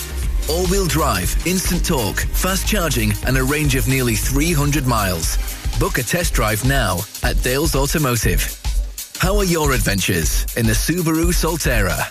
All-wheel 0.49 0.87
drive, 0.87 1.35
instant 1.47 1.85
torque, 1.85 2.19
fast 2.19 2.67
charging, 2.67 3.13
and 3.25 3.37
a 3.37 3.43
range 3.43 3.75
of 3.75 3.87
nearly 3.87 4.15
300 4.15 4.85
miles. 4.85 5.37
Book 5.79 5.97
a 5.97 6.03
test 6.03 6.33
drive 6.33 6.63
now 6.65 6.99
at 7.23 7.41
Dales 7.43 7.75
Automotive. 7.75 8.59
How 9.17 9.37
are 9.37 9.43
your 9.43 9.73
adventures 9.73 10.45
in 10.55 10.65
the 10.65 10.73
Subaru 10.73 11.33
Solterra? 11.33 12.09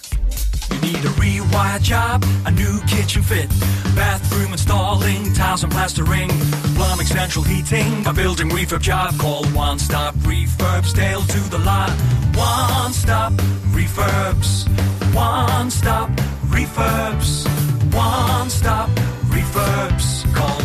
You 0.72 0.80
need 0.80 1.04
a 1.04 1.08
rewire 1.20 1.80
job, 1.82 2.24
a 2.44 2.50
new 2.50 2.80
kitchen 2.82 3.22
fit, 3.22 3.48
bathroom 3.94 4.52
installing, 4.52 5.32
tiles 5.34 5.62
and 5.62 5.72
plastering, 5.72 6.28
plumbing, 6.74 7.06
central 7.06 7.44
heating, 7.44 8.06
a 8.06 8.12
building 8.12 8.48
refurb 8.50 8.80
job. 8.80 9.18
Call 9.18 9.44
One 9.46 9.78
Stop 9.78 10.14
Refurbs, 10.16 10.94
Dale 10.94 11.22
to 11.22 11.40
the 11.50 11.58
lot. 11.58 11.90
One 12.34 12.92
Stop 12.92 13.32
Refurbs, 13.72 14.66
One 15.14 15.70
Stop 15.70 16.10
Refurbs, 16.48 17.46
One 17.94 18.50
Stop 18.50 18.90
Refurbs. 19.30 20.34
Call 20.34 20.61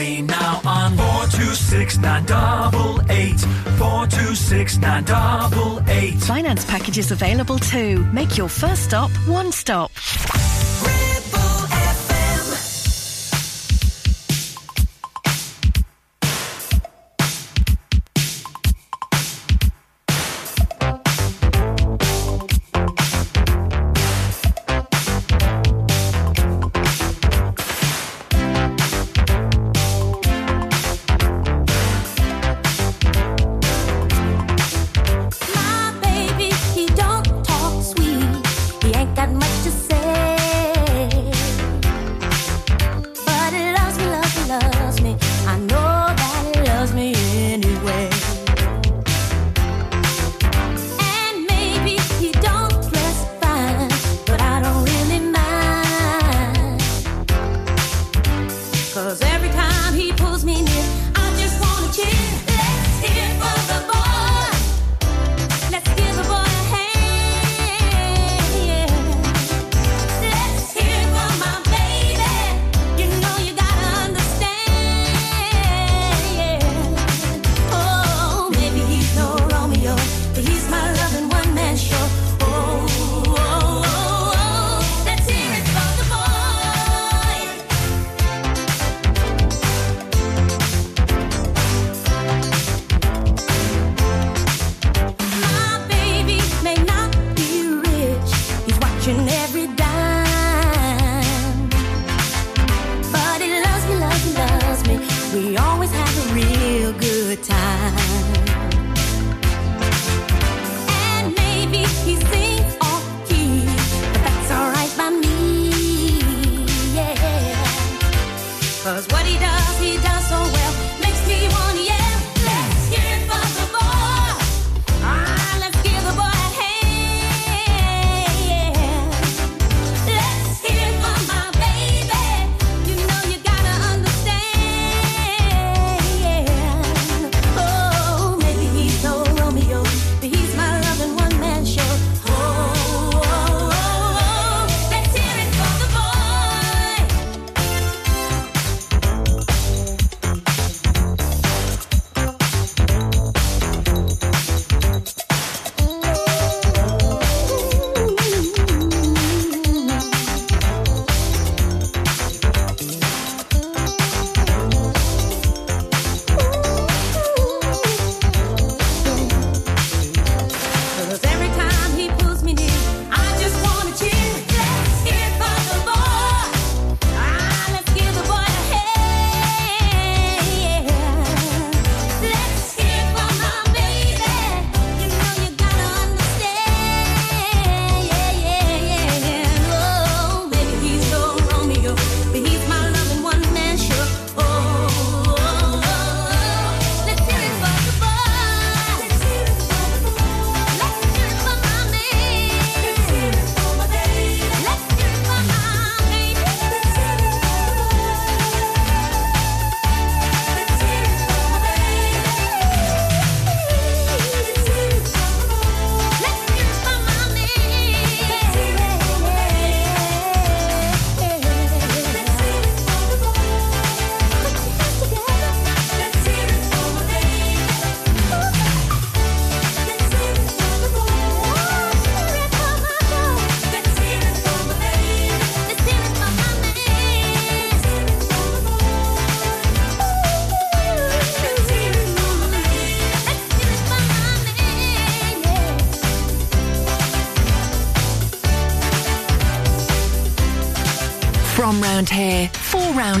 Burnley 0.00 0.22
now 0.22 0.60
on 0.64 0.96
426 0.96 1.98
426 3.78 4.78
Finance 6.26 6.64
packages 6.64 7.10
available 7.10 7.58
too. 7.58 8.04
Make 8.06 8.38
your 8.38 8.48
first 8.48 8.84
stop 8.84 9.10
one 9.28 9.52
stop. 9.52 9.90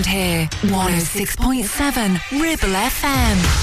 For 0.02 0.06
round 0.06 0.06
here. 0.06 0.48
106.7 0.62 2.40
Ribble 2.40 2.74
FM. 2.74 3.59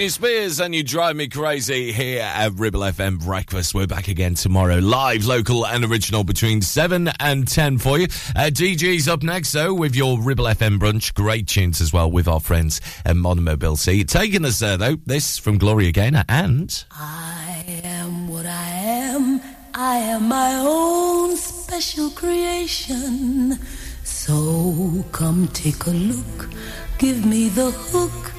Britney 0.00 0.10
Spears 0.10 0.60
and 0.60 0.74
You 0.74 0.82
Drive 0.82 1.14
Me 1.14 1.28
Crazy 1.28 1.92
here 1.92 2.22
at 2.22 2.54
Ribble 2.54 2.80
FM 2.80 3.22
Breakfast. 3.22 3.74
We're 3.74 3.86
back 3.86 4.08
again 4.08 4.34
tomorrow, 4.34 4.78
live, 4.78 5.26
local 5.26 5.66
and 5.66 5.84
original 5.84 6.24
between 6.24 6.62
7 6.62 7.08
and 7.20 7.46
10 7.46 7.76
for 7.76 7.98
you. 7.98 8.04
Uh, 8.34 8.48
DG's 8.48 9.08
up 9.08 9.22
next, 9.22 9.52
though, 9.52 9.74
with 9.74 9.94
your 9.94 10.18
Ribble 10.18 10.46
FM 10.46 10.78
brunch. 10.78 11.12
Great 11.12 11.48
tunes 11.48 11.82
as 11.82 11.92
well 11.92 12.10
with 12.10 12.26
our 12.26 12.40
friends 12.40 12.80
at 13.04 13.14
Modern 13.14 13.44
Mobility. 13.44 14.02
Taking 14.04 14.46
us 14.46 14.60
there, 14.60 14.78
though, 14.78 14.96
this 15.04 15.36
from 15.36 15.58
Gloria 15.58 15.92
Gaynor 15.92 16.24
and... 16.30 16.82
I 16.92 17.82
am 17.84 18.28
what 18.28 18.46
I 18.46 18.68
am. 18.70 19.42
I 19.74 19.96
am 19.96 20.28
my 20.28 20.54
own 20.54 21.36
special 21.36 22.08
creation. 22.08 23.58
So 24.02 25.04
come 25.12 25.48
take 25.48 25.84
a 25.84 25.90
look. 25.90 26.48
Give 26.96 27.26
me 27.26 27.50
the 27.50 27.70
hook 27.70 28.29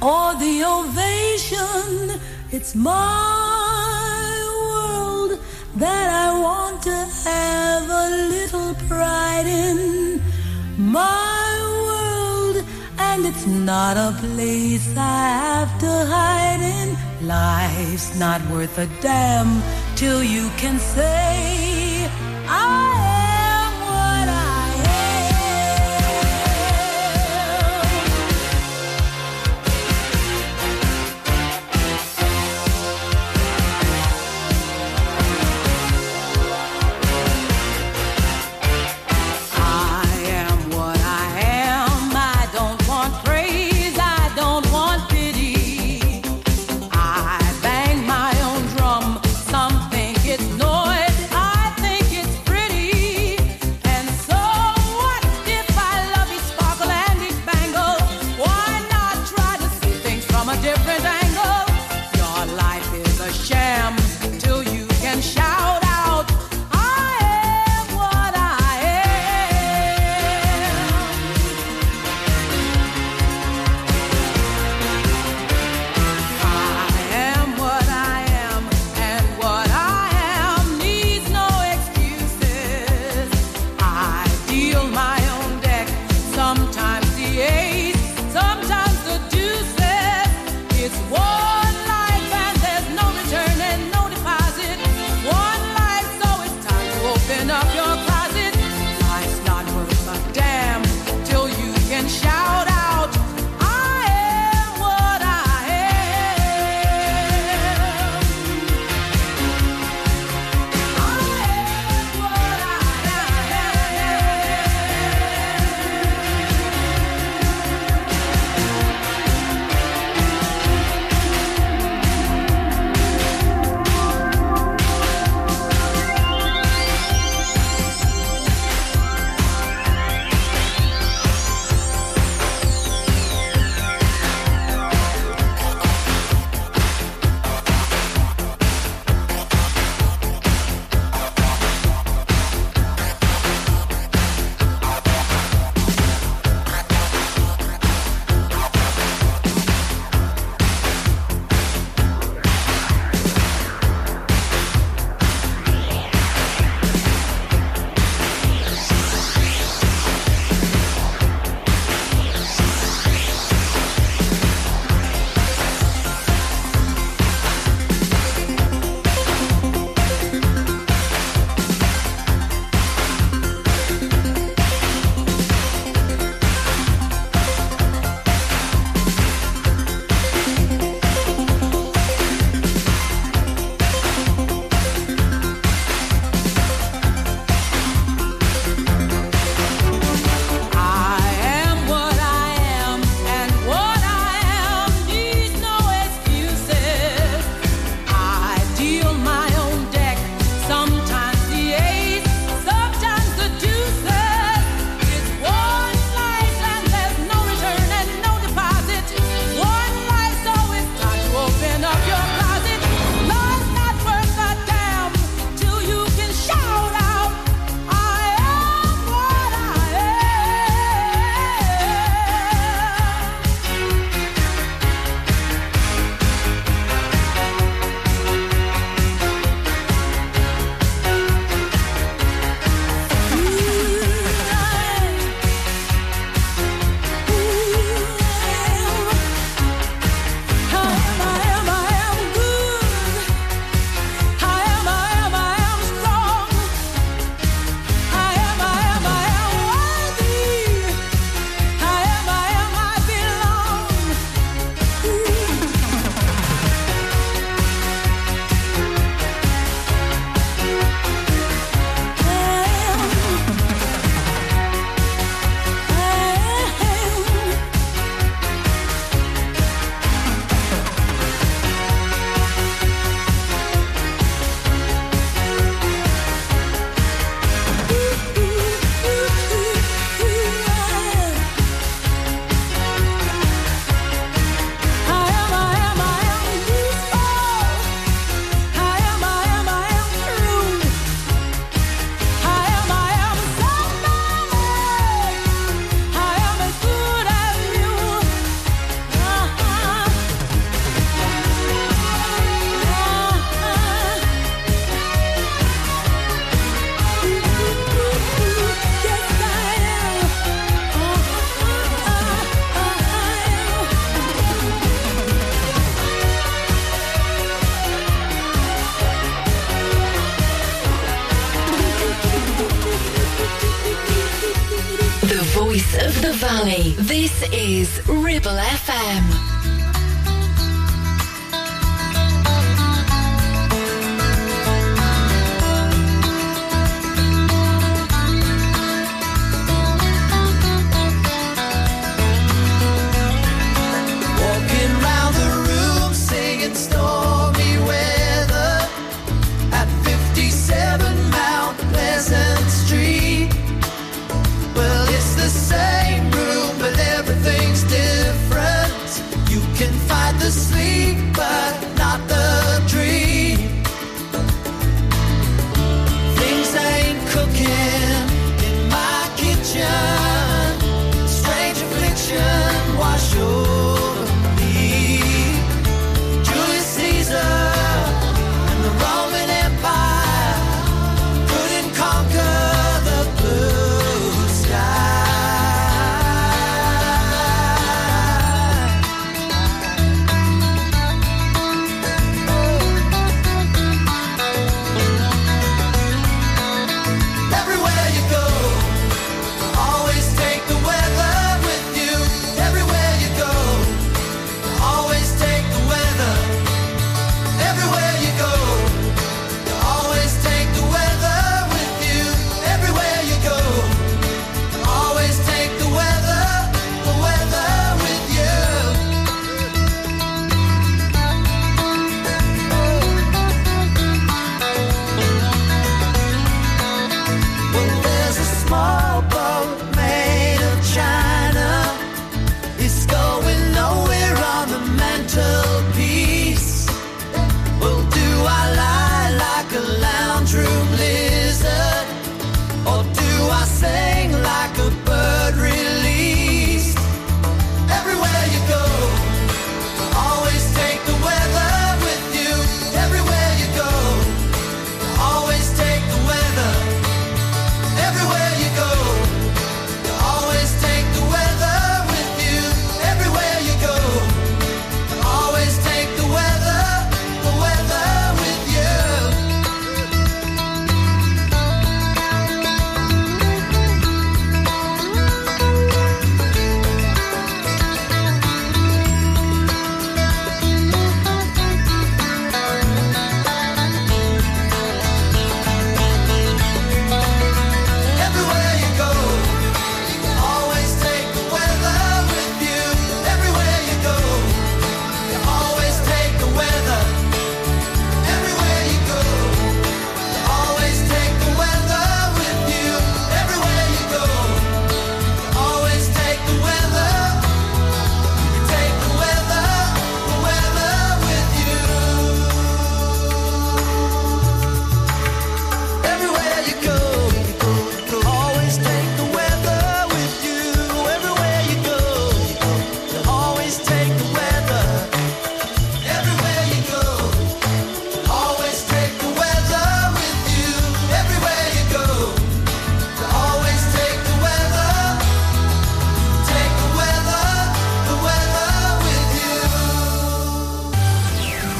or 0.00 0.34
the 0.34 0.64
ovation. 0.64 2.20
It's 2.50 2.74
my 2.74 2.94
world 4.70 5.40
that 5.76 6.08
I 6.26 6.38
want 6.40 6.82
to 6.82 6.96
have 7.28 7.90
a 7.90 8.08
little 8.34 8.74
pride 8.88 9.46
in. 9.46 10.20
My 10.78 11.50
world, 11.86 12.64
and 12.98 13.26
it's 13.26 13.46
not 13.46 13.96
a 13.96 14.16
place 14.18 14.88
I 14.96 15.28
have 15.44 15.78
to 15.80 15.90
hide 16.06 16.60
in. 16.60 16.96
Life's 17.26 18.18
not 18.18 18.40
worth 18.48 18.78
a 18.78 18.86
damn 19.02 19.62
till 19.96 20.22
you 20.22 20.48
can 20.56 20.78
say, 20.78 22.08
I 22.46 23.17